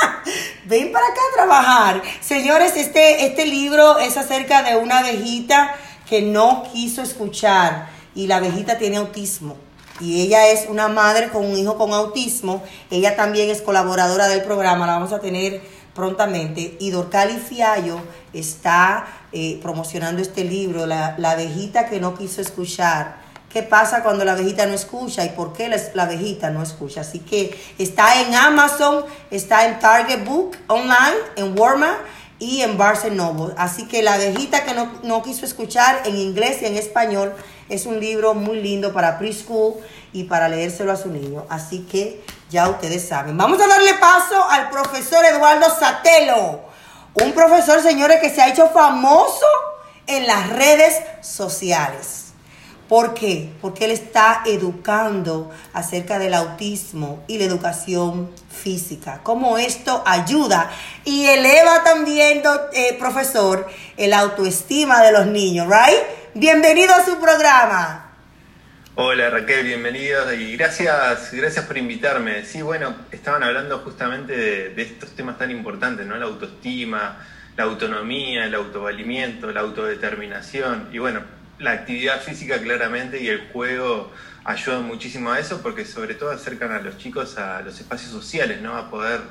Ven 0.64 0.90
para 0.90 1.06
acá 1.06 1.20
a 1.30 1.34
trabajar. 1.36 2.02
Señores, 2.20 2.72
este, 2.74 3.26
este 3.26 3.46
libro 3.46 3.98
es 3.98 4.16
acerca 4.16 4.64
de 4.64 4.74
una 4.74 4.98
abejita 4.98 5.72
que 6.08 6.20
no 6.20 6.64
quiso 6.72 7.00
escuchar 7.00 7.90
y 8.16 8.26
la 8.26 8.36
abejita 8.36 8.76
tiene 8.76 8.96
autismo. 8.96 9.56
Y 10.00 10.22
ella 10.22 10.48
es 10.48 10.66
una 10.68 10.88
madre 10.88 11.28
con 11.28 11.44
un 11.44 11.56
hijo 11.56 11.78
con 11.78 11.92
autismo. 11.92 12.64
Ella 12.90 13.14
también 13.14 13.50
es 13.50 13.62
colaboradora 13.62 14.26
del 14.26 14.42
programa. 14.42 14.84
La 14.84 14.94
vamos 14.94 15.12
a 15.12 15.20
tener 15.20 15.62
prontamente. 15.94 16.76
Y 16.80 16.90
Dorcali 16.90 17.38
Fiallo 17.38 18.00
está 18.32 19.06
eh, 19.32 19.58
promocionando 19.62 20.22
este 20.22 20.44
libro, 20.44 20.86
la, 20.86 21.14
la 21.18 21.32
abejita 21.32 21.88
que 21.88 22.00
no 22.00 22.14
quiso 22.16 22.40
escuchar. 22.40 23.22
¿Qué 23.52 23.62
pasa 23.62 24.02
cuando 24.02 24.24
la 24.24 24.32
abejita 24.32 24.64
no 24.64 24.72
escucha 24.72 25.26
y 25.26 25.28
por 25.30 25.52
qué 25.52 25.68
la, 25.68 25.76
la, 25.92 26.50
no 26.50 26.62
escucha? 26.62 27.02
Así 27.02 27.18
que 27.18 27.54
está 27.76 28.22
en 28.22 28.34
Amazon, 28.34 29.04
está 29.30 29.66
en 29.66 29.78
Target 29.78 30.24
Book 30.24 30.56
online, 30.68 31.18
en 31.36 31.58
Walmart 31.58 31.98
y 32.38 32.62
en 32.62 32.78
Barnes 32.78 33.12
Noble. 33.12 33.52
Así 33.58 33.86
que 33.86 34.02
la 34.02 34.14
abejita 34.14 34.64
que 34.64 34.72
no, 34.72 34.90
no 35.02 35.22
quiso 35.22 35.44
escuchar 35.44 36.00
en 36.06 36.16
inglés 36.16 36.62
y 36.62 36.64
en 36.64 36.76
español 36.76 37.34
es 37.68 37.84
un 37.84 38.00
libro 38.00 38.32
muy 38.32 38.60
lindo 38.60 38.94
para 38.94 39.18
preschool 39.18 39.74
y 40.14 40.24
para 40.24 40.48
leérselo 40.48 40.90
a 40.90 40.96
su 40.96 41.10
niño. 41.10 41.44
Así 41.50 41.80
que 41.80 42.24
ya 42.52 42.68
ustedes 42.68 43.08
saben. 43.08 43.36
Vamos 43.36 43.60
a 43.60 43.66
darle 43.66 43.94
paso 43.94 44.48
al 44.48 44.68
profesor 44.68 45.24
Eduardo 45.24 45.66
Satelo. 45.74 46.60
Un 47.14 47.32
profesor, 47.32 47.82
señores, 47.82 48.20
que 48.20 48.30
se 48.30 48.42
ha 48.42 48.48
hecho 48.48 48.68
famoso 48.68 49.46
en 50.06 50.26
las 50.26 50.50
redes 50.50 51.00
sociales. 51.22 52.18
¿Por 52.88 53.14
qué? 53.14 53.50
Porque 53.62 53.86
él 53.86 53.90
está 53.90 54.42
educando 54.44 55.50
acerca 55.72 56.18
del 56.18 56.34
autismo 56.34 57.22
y 57.26 57.38
la 57.38 57.44
educación 57.44 58.30
física. 58.50 59.20
Cómo 59.22 59.56
esto 59.56 60.02
ayuda 60.04 60.70
y 61.04 61.24
eleva 61.24 61.82
también, 61.84 62.42
eh, 62.74 62.96
profesor, 62.98 63.66
el 63.96 64.12
autoestima 64.12 65.02
de 65.02 65.12
los 65.12 65.26
niños, 65.26 65.68
¿right? 65.68 66.00
Bienvenido 66.34 66.94
a 66.94 67.02
su 67.02 67.16
programa. 67.16 68.11
Hola 68.94 69.30
Raquel, 69.30 69.64
bienvenida 69.64 70.34
y 70.34 70.54
gracias, 70.54 71.32
gracias 71.32 71.64
por 71.64 71.78
invitarme. 71.78 72.44
Sí, 72.44 72.60
bueno, 72.60 72.94
estaban 73.10 73.42
hablando 73.42 73.78
justamente 73.78 74.36
de, 74.36 74.82
estos 74.82 75.16
temas 75.16 75.38
tan 75.38 75.50
importantes, 75.50 76.06
¿no? 76.06 76.14
La 76.18 76.26
autoestima, 76.26 77.16
la 77.56 77.64
autonomía, 77.64 78.44
el 78.44 78.54
autovalimiento, 78.54 79.50
la 79.50 79.60
autodeterminación 79.60 80.90
y 80.92 80.98
bueno, 80.98 81.22
la 81.58 81.70
actividad 81.70 82.20
física 82.20 82.60
claramente 82.60 83.22
y 83.22 83.28
el 83.28 83.48
juego 83.50 84.12
ayudan 84.44 84.84
muchísimo 84.84 85.32
a 85.32 85.38
eso 85.38 85.62
porque 85.62 85.86
sobre 85.86 86.14
todo 86.14 86.30
acercan 86.30 86.72
a 86.72 86.82
los 86.82 86.98
chicos 86.98 87.38
a 87.38 87.62
los 87.62 87.80
espacios 87.80 88.10
sociales, 88.10 88.60
¿no? 88.60 88.76
A 88.76 88.90
poder 88.90 89.22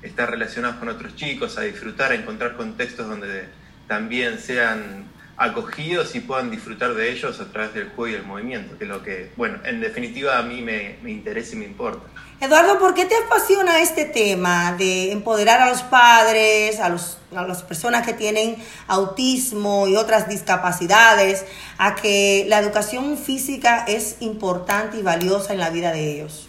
estar 0.00 0.30
relacionados 0.30 0.76
con 0.76 0.90
otros 0.90 1.16
chicos, 1.16 1.58
a 1.58 1.62
disfrutar, 1.62 2.12
a 2.12 2.14
encontrar 2.14 2.56
contextos 2.56 3.08
donde 3.08 3.48
también 3.88 4.38
sean 4.38 5.06
acogidos 5.38 6.14
y 6.16 6.20
puedan 6.20 6.50
disfrutar 6.50 6.94
de 6.94 7.12
ellos 7.12 7.40
a 7.40 7.44
través 7.46 7.72
del 7.72 7.90
juego 7.90 8.08
y 8.08 8.14
el 8.14 8.24
movimiento, 8.24 8.76
que 8.76 8.84
es 8.84 8.90
lo 8.90 9.02
que, 9.02 9.30
bueno, 9.36 9.58
en 9.64 9.80
definitiva 9.80 10.36
a 10.36 10.42
mí 10.42 10.60
me, 10.62 10.98
me 11.02 11.12
interesa 11.12 11.54
y 11.54 11.58
me 11.60 11.64
importa. 11.64 12.02
Eduardo, 12.40 12.78
¿por 12.78 12.94
qué 12.94 13.04
te 13.04 13.16
apasiona 13.16 13.80
este 13.80 14.04
tema 14.04 14.72
de 14.72 15.10
empoderar 15.12 15.60
a 15.60 15.70
los 15.70 15.82
padres, 15.82 16.78
a, 16.80 16.88
los, 16.88 17.18
a 17.34 17.42
las 17.42 17.62
personas 17.62 18.06
que 18.06 18.12
tienen 18.12 18.56
autismo 18.86 19.88
y 19.88 19.96
otras 19.96 20.28
discapacidades, 20.28 21.44
a 21.78 21.94
que 21.94 22.44
la 22.48 22.58
educación 22.58 23.16
física 23.16 23.84
es 23.88 24.16
importante 24.20 24.98
y 24.98 25.02
valiosa 25.02 25.52
en 25.52 25.58
la 25.58 25.70
vida 25.70 25.92
de 25.92 26.12
ellos? 26.12 26.48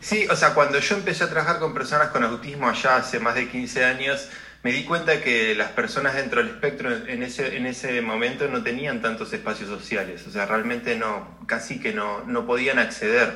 Sí, 0.00 0.26
o 0.30 0.36
sea, 0.36 0.54
cuando 0.54 0.78
yo 0.78 0.96
empecé 0.96 1.24
a 1.24 1.30
trabajar 1.30 1.58
con 1.58 1.74
personas 1.74 2.08
con 2.08 2.22
autismo 2.22 2.68
allá 2.68 2.96
hace 2.96 3.18
más 3.20 3.34
de 3.34 3.48
15 3.48 3.84
años, 3.84 4.28
me 4.68 4.74
di 4.74 4.84
cuenta 4.84 5.22
que 5.22 5.54
las 5.54 5.70
personas 5.70 6.14
dentro 6.14 6.42
del 6.42 6.50
espectro 6.50 6.94
en 6.94 7.22
ese, 7.22 7.56
en 7.56 7.64
ese 7.64 8.02
momento 8.02 8.48
no 8.48 8.62
tenían 8.62 9.00
tantos 9.00 9.32
espacios 9.32 9.70
sociales, 9.70 10.26
o 10.26 10.30
sea, 10.30 10.44
realmente 10.44 10.94
no, 10.94 11.38
casi 11.46 11.80
que 11.80 11.94
no, 11.94 12.22
no 12.26 12.46
podían 12.46 12.78
acceder. 12.78 13.34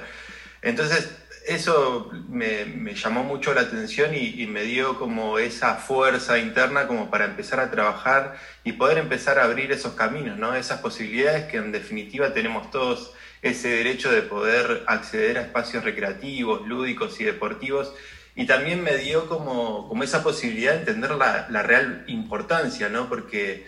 Entonces, 0.61 1.11
eso 1.47 2.11
me, 2.29 2.95
llamó 2.95 3.25
mucho 3.25 3.55
la 3.55 3.63
atención 3.63 4.15
y, 4.15 4.47
me 4.47 4.65
dio 4.65 4.99
como 4.99 5.39
esa 5.39 5.77
fuerza 5.77 6.37
interna 6.37 6.87
como 6.87 7.09
para 7.09 7.25
empezar 7.25 7.61
a 7.61 7.71
trabajar 7.71 8.37
y 8.63 8.73
poder 8.73 8.99
empezar 8.99 9.39
a 9.39 9.45
abrir 9.45 9.73
esos 9.73 9.95
caminos, 9.95 10.37
¿no? 10.37 10.55
Esas 10.55 10.81
posibilidades 10.81 11.47
que 11.47 11.57
en 11.57 11.73
definitiva 11.73 12.35
tenemos 12.35 12.71
todos 12.71 13.15
ese 13.41 13.69
derecho 13.71 14.13
de 14.13 14.21
poder 14.21 14.83
acceder 14.87 15.39
a 15.39 15.43
espacios 15.43 15.83
recreativos, 15.83 16.69
lúdicos 16.69 17.19
y 17.23 17.25
deportivos 17.25 17.95
y 18.35 18.47
también 18.47 18.83
me 18.83 18.97
dio 18.97 19.29
como, 19.29 19.89
como 19.89 20.05
esa 20.05 20.23
posibilidad 20.23 20.73
de 20.73 20.79
entender 20.81 21.13
la, 21.13 21.47
la, 21.51 21.63
real 21.63 22.05
importancia, 22.07 22.89
¿no? 22.89 23.09
Porque 23.09 23.67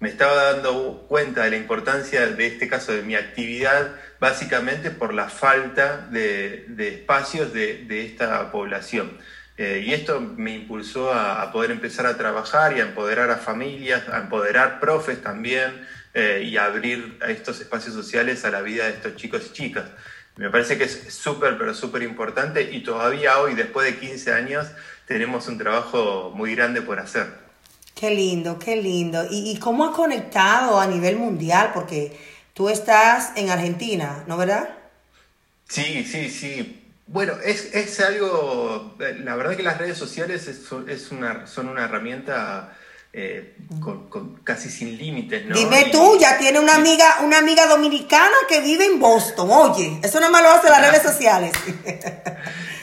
me 0.00 0.08
estaba 0.08 0.52
dando 0.52 1.04
cuenta 1.08 1.44
de 1.44 1.50
la 1.50 1.56
importancia 1.56 2.26
de 2.26 2.46
este 2.46 2.68
caso 2.68 2.92
de 2.92 3.02
mi 3.02 3.14
actividad, 3.14 3.92
básicamente 4.20 4.90
por 4.90 5.12
la 5.12 5.28
falta 5.28 6.06
de, 6.10 6.64
de 6.68 6.88
espacios 6.88 7.52
de, 7.52 7.84
de, 7.84 8.06
esta 8.06 8.50
población. 8.50 9.18
Eh, 9.58 9.84
y 9.86 9.94
esto 9.94 10.20
me 10.20 10.54
impulsó 10.54 11.12
a, 11.12 11.50
poder 11.50 11.70
empezar 11.70 12.06
a 12.06 12.16
trabajar 12.16 12.76
y 12.76 12.80
a 12.80 12.84
empoderar 12.84 13.30
a 13.30 13.36
familias, 13.36 14.08
a 14.08 14.18
empoderar 14.18 14.80
profes 14.80 15.22
también 15.22 15.86
eh, 16.12 16.42
y 16.44 16.58
a 16.58 16.66
abrir 16.66 17.18
estos 17.26 17.60
espacios 17.60 17.94
sociales 17.94 18.44
a 18.44 18.50
la 18.50 18.60
vida 18.60 18.84
de 18.84 18.90
estos 18.90 19.16
chicos 19.16 19.46
y 19.50 19.52
chicas. 19.52 19.86
Me 20.36 20.50
parece 20.50 20.76
que 20.76 20.84
es 20.84 21.14
súper, 21.14 21.56
pero 21.56 21.74
súper 21.74 22.02
importante 22.02 22.62
y 22.70 22.82
todavía 22.82 23.38
hoy, 23.38 23.54
después 23.54 23.86
de 23.86 23.98
15 23.98 24.32
años, 24.32 24.66
tenemos 25.06 25.48
un 25.48 25.56
trabajo 25.56 26.30
muy 26.34 26.54
grande 26.54 26.82
por 26.82 27.00
hacer. 27.00 27.26
Qué 27.94 28.10
lindo, 28.10 28.58
qué 28.58 28.76
lindo. 28.76 29.24
¿Y, 29.30 29.50
y 29.50 29.58
cómo 29.58 29.86
ha 29.86 29.92
conectado 29.92 30.78
a 30.78 30.86
nivel 30.86 31.16
mundial? 31.16 31.70
Porque 31.72 32.14
tú 32.52 32.68
estás 32.68 33.32
en 33.36 33.48
Argentina, 33.48 34.24
¿no 34.26 34.36
verdad? 34.36 34.68
Sí, 35.68 36.04
sí, 36.04 36.28
sí. 36.28 36.82
Bueno, 37.06 37.34
es, 37.42 37.74
es 37.74 37.98
algo, 38.00 38.94
la 38.98 39.36
verdad 39.36 39.56
que 39.56 39.62
las 39.62 39.78
redes 39.78 39.96
sociales 39.96 40.48
es, 40.48 40.70
es 40.88 41.12
una, 41.12 41.46
son 41.46 41.68
una 41.68 41.84
herramienta 41.84 42.76
eh, 43.18 43.56
con, 43.80 44.40
casi 44.44 44.68
sin 44.68 44.98
límites, 44.98 45.46
¿no? 45.46 45.56
Dime 45.56 45.88
tú, 45.90 46.18
ya 46.20 46.36
tiene 46.36 46.60
una 46.60 46.74
amiga, 46.74 47.20
una 47.24 47.38
amiga 47.38 47.66
dominicana 47.66 48.36
que 48.46 48.60
vive 48.60 48.84
en 48.84 49.00
Boston, 49.00 49.48
oye, 49.50 49.98
eso 50.04 50.20
no 50.20 50.30
más 50.30 50.42
lo 50.42 50.50
hace 50.50 50.68
las 50.68 50.90
redes 50.90 51.02
sociales. 51.02 51.52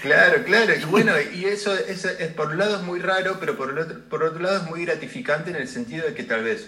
Claro, 0.02 0.44
claro, 0.44 0.74
y 0.76 0.84
bueno, 0.84 1.14
y 1.34 1.46
eso, 1.46 1.74
es, 1.74 2.06
por 2.36 2.48
un 2.48 2.58
lado 2.58 2.76
es 2.76 2.82
muy 2.82 3.00
raro, 3.00 3.38
pero 3.40 3.56
por, 3.56 3.80
otro, 3.80 4.02
por 4.10 4.22
otro 4.24 4.42
lado 4.42 4.58
es 4.58 4.64
muy 4.64 4.84
gratificante 4.84 5.52
en 5.52 5.56
el 5.56 5.70
sentido 5.70 6.06
de 6.06 6.14
que 6.14 6.24
tal 6.24 6.44
vez 6.44 6.68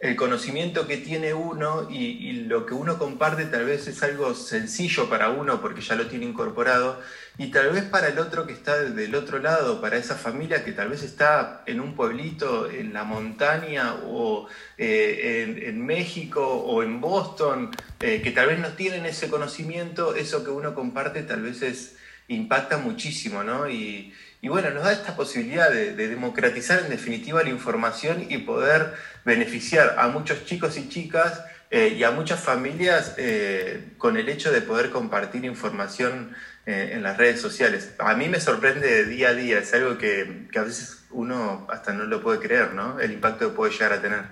el 0.00 0.16
conocimiento 0.16 0.86
que 0.86 0.96
tiene 0.96 1.34
uno 1.34 1.86
y, 1.90 2.32
lo 2.50 2.64
que 2.64 2.72
uno 2.72 2.98
comparte 2.98 3.44
tal 3.44 3.66
vez 3.66 3.86
es 3.86 4.02
algo 4.02 4.34
sencillo 4.34 5.08
para 5.10 5.28
uno 5.28 5.60
porque 5.60 5.82
ya 5.82 5.94
lo 5.94 6.06
tiene 6.06 6.24
incorporado 6.24 7.00
y 7.36 7.48
tal 7.50 7.70
vez 7.70 7.84
para 7.84 8.08
el 8.08 8.18
otro 8.18 8.46
que 8.46 8.54
está 8.54 8.80
del 8.80 9.14
otro 9.14 9.38
lado, 9.38 9.80
para 9.80 9.98
esa 9.98 10.16
familia 10.16 10.64
que 10.64 10.72
tal 10.72 10.88
vez 10.88 11.02
está 11.02 11.62
en 11.66 11.80
un 11.80 11.94
pueblito, 11.94 12.68
en 12.68 12.92
la 12.94 13.04
montaña 13.04 13.96
o 14.06 14.48
eh, 14.78 15.44
en, 15.46 15.62
en, 15.62 15.84
México 15.84 16.44
o 16.44 16.82
en 16.82 17.00
Boston, 17.00 17.70
eh, 18.00 18.20
que 18.22 18.30
tal 18.30 18.48
vez 18.48 18.58
no 18.58 18.70
tienen 18.70 19.06
ese 19.06 19.28
conocimiento, 19.28 20.14
eso 20.14 20.42
que 20.42 20.50
uno 20.50 20.74
comparte 20.74 21.22
tal 21.22 21.42
vez 21.42 21.62
es, 21.62 21.96
impacta 22.28 22.78
muchísimo, 22.78 23.42
¿no? 23.42 23.68
Y, 23.68 24.12
y 24.42 24.48
bueno, 24.48 24.70
nos 24.70 24.84
da 24.84 24.92
esta 24.92 25.16
posibilidad 25.16 25.70
de, 25.70 25.94
de, 25.94 26.08
democratizar 26.08 26.80
en 26.80 26.90
definitiva 26.90 27.42
la 27.42 27.50
información 27.50 28.26
y 28.28 28.38
poder 28.38 28.94
beneficiar 29.24 29.96
a 29.98 30.08
muchos 30.08 30.44
chicos 30.46 30.78
y 30.78 30.88
chicas 30.88 31.42
eh, 31.72 31.94
y 31.96 32.02
a 32.02 32.10
muchas 32.10 32.40
familias 32.40 33.14
eh, 33.16 33.92
con 33.96 34.16
el 34.16 34.28
hecho 34.28 34.50
de 34.50 34.60
poder 34.60 34.90
compartir 34.90 35.44
información 35.44 36.34
eh, 36.66 36.90
en 36.94 37.04
las 37.04 37.16
redes 37.16 37.40
sociales. 37.40 37.92
A 38.00 38.14
mí 38.14 38.28
me 38.28 38.40
sorprende 38.40 39.04
día 39.04 39.28
a 39.28 39.34
día, 39.34 39.60
es 39.60 39.72
algo 39.72 39.96
que, 39.96 40.48
que, 40.50 40.58
a 40.58 40.64
veces 40.64 41.04
uno 41.10 41.68
hasta 41.70 41.92
no 41.92 42.04
lo 42.06 42.22
puede 42.22 42.40
creer, 42.40 42.74
¿no? 42.74 42.98
El 42.98 43.12
impacto 43.12 43.50
que 43.50 43.54
puede 43.54 43.72
llegar 43.72 43.92
a 43.92 44.02
tener. 44.02 44.24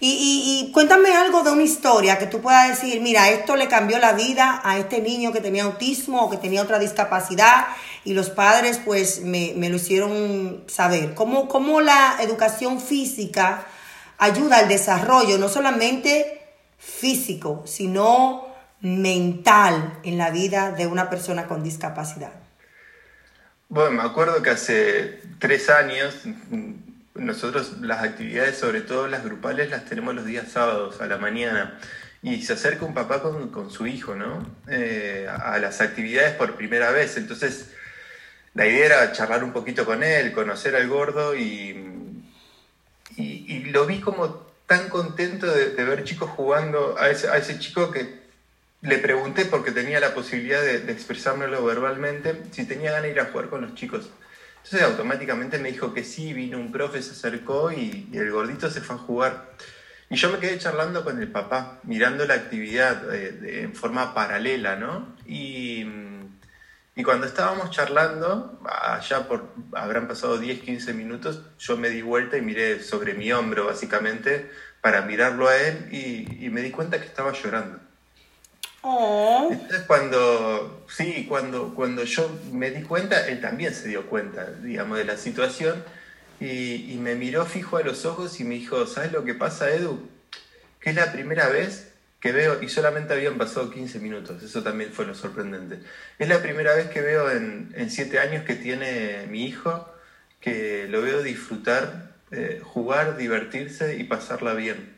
Y, 0.00 0.10
y, 0.10 0.68
y, 0.68 0.72
cuéntame 0.72 1.14
algo 1.14 1.44
de 1.44 1.52
una 1.52 1.62
historia 1.62 2.18
que 2.18 2.26
tú 2.26 2.42
puedas 2.42 2.68
decir, 2.68 3.00
mira, 3.00 3.30
esto 3.30 3.54
le 3.54 3.68
cambió 3.68 4.00
la 4.00 4.12
vida 4.12 4.60
a 4.64 4.76
este 4.76 5.00
niño 5.00 5.32
que 5.32 5.40
tenía 5.40 5.62
autismo 5.62 6.24
o 6.24 6.30
que 6.30 6.38
tenía 6.38 6.60
otra 6.60 6.80
discapacidad 6.80 7.66
y 8.04 8.14
los 8.14 8.30
padres 8.30 8.80
pues 8.84 9.20
me, 9.22 9.54
me 9.56 9.70
lo 9.70 9.76
hicieron 9.76 10.64
saber. 10.66 11.14
¿Cómo, 11.14 11.48
¿Cómo 11.48 11.80
la 11.80 12.18
educación 12.20 12.80
física 12.80 13.66
ayuda 14.18 14.58
al 14.58 14.68
desarrollo, 14.68 15.38
no 15.38 15.48
solamente 15.48 16.42
físico, 16.78 17.64
sino 17.66 18.46
mental 18.80 19.98
en 20.02 20.18
la 20.18 20.30
vida 20.30 20.72
de 20.72 20.86
una 20.86 21.08
persona 21.08 21.46
con 21.46 21.62
discapacidad? 21.62 22.32
Bueno, 23.68 23.92
me 23.92 24.02
acuerdo 24.02 24.42
que 24.42 24.50
hace 24.50 25.20
tres 25.38 25.70
años 25.70 26.14
nosotros 27.14 27.80
las 27.80 28.02
actividades, 28.02 28.58
sobre 28.58 28.82
todo 28.82 29.08
las 29.08 29.24
grupales, 29.24 29.70
las 29.70 29.86
tenemos 29.86 30.14
los 30.14 30.26
días 30.26 30.52
sábados 30.52 31.00
a 31.00 31.06
la 31.06 31.16
mañana. 31.16 31.78
Y 32.22 32.42
se 32.42 32.54
acerca 32.54 32.86
un 32.86 32.94
papá 32.94 33.20
con, 33.20 33.50
con 33.50 33.70
su 33.70 33.86
hijo, 33.86 34.14
¿no? 34.14 34.46
Eh, 34.68 35.28
a 35.28 35.58
las 35.58 35.80
actividades 35.82 36.34
por 36.34 36.56
primera 36.56 36.90
vez. 36.90 37.18
Entonces, 37.18 37.68
la 38.54 38.66
idea 38.66 38.86
era 38.86 39.12
charlar 39.12 39.42
un 39.42 39.52
poquito 39.52 39.84
con 39.84 40.02
él, 40.02 40.32
conocer 40.32 40.76
al 40.76 40.88
gordo 40.88 41.34
y, 41.34 42.12
y, 43.16 43.22
y 43.52 43.64
lo 43.66 43.84
vi 43.84 44.00
como 44.00 44.46
tan 44.66 44.88
contento 44.88 45.46
de, 45.46 45.70
de, 45.70 45.84
ver 45.84 46.04
chicos 46.04 46.30
jugando 46.30 46.96
a 46.98 47.10
ese, 47.10 47.28
a 47.28 47.36
ese 47.36 47.58
chico 47.58 47.90
que 47.90 48.22
le 48.80 48.98
pregunté, 48.98 49.44
porque 49.46 49.72
tenía 49.72 49.98
la 49.98 50.14
posibilidad 50.14 50.62
de, 50.62 50.80
de 50.80 50.92
expresármelo 50.92 51.64
verbalmente, 51.64 52.42
si 52.52 52.64
tenía 52.64 52.92
ganas 52.92 53.04
de 53.04 53.10
ir 53.10 53.20
a 53.20 53.26
jugar 53.26 53.48
con 53.48 53.62
los 53.62 53.74
chicos. 53.74 54.10
Entonces 54.56 54.82
automáticamente 54.82 55.58
me 55.58 55.72
dijo 55.72 55.92
que 55.92 56.04
sí, 56.04 56.32
vino 56.32 56.58
un 56.58 56.70
profe, 56.70 57.02
se 57.02 57.10
acercó 57.10 57.72
y, 57.72 58.08
y, 58.12 58.16
el 58.16 58.30
gordito 58.30 58.70
se 58.70 58.80
fue 58.80 58.96
a 58.96 58.98
jugar. 58.98 59.52
Y 60.08 60.16
yo 60.16 60.30
me 60.30 60.38
quedé 60.38 60.58
charlando 60.58 61.02
con 61.02 61.20
el 61.20 61.28
papá, 61.28 61.80
mirando 61.82 62.24
la 62.24 62.34
actividad 62.34 62.96
de, 62.96 63.32
de, 63.32 63.62
en 63.62 63.74
forma 63.74 64.14
paralela, 64.14 64.76
¿no? 64.76 65.16
Y, 65.26 65.84
y, 66.96 67.02
cuando 67.02 67.26
estábamos 67.26 67.70
charlando, 67.70 68.60
allá 68.64 69.26
por, 69.28 69.48
habrán 69.72 70.06
pasado 70.08 70.38
10, 70.38 70.60
15 70.60 70.94
minutos, 70.94 71.42
yo 71.58 71.76
me 71.76 71.90
di 71.90 72.02
vuelta 72.02 72.36
y 72.36 72.42
miré 72.42 72.82
sobre 72.82 73.14
mi 73.14 73.32
hombro, 73.32 73.66
básicamente, 73.66 74.50
para 74.80 75.02
mirarlo 75.02 75.48
a 75.48 75.56
él 75.56 75.88
y, 75.90 76.44
y 76.44 76.50
me 76.50 76.62
di 76.62 76.70
cuenta 76.70 77.00
que 77.00 77.06
estaba 77.06 77.32
llorando. 77.32 77.80
Oh. 78.86 79.48
Entonces 79.50 79.80
cuando, 79.86 80.84
sí, 80.94 81.24
cuando, 81.26 81.74
cuando 81.74 82.04
yo 82.04 82.30
me 82.52 82.70
di 82.70 82.82
cuenta, 82.82 83.26
él 83.28 83.40
también 83.40 83.74
se 83.74 83.88
dio 83.88 84.06
cuenta, 84.06 84.44
digamos, 84.62 84.98
de 84.98 85.06
la 85.06 85.16
situación 85.16 85.82
y, 86.38 86.92
y, 86.92 86.98
me 86.98 87.14
miró 87.14 87.46
fijo 87.46 87.78
a 87.78 87.82
los 87.82 88.04
ojos 88.04 88.40
y 88.40 88.44
me 88.44 88.56
dijo, 88.56 88.86
¿sabes 88.86 89.10
lo 89.10 89.24
que 89.24 89.32
pasa, 89.32 89.70
Edu? 89.70 90.06
Que 90.80 90.90
es 90.90 90.96
la 90.96 91.12
primera 91.12 91.48
vez 91.48 91.93
que 92.24 92.32
veo, 92.32 92.62
y 92.62 92.70
solamente 92.70 93.12
habían 93.12 93.36
pasado 93.36 93.70
15 93.70 93.98
minutos, 93.98 94.42
eso 94.42 94.62
también 94.62 94.90
fue 94.92 95.04
lo 95.04 95.14
sorprendente, 95.14 95.80
es 96.18 96.26
la 96.26 96.40
primera 96.40 96.74
vez 96.74 96.88
que 96.88 97.02
veo 97.02 97.30
en, 97.30 97.70
en 97.76 97.90
siete 97.90 98.18
años 98.18 98.44
que 98.46 98.54
tiene 98.54 99.26
mi 99.28 99.44
hijo, 99.44 99.94
que 100.40 100.86
lo 100.88 101.02
veo 101.02 101.22
disfrutar, 101.22 102.14
eh, 102.30 102.62
jugar, 102.64 103.18
divertirse 103.18 103.98
y 103.98 104.04
pasarla 104.04 104.54
bien. 104.54 104.96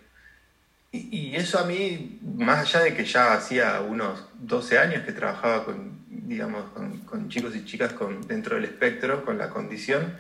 Y, 0.93 1.35
eso 1.35 1.59
a 1.59 1.65
mí, 1.65 2.21
más 2.23 2.61
allá 2.61 2.85
de 2.85 2.95
que 2.95 3.05
ya 3.05 3.33
hacía 3.33 3.81
unos 3.81 4.25
12 4.39 4.79
años 4.79 5.03
que 5.05 5.11
trabajaba 5.11 5.65
con, 5.65 5.99
digamos, 6.09 6.71
con, 6.71 6.99
con 7.01 7.29
chicos 7.29 7.57
y 7.57 7.65
chicas 7.65 7.93
con, 7.93 8.21
dentro 8.29 8.55
del 8.55 8.67
espectro, 8.67 9.25
con 9.25 9.37
la 9.37 9.51
condición, 9.51 10.17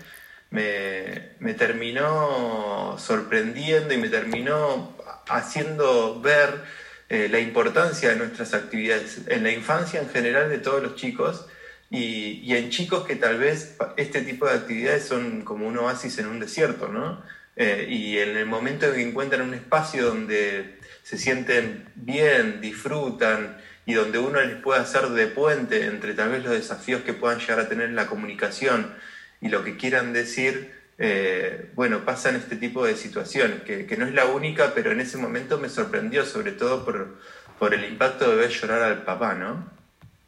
me, 0.50 1.34
me, 1.38 1.54
terminó 1.54 2.96
sorprendiendo 2.98 3.94
y 3.94 3.98
me 3.98 4.08
terminó 4.08 4.96
haciendo 5.28 6.20
ver 6.20 6.64
eh, 7.08 7.28
la 7.30 7.38
importancia 7.38 8.10
de 8.10 8.16
nuestras 8.16 8.54
actividades 8.54 9.20
en 9.28 9.42
la 9.42 9.52
infancia 9.52 10.00
en 10.00 10.08
general 10.08 10.48
de 10.50 10.58
todos 10.58 10.82
los 10.82 10.96
chicos 10.96 11.46
y, 11.88 12.52
en 12.54 12.70
chicos 12.70 13.06
que 13.06 13.14
tal 13.14 13.38
vez 13.38 13.76
este 13.96 14.22
tipo 14.22 14.46
de 14.46 14.54
actividades 14.54 15.04
son 15.04 15.42
como 15.42 15.68
un 15.68 15.78
oasis 15.78 16.18
en 16.18 16.26
un 16.26 16.40
desierto, 16.40 16.88
¿no? 16.88 17.22
Eh, 17.54 17.86
y 17.88 18.18
en 18.18 18.36
el 18.36 18.46
momento 18.46 18.86
en 18.86 18.94
que 18.94 19.02
encuentran 19.02 19.42
un 19.42 19.54
espacio 19.54 20.06
donde 20.06 20.78
se 21.02 21.16
sienten 21.16 21.88
bien, 21.94 22.60
disfrutan 22.60 23.56
y 23.86 23.94
donde 23.94 24.18
uno 24.18 24.40
les 24.40 24.56
puede 24.56 24.80
hacer 24.80 25.08
de 25.10 25.28
puente 25.28 25.86
entre 25.86 26.14
tal 26.14 26.30
vez 26.30 26.44
los 26.44 26.52
desafíos 26.52 27.02
que 27.02 27.14
puedan 27.14 27.38
llegar 27.38 27.60
a 27.60 27.68
tener 27.68 27.88
en 27.88 27.96
la 27.96 28.08
comunicación 28.08 28.92
y 29.40 29.48
lo 29.48 29.62
que 29.62 29.76
quieran 29.76 30.12
decir, 30.12 30.75
eh, 30.98 31.72
bueno, 31.74 32.04
pasan 32.04 32.36
este 32.36 32.56
tipo 32.56 32.84
de 32.84 32.96
situaciones, 32.96 33.62
que, 33.62 33.96
no 33.98 34.06
es 34.06 34.14
la 34.14 34.26
única, 34.26 34.72
pero 34.74 34.92
en 34.92 35.00
ese 35.00 35.18
momento 35.18 35.58
me 35.58 35.68
sorprendió, 35.68 36.24
sobre 36.24 36.52
todo 36.52 36.84
por, 36.84 37.18
por 37.58 37.74
el 37.74 37.84
impacto 37.84 38.30
de 38.30 38.36
ver 38.36 38.50
llorar 38.50 38.82
al 38.82 39.04
papá, 39.04 39.34
¿no? 39.34 39.70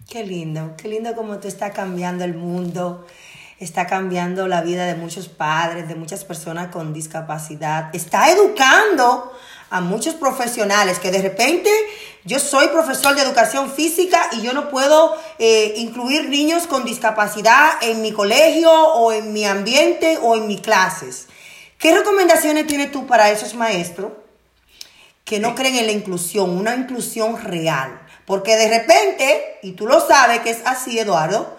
Qué 0.09 0.25
lindo, 0.25 0.75
qué 0.77 0.89
lindo 0.89 1.15
cómo 1.15 1.39
te 1.39 1.49
está 1.49 1.73
cambiando 1.73 2.25
el 2.25 2.35
mundo, 2.35 3.07
está 3.59 3.87
cambiando 3.87 4.47
la 4.47 4.63
vida 4.63 4.87
de 4.87 4.95
muchos 4.95 5.29
padres, 5.29 5.89
de 5.89 5.95
muchas 5.95 6.25
personas 6.25 6.69
con 6.69 6.93
discapacidad, 6.93 7.95
está 7.95 8.31
educando 8.31 9.33
a 9.71 9.81
muchos 9.81 10.15
profesionales 10.15 10.99
que 10.99 11.11
de 11.11 11.23
repente 11.23 11.71
yo 12.29 12.39
soy 12.39 12.69
profesor 12.69 13.15
de 13.15 13.23
educación 13.23 13.73
física 13.73 14.29
y 14.33 14.43
yo 14.43 14.53
no 14.53 14.69
puedo 14.69 15.17
eh, 15.39 15.73
incluir 15.79 16.29
niños 16.29 16.67
con 16.67 16.85
discapacidad 16.85 17.71
en 17.81 18.03
mi 18.03 18.13
colegio 18.13 18.71
o 18.71 19.13
en 19.13 19.33
mi 19.33 19.47
ambiente 19.47 20.19
o 20.21 20.37
en 20.37 20.47
mis 20.47 20.61
clases. 20.61 21.27
¿Qué 21.79 21.97
recomendaciones 21.97 22.67
tienes 22.67 22.93
tú 22.93 23.07
para 23.07 23.31
esos 23.31 23.55
maestros 23.55 24.13
que 25.25 25.41
no 25.41 25.55
creen 25.55 25.77
en 25.77 25.87
la 25.87 25.93
inclusión, 25.93 26.51
una 26.51 26.77
inclusión 26.77 27.43
real? 27.43 27.99
Porque 28.27 28.57
de 28.57 28.79
repente, 28.79 29.59
y 29.63 29.73
tú 29.73 29.87
lo 29.87 30.07
sabes 30.07 30.41
que 30.41 30.51
es 30.51 30.61
así, 30.67 30.99
Eduardo, 30.99 31.57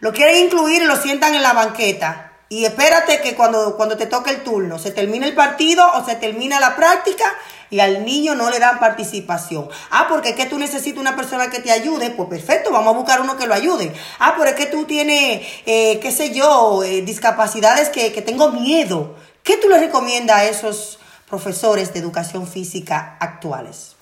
lo 0.00 0.12
quieren 0.12 0.46
incluir 0.46 0.82
y 0.82 0.86
lo 0.86 0.96
sientan 0.96 1.36
en 1.36 1.44
la 1.44 1.52
banqueta 1.52 2.27
y 2.48 2.64
espérate 2.64 3.20
que 3.20 3.34
cuando, 3.34 3.76
cuando 3.76 3.96
te 3.96 4.06
toque 4.06 4.30
el 4.30 4.42
turno, 4.42 4.78
se 4.78 4.90
termina 4.90 5.26
el 5.26 5.34
partido 5.34 5.84
o 5.94 6.04
se 6.04 6.14
termina 6.16 6.58
la 6.60 6.76
práctica 6.76 7.24
y 7.70 7.80
al 7.80 8.06
niño 8.06 8.34
no 8.34 8.48
le 8.48 8.58
dan 8.58 8.78
participación. 8.78 9.68
Ah, 9.90 10.06
porque 10.08 10.30
es 10.30 10.34
que 10.34 10.46
tú 10.46 10.58
necesitas 10.58 10.98
una 10.98 11.14
persona 11.14 11.50
que 11.50 11.60
te 11.60 11.70
ayude. 11.70 12.10
Pues 12.10 12.28
perfecto, 12.28 12.70
vamos 12.70 12.94
a 12.94 12.96
buscar 12.96 13.20
uno 13.20 13.36
que 13.36 13.46
lo 13.46 13.52
ayude. 13.52 13.92
Ah, 14.18 14.34
pero 14.38 14.50
es 14.50 14.56
que 14.56 14.66
tú 14.66 14.84
tienes, 14.86 15.46
eh, 15.66 16.00
qué 16.00 16.10
sé 16.10 16.32
yo, 16.32 16.82
eh, 16.82 17.02
discapacidades 17.02 17.90
que, 17.90 18.12
que 18.12 18.22
tengo 18.22 18.50
miedo. 18.52 19.14
¿Qué 19.42 19.58
tú 19.58 19.68
le 19.68 19.78
recomiendas 19.78 20.38
a 20.38 20.44
esos 20.44 20.98
profesores 21.28 21.92
de 21.92 22.00
educación 22.00 22.46
física 22.46 23.18
actuales? 23.20 23.97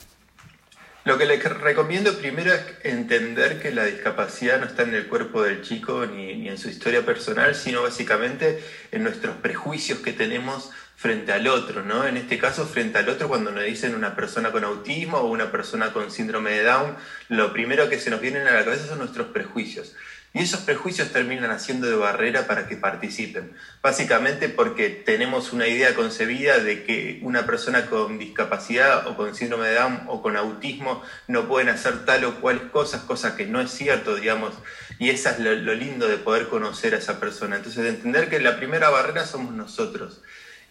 Lo 1.07 1.17
que 1.19 1.25
le 1.25 1.37
recomiendo 1.37 2.19
primero 2.19 2.53
es 2.53 2.63
entender 2.83 3.63
que 3.63 3.71
la 3.71 3.85
discapacidad 3.85 4.59
no 4.59 4.67
está 4.67 4.83
en 4.83 4.93
el 4.93 5.07
cuerpo 5.07 5.41
del 5.41 5.63
chico 5.63 6.05
ni, 6.05 6.49
en 6.49 6.59
su 6.59 6.69
historia 6.69 7.07
personal, 7.07 7.55
sino 7.55 7.83
básicamente 7.83 8.61
en 8.91 9.05
nuestros 9.05 9.37
prejuicios 9.37 10.01
que 10.01 10.13
tenemos 10.13 10.73
frente 10.97 11.31
al 11.33 11.47
otro, 11.47 11.85
¿no? 11.85 12.05
En 12.05 12.17
este 12.17 12.39
caso, 12.39 12.67
frente 12.67 12.99
al 12.99 13.09
otro, 13.09 13.29
cuando 13.29 13.53
nos 13.53 13.63
dicen 13.63 13.95
una 13.95 14.17
persona 14.17 14.51
con 14.51 14.65
autismo 14.65 15.19
o 15.19 15.31
una 15.31 15.53
persona 15.53 15.93
con 15.93 16.11
síndrome 16.11 16.51
de 16.51 16.65
Down, 16.65 16.97
lo 17.29 17.53
primero 17.53 17.89
que 17.89 18.01
se 18.01 18.11
nos 18.11 18.21
viene 18.21 18.41
a 18.41 18.45
la 18.53 18.65
cabeza 18.65 18.89
son 18.89 18.99
nuestros 18.99 19.29
prejuicios. 19.29 19.95
Y 20.37 20.41
esos 20.41 20.61
prejuicios 20.61 21.13
terminan 21.13 21.51
haciendo 21.51 21.87
de 21.87 21.97
barrera 21.97 22.47
para 22.47 22.69
que 22.69 22.77
participen. 22.77 23.57
Básicamente 23.81 24.51
porque 24.51 24.91
tenemos 24.91 25.55
una 25.55 25.67
idea 25.67 25.95
concebida 25.95 26.59
de 26.59 26.85
que 26.85 27.21
una 27.23 27.47
persona 27.47 27.87
con 27.87 28.19
discapacidad 28.19 29.07
o 29.07 29.17
con 29.17 29.35
síndrome 29.35 29.69
de 29.69 29.77
Down 29.77 30.03
o 30.09 30.21
con 30.21 30.37
autismo 30.37 31.03
no 31.27 31.49
pueden 31.49 31.71
hacer 31.71 32.05
tal 32.05 32.27
o 32.27 32.35
cual 32.43 32.71
cosas, 32.71 33.01
cosa 33.05 33.35
que 33.35 33.47
no 33.47 33.63
es 33.63 33.71
cierto, 33.71 34.15
digamos. 34.15 34.53
Y 34.99 35.09
eso 35.09 35.31
es 35.31 35.39
lo, 35.39 35.55
lo 35.55 35.75
lindo 35.75 36.07
de 36.07 36.19
poder 36.19 36.49
conocer 36.49 36.95
a 36.95 36.99
esa 36.99 37.19
persona. 37.19 37.57
Entonces, 37.57 37.83
de 37.83 37.89
entender 37.89 38.29
que 38.29 38.39
la 38.39 38.59
primera 38.59 38.91
barrera 38.91 39.25
somos 39.25 39.55
nosotros. 39.55 40.21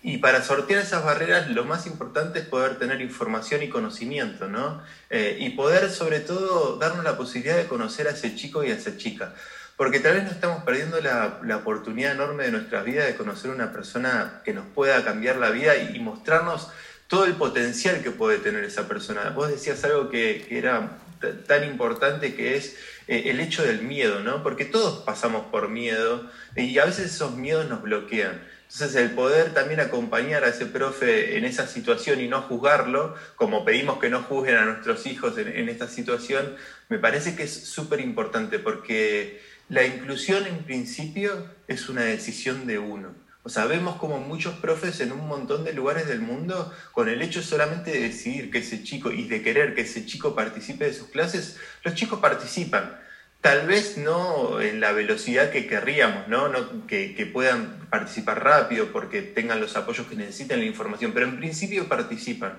Y 0.07 0.19
para 0.19 0.43
sortear 0.43 0.83
esas 0.83 1.03
barreras, 1.03 1.49
lo 1.49 1.65
más 1.65 1.87
importante 1.87 2.37
es 2.37 2.45
poder 2.45 2.77
tener 2.77 3.01
información 3.01 3.63
y 3.63 3.69
conocimiento, 3.69 4.47
¿no? 4.47 4.83
Eh, 5.09 5.37
y 5.39 5.49
poder, 5.49 5.89
sobre 5.89 6.19
todo, 6.19 6.77
darnos 6.77 7.03
la 7.03 7.17
posibilidad 7.17 7.57
de 7.57 7.65
conocer 7.65 8.07
a 8.07 8.11
ese 8.11 8.35
chico 8.35 8.63
y 8.63 8.69
a 8.69 8.75
esa 8.75 8.97
chica. 8.97 9.33
Porque 9.75 9.99
tal 9.99 10.13
vez 10.13 10.25
no 10.25 10.29
estamos 10.29 10.63
perdiendo 10.63 11.01
la, 11.01 11.39
la 11.43 11.57
oportunidad 11.57 12.11
enorme 12.11 12.43
de 12.43 12.51
nuestra 12.51 12.83
vida 12.83 13.03
de 13.03 13.15
conocer 13.15 13.49
una 13.49 13.71
persona 13.71 14.43
que 14.45 14.53
nos 14.53 14.67
pueda 14.67 15.03
cambiar 15.03 15.37
la 15.37 15.49
vida 15.49 15.75
y, 15.75 15.95
y, 15.95 15.99
mostrarnos 15.99 16.69
todo 17.07 17.25
el 17.25 17.33
potencial 17.33 18.03
que 18.03 18.11
puede 18.11 18.37
tener 18.37 18.63
esa 18.63 18.87
persona. 18.87 19.31
Vos 19.31 19.49
decías 19.49 19.83
algo 19.85 20.11
que, 20.11 20.45
que 20.47 20.59
era 20.59 20.99
tan 21.47 21.63
importante 21.63 22.35
que 22.35 22.55
es 22.57 22.77
eh, 23.07 23.23
el 23.25 23.39
hecho 23.39 23.63
del 23.63 23.81
miedo, 23.81 24.19
¿no? 24.19 24.43
Porque 24.43 24.65
todos 24.65 25.03
pasamos 25.03 25.47
por 25.47 25.69
miedo 25.69 26.29
y 26.55 26.77
a 26.77 26.85
veces 26.85 27.15
esos 27.15 27.35
miedos 27.35 27.67
nos 27.67 27.81
bloquean. 27.81 28.39
Entonces 28.71 28.95
el 28.95 29.11
poder 29.11 29.53
también 29.53 29.79
acompañar 29.79 30.43
a 30.43 30.49
ese 30.49 30.65
profe 30.65 31.37
en 31.37 31.45
esa 31.45 31.67
situación 31.67 32.19
y 32.19 32.27
no 32.27 32.41
juzgarlo, 32.41 33.15
como 33.35 33.63
pedimos 33.63 33.99
que 33.99 34.09
no 34.09 34.23
juzguen 34.23 34.57
a 34.57 34.65
nuestros 34.65 35.05
hijos 35.05 35.37
en, 35.37 35.69
esta 35.69 35.87
situación, 35.87 36.55
me 36.89 36.99
parece 36.99 37.35
que 37.35 37.43
es 37.43 37.53
súper 37.53 38.01
importante 38.01 38.59
porque 38.59 39.41
la 39.69 39.85
inclusión 39.85 40.45
en 40.47 40.63
principio 40.63 41.47
es 41.67 41.89
una 41.89 42.01
decisión 42.01 42.65
de 42.67 42.79
uno. 42.79 43.13
O 43.43 43.49
sea, 43.49 43.65
vemos 43.65 43.97
como 43.97 44.19
muchos 44.19 44.55
profes 44.55 44.99
en 45.01 45.11
un 45.11 45.27
montón 45.27 45.63
de 45.63 45.73
lugares 45.73 46.07
del 46.07 46.19
mundo, 46.19 46.73
con 46.91 47.07
el 47.07 47.21
hecho 47.21 47.43
solamente 47.43 47.91
de 47.91 47.99
decidir 47.99 48.49
que 48.49 48.57
ese 48.57 48.83
chico 48.83 49.11
y 49.11 49.27
de 49.27 49.43
querer 49.43 49.75
que 49.75 49.81
ese 49.81 50.05
chico 50.07 50.33
participe 50.33 50.85
de 50.85 50.93
sus 50.93 51.09
clases, 51.09 51.57
los 51.83 51.93
chicos 51.93 52.19
participan 52.19 53.04
tal 53.45 53.67
vez 53.67 53.99
no 53.99 54.59
en 54.59 54.79
la 54.79 54.91
velocidad 54.91 55.51
que 55.51 55.67
querríamos, 55.67 56.27
¿no? 56.27 56.51
que, 56.87 57.29
puedan 57.31 57.77
participar 57.91 58.43
rápido 58.43 58.87
porque 58.91 59.21
tengan 59.21 59.61
los 59.61 59.77
apoyos 59.77 60.07
que 60.07 60.15
necesitan 60.15 60.57
la 60.57 60.65
información, 60.65 61.11
pero 61.13 61.27
en 61.27 61.37
principio 61.37 61.87
participan. 61.87 62.57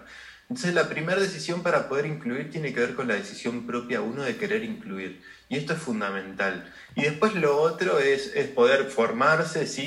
Entonces 0.48 0.74
la 0.74 0.88
primera 0.88 1.20
decisión 1.20 1.64
para 1.64 1.88
poder 1.88 2.06
incluir 2.06 2.52
tiene 2.52 2.72
que 2.72 2.78
ver 2.78 2.94
con 2.94 3.08
la 3.08 3.14
decisión 3.14 3.66
propia 3.66 4.00
uno 4.00 4.22
de 4.22 4.36
querer 4.36 4.62
incluir. 4.62 5.20
Y 5.48 5.56
esto 5.56 5.72
es 5.72 5.80
fundamental. 5.80 6.72
Y 6.94 7.02
después 7.02 7.34
lo 7.34 7.60
otro 7.60 7.98
es, 7.98 8.30
poder 8.54 8.84
formarse, 8.84 9.66
sí, 9.66 9.82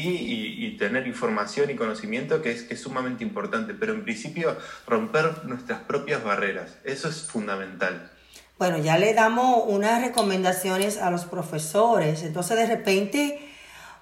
y, 0.59 0.77
tener 0.77 1.07
información 1.07 1.69
y 1.69 1.75
conocimiento 1.75 2.41
que 2.41 2.51
es 2.51 2.81
sumamente 2.81 3.23
importante, 3.23 3.73
pero 3.73 3.93
en 3.93 4.03
principio 4.03 4.57
romper 4.85 5.45
nuestras 5.45 5.79
propias 5.79 6.25
barreras. 6.25 6.77
Eso 6.83 7.07
es 7.07 7.21
fundamental. 7.21 8.11
Bueno, 8.59 8.77
ya 8.77 8.97
le 8.97 9.13
damos 9.13 9.63
unas 9.67 10.01
recomendaciones 10.01 10.97
a 10.97 11.09
los 11.11 11.23
profesores, 11.23 12.23
entonces 12.23 12.57
de 12.57 12.65
repente 12.65 13.49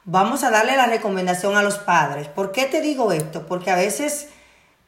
vamos 0.04 0.44
a 0.44 0.50
darle 0.50 0.76
la 0.76 0.88
recomendación 0.88 1.56
a 1.56 1.62
los 1.62 1.78
padres. 1.78 2.28
¿Por 2.28 2.52
qué 2.52 2.66
te 2.66 2.82
digo 2.82 3.12
esto? 3.12 3.46
Porque 3.46 3.70
a 3.70 3.76
veces, 3.76 4.30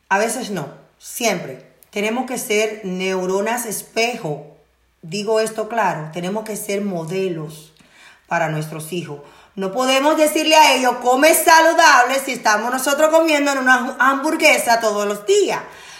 a 0.10 0.18
veces 0.18 0.50
no, 0.50 0.70
siempre 0.98 1.68
tenemos 1.92 2.26
que 2.26 2.40
ser 2.40 2.82
neuronas 2.84 3.68
espejo. 3.68 4.58
Digo 5.04 5.40
esto 5.40 5.70
claro, 5.70 6.10
tenemos 6.12 6.46
que 6.46 6.58
ser 6.58 6.82
modelos 6.82 7.72
para 8.28 8.50
nuestros 8.50 8.92
hijos. 8.92 9.20
No 9.54 9.72
podemos 9.72 10.18
decirle 10.18 10.56
a 10.56 10.74
ellos, 10.74 10.96
come 11.04 11.32
saludable 11.36 12.20
si 12.26 12.32
estamos 12.32 12.72
nosotros 12.72 13.12
comiendo 13.12 13.52
en 13.52 13.60
una 13.60 13.96
hamburguesa 14.00 14.80
todos 14.80 15.08
los 15.08 15.28
días. 15.28 15.60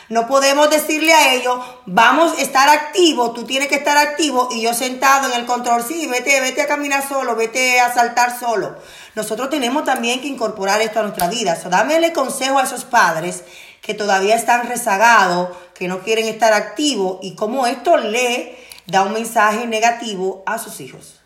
No 0.10 0.28
podemos 0.28 0.72
decirle 0.72 1.14
a 1.14 1.36
ellos, 1.36 1.60
vamos 1.86 2.36
a 2.36 2.42
estar 2.42 2.68
activos, 2.68 3.36
tú 3.36 3.46
tienes 3.46 3.68
que 3.68 3.76
estar 3.76 3.96
activo 3.96 4.50
y 4.52 4.62
yo 4.62 4.74
sentado 4.74 5.32
en 5.32 5.40
el 5.40 5.46
control, 5.46 5.84
sí, 5.84 6.08
vete, 6.08 6.42
vete 6.42 6.64
a 6.64 6.68
caminar 6.68 7.08
solo, 7.08 7.36
vete 7.36 7.80
a 7.80 7.94
saltar 7.94 8.40
solo. 8.40 8.76
Nosotros 9.14 9.52
tenemos 9.52 9.84
también 9.84 10.20
que 10.20 10.28
incorporar 10.28 10.82
esto 10.82 11.00
a 11.00 11.04
nuestra 11.04 11.28
vida. 11.28 11.56
So, 11.56 11.70
dámele 11.70 12.12
consejo 12.12 12.58
a 12.58 12.64
esos 12.64 12.86
padres 12.86 13.44
que 13.84 13.94
todavía 13.94 14.36
están 14.36 14.68
rezagados, 14.68 15.56
que 15.76 15.88
no 15.88 16.00
quieren 16.00 16.26
estar 16.26 16.54
activos 16.54 17.20
y 17.22 17.36
cómo 17.36 17.68
esto 17.68 17.96
le 17.98 18.58
da 18.88 19.04
un 19.04 19.14
mensaje 19.14 19.68
negativo 19.68 20.42
a 20.48 20.58
sus 20.58 20.82
hijos. 20.82 21.19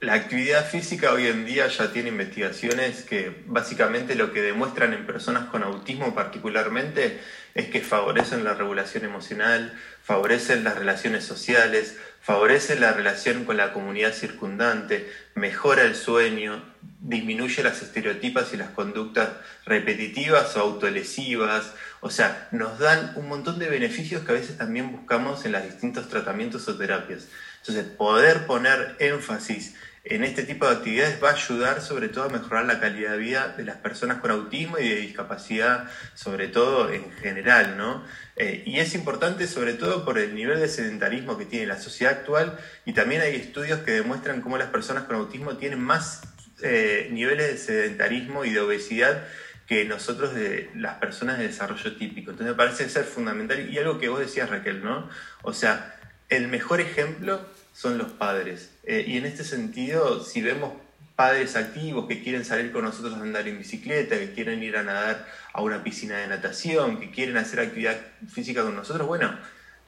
La 0.00 0.14
actividad 0.14 0.64
física 0.64 1.12
hoy 1.12 1.26
en 1.26 1.44
día 1.44 1.66
ya 1.66 1.92
tiene 1.92 2.10
investigaciones 2.10 3.02
que 3.02 3.42
básicamente 3.46 4.14
lo 4.14 4.32
que 4.32 4.42
demuestran 4.42 4.92
en 4.92 5.04
personas 5.04 5.46
con 5.46 5.64
autismo 5.64 6.14
particularmente 6.14 7.18
es 7.54 7.68
que 7.70 7.80
favorecen 7.80 8.44
la 8.44 8.54
regulación 8.54 9.04
emocional, 9.04 9.76
favorecen 10.04 10.62
las 10.62 10.78
relaciones 10.78 11.24
sociales, 11.24 11.96
favorecen 12.20 12.80
la 12.80 12.92
relación 12.92 13.44
con 13.44 13.56
la 13.56 13.72
comunidad 13.72 14.12
circundante, 14.12 15.10
mejora 15.34 15.82
el 15.82 15.96
sueño, 15.96 16.62
disminuye 17.00 17.64
las 17.64 17.82
estereotipas 17.82 18.54
y 18.54 18.56
las 18.56 18.70
conductas 18.70 19.30
repetitivas 19.66 20.56
o 20.56 20.60
autolesivas, 20.60 21.72
o 22.00 22.10
sea, 22.10 22.46
nos 22.52 22.78
dan 22.78 23.14
un 23.16 23.28
montón 23.28 23.58
de 23.58 23.68
beneficios 23.68 24.22
que 24.22 24.30
a 24.30 24.34
veces 24.36 24.58
también 24.58 24.92
buscamos 24.92 25.44
en 25.44 25.50
los 25.50 25.64
distintos 25.64 26.08
tratamientos 26.08 26.68
o 26.68 26.76
terapias. 26.76 27.26
Entonces, 27.62 27.84
poder 27.96 28.46
poner 28.46 28.94
énfasis 29.00 29.74
en 30.10 30.24
este 30.24 30.42
tipo 30.42 30.66
de 30.66 30.72
actividades 30.76 31.22
va 31.22 31.30
a 31.30 31.34
ayudar 31.34 31.80
sobre 31.80 32.08
todo 32.08 32.24
a 32.24 32.28
mejorar 32.28 32.66
la 32.66 32.80
calidad 32.80 33.12
de 33.12 33.18
vida 33.18 33.54
de 33.56 33.64
las 33.64 33.76
personas 33.76 34.18
con 34.18 34.30
autismo 34.30 34.78
y 34.78 34.88
de 34.88 34.96
discapacidad, 34.96 35.88
sobre 36.14 36.48
todo 36.48 36.90
en 36.90 37.10
general, 37.12 37.76
¿no? 37.76 38.04
Eh, 38.36 38.62
y 38.66 38.78
es 38.78 38.94
importante 38.94 39.46
sobre 39.46 39.74
todo 39.74 40.04
por 40.04 40.18
el 40.18 40.34
nivel 40.34 40.60
de 40.60 40.68
sedentarismo 40.68 41.36
que 41.36 41.44
tiene 41.44 41.66
la 41.66 41.78
sociedad 41.78 42.14
actual 42.14 42.58
y 42.84 42.92
también 42.92 43.20
hay 43.20 43.34
estudios 43.34 43.80
que 43.80 43.92
demuestran 43.92 44.40
cómo 44.40 44.58
las 44.58 44.68
personas 44.68 45.04
con 45.04 45.16
autismo 45.16 45.56
tienen 45.56 45.80
más 45.80 46.22
eh, 46.62 47.08
niveles 47.10 47.50
de 47.50 47.58
sedentarismo 47.58 48.44
y 48.44 48.50
de 48.50 48.60
obesidad 48.60 49.24
que 49.66 49.84
nosotros 49.84 50.34
de 50.34 50.70
las 50.74 50.96
personas 50.96 51.38
de 51.38 51.48
desarrollo 51.48 51.96
típico. 51.96 52.30
Entonces 52.30 52.54
me 52.54 52.56
parece 52.56 52.88
ser 52.88 53.04
fundamental 53.04 53.68
y 53.68 53.78
algo 53.78 53.98
que 53.98 54.08
vos 54.08 54.20
decías 54.20 54.48
Raquel, 54.48 54.82
¿no? 54.82 55.10
O 55.42 55.52
sea, 55.52 55.94
el 56.30 56.48
mejor 56.48 56.80
ejemplo 56.80 57.46
son 57.78 57.96
los 57.96 58.10
padres. 58.10 58.72
Eh, 58.82 59.04
y 59.06 59.18
en 59.18 59.24
este 59.24 59.44
sentido, 59.44 60.24
si 60.24 60.42
vemos 60.42 60.72
padres 61.14 61.54
activos 61.54 62.08
que 62.08 62.20
quieren 62.24 62.44
salir 62.44 62.72
con 62.72 62.82
nosotros 62.82 63.14
a 63.14 63.22
andar 63.22 63.46
en 63.46 63.56
bicicleta, 63.56 64.18
que 64.18 64.32
quieren 64.32 64.64
ir 64.64 64.76
a 64.76 64.82
nadar 64.82 65.24
a 65.52 65.62
una 65.62 65.84
piscina 65.84 66.16
de 66.16 66.26
natación, 66.26 66.98
que 66.98 67.12
quieren 67.12 67.36
hacer 67.36 67.60
actividad 67.60 67.96
física 68.28 68.64
con 68.64 68.74
nosotros, 68.74 69.06
bueno, 69.06 69.32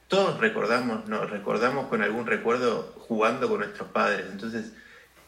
todos 0.07 0.39
recordamos, 0.39 1.09
nos 1.09 1.29
recordamos 1.29 1.87
con 1.87 2.01
algún 2.01 2.25
recuerdo 2.27 2.95
jugando 3.09 3.49
con 3.49 3.59
nuestros 3.59 3.89
padres. 3.89 4.25
Entonces, 4.31 4.71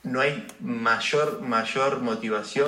no 0.03 0.21
hay 0.21 0.47
mayor, 0.61 1.41
mayor 1.41 1.99
motivación 1.99 2.61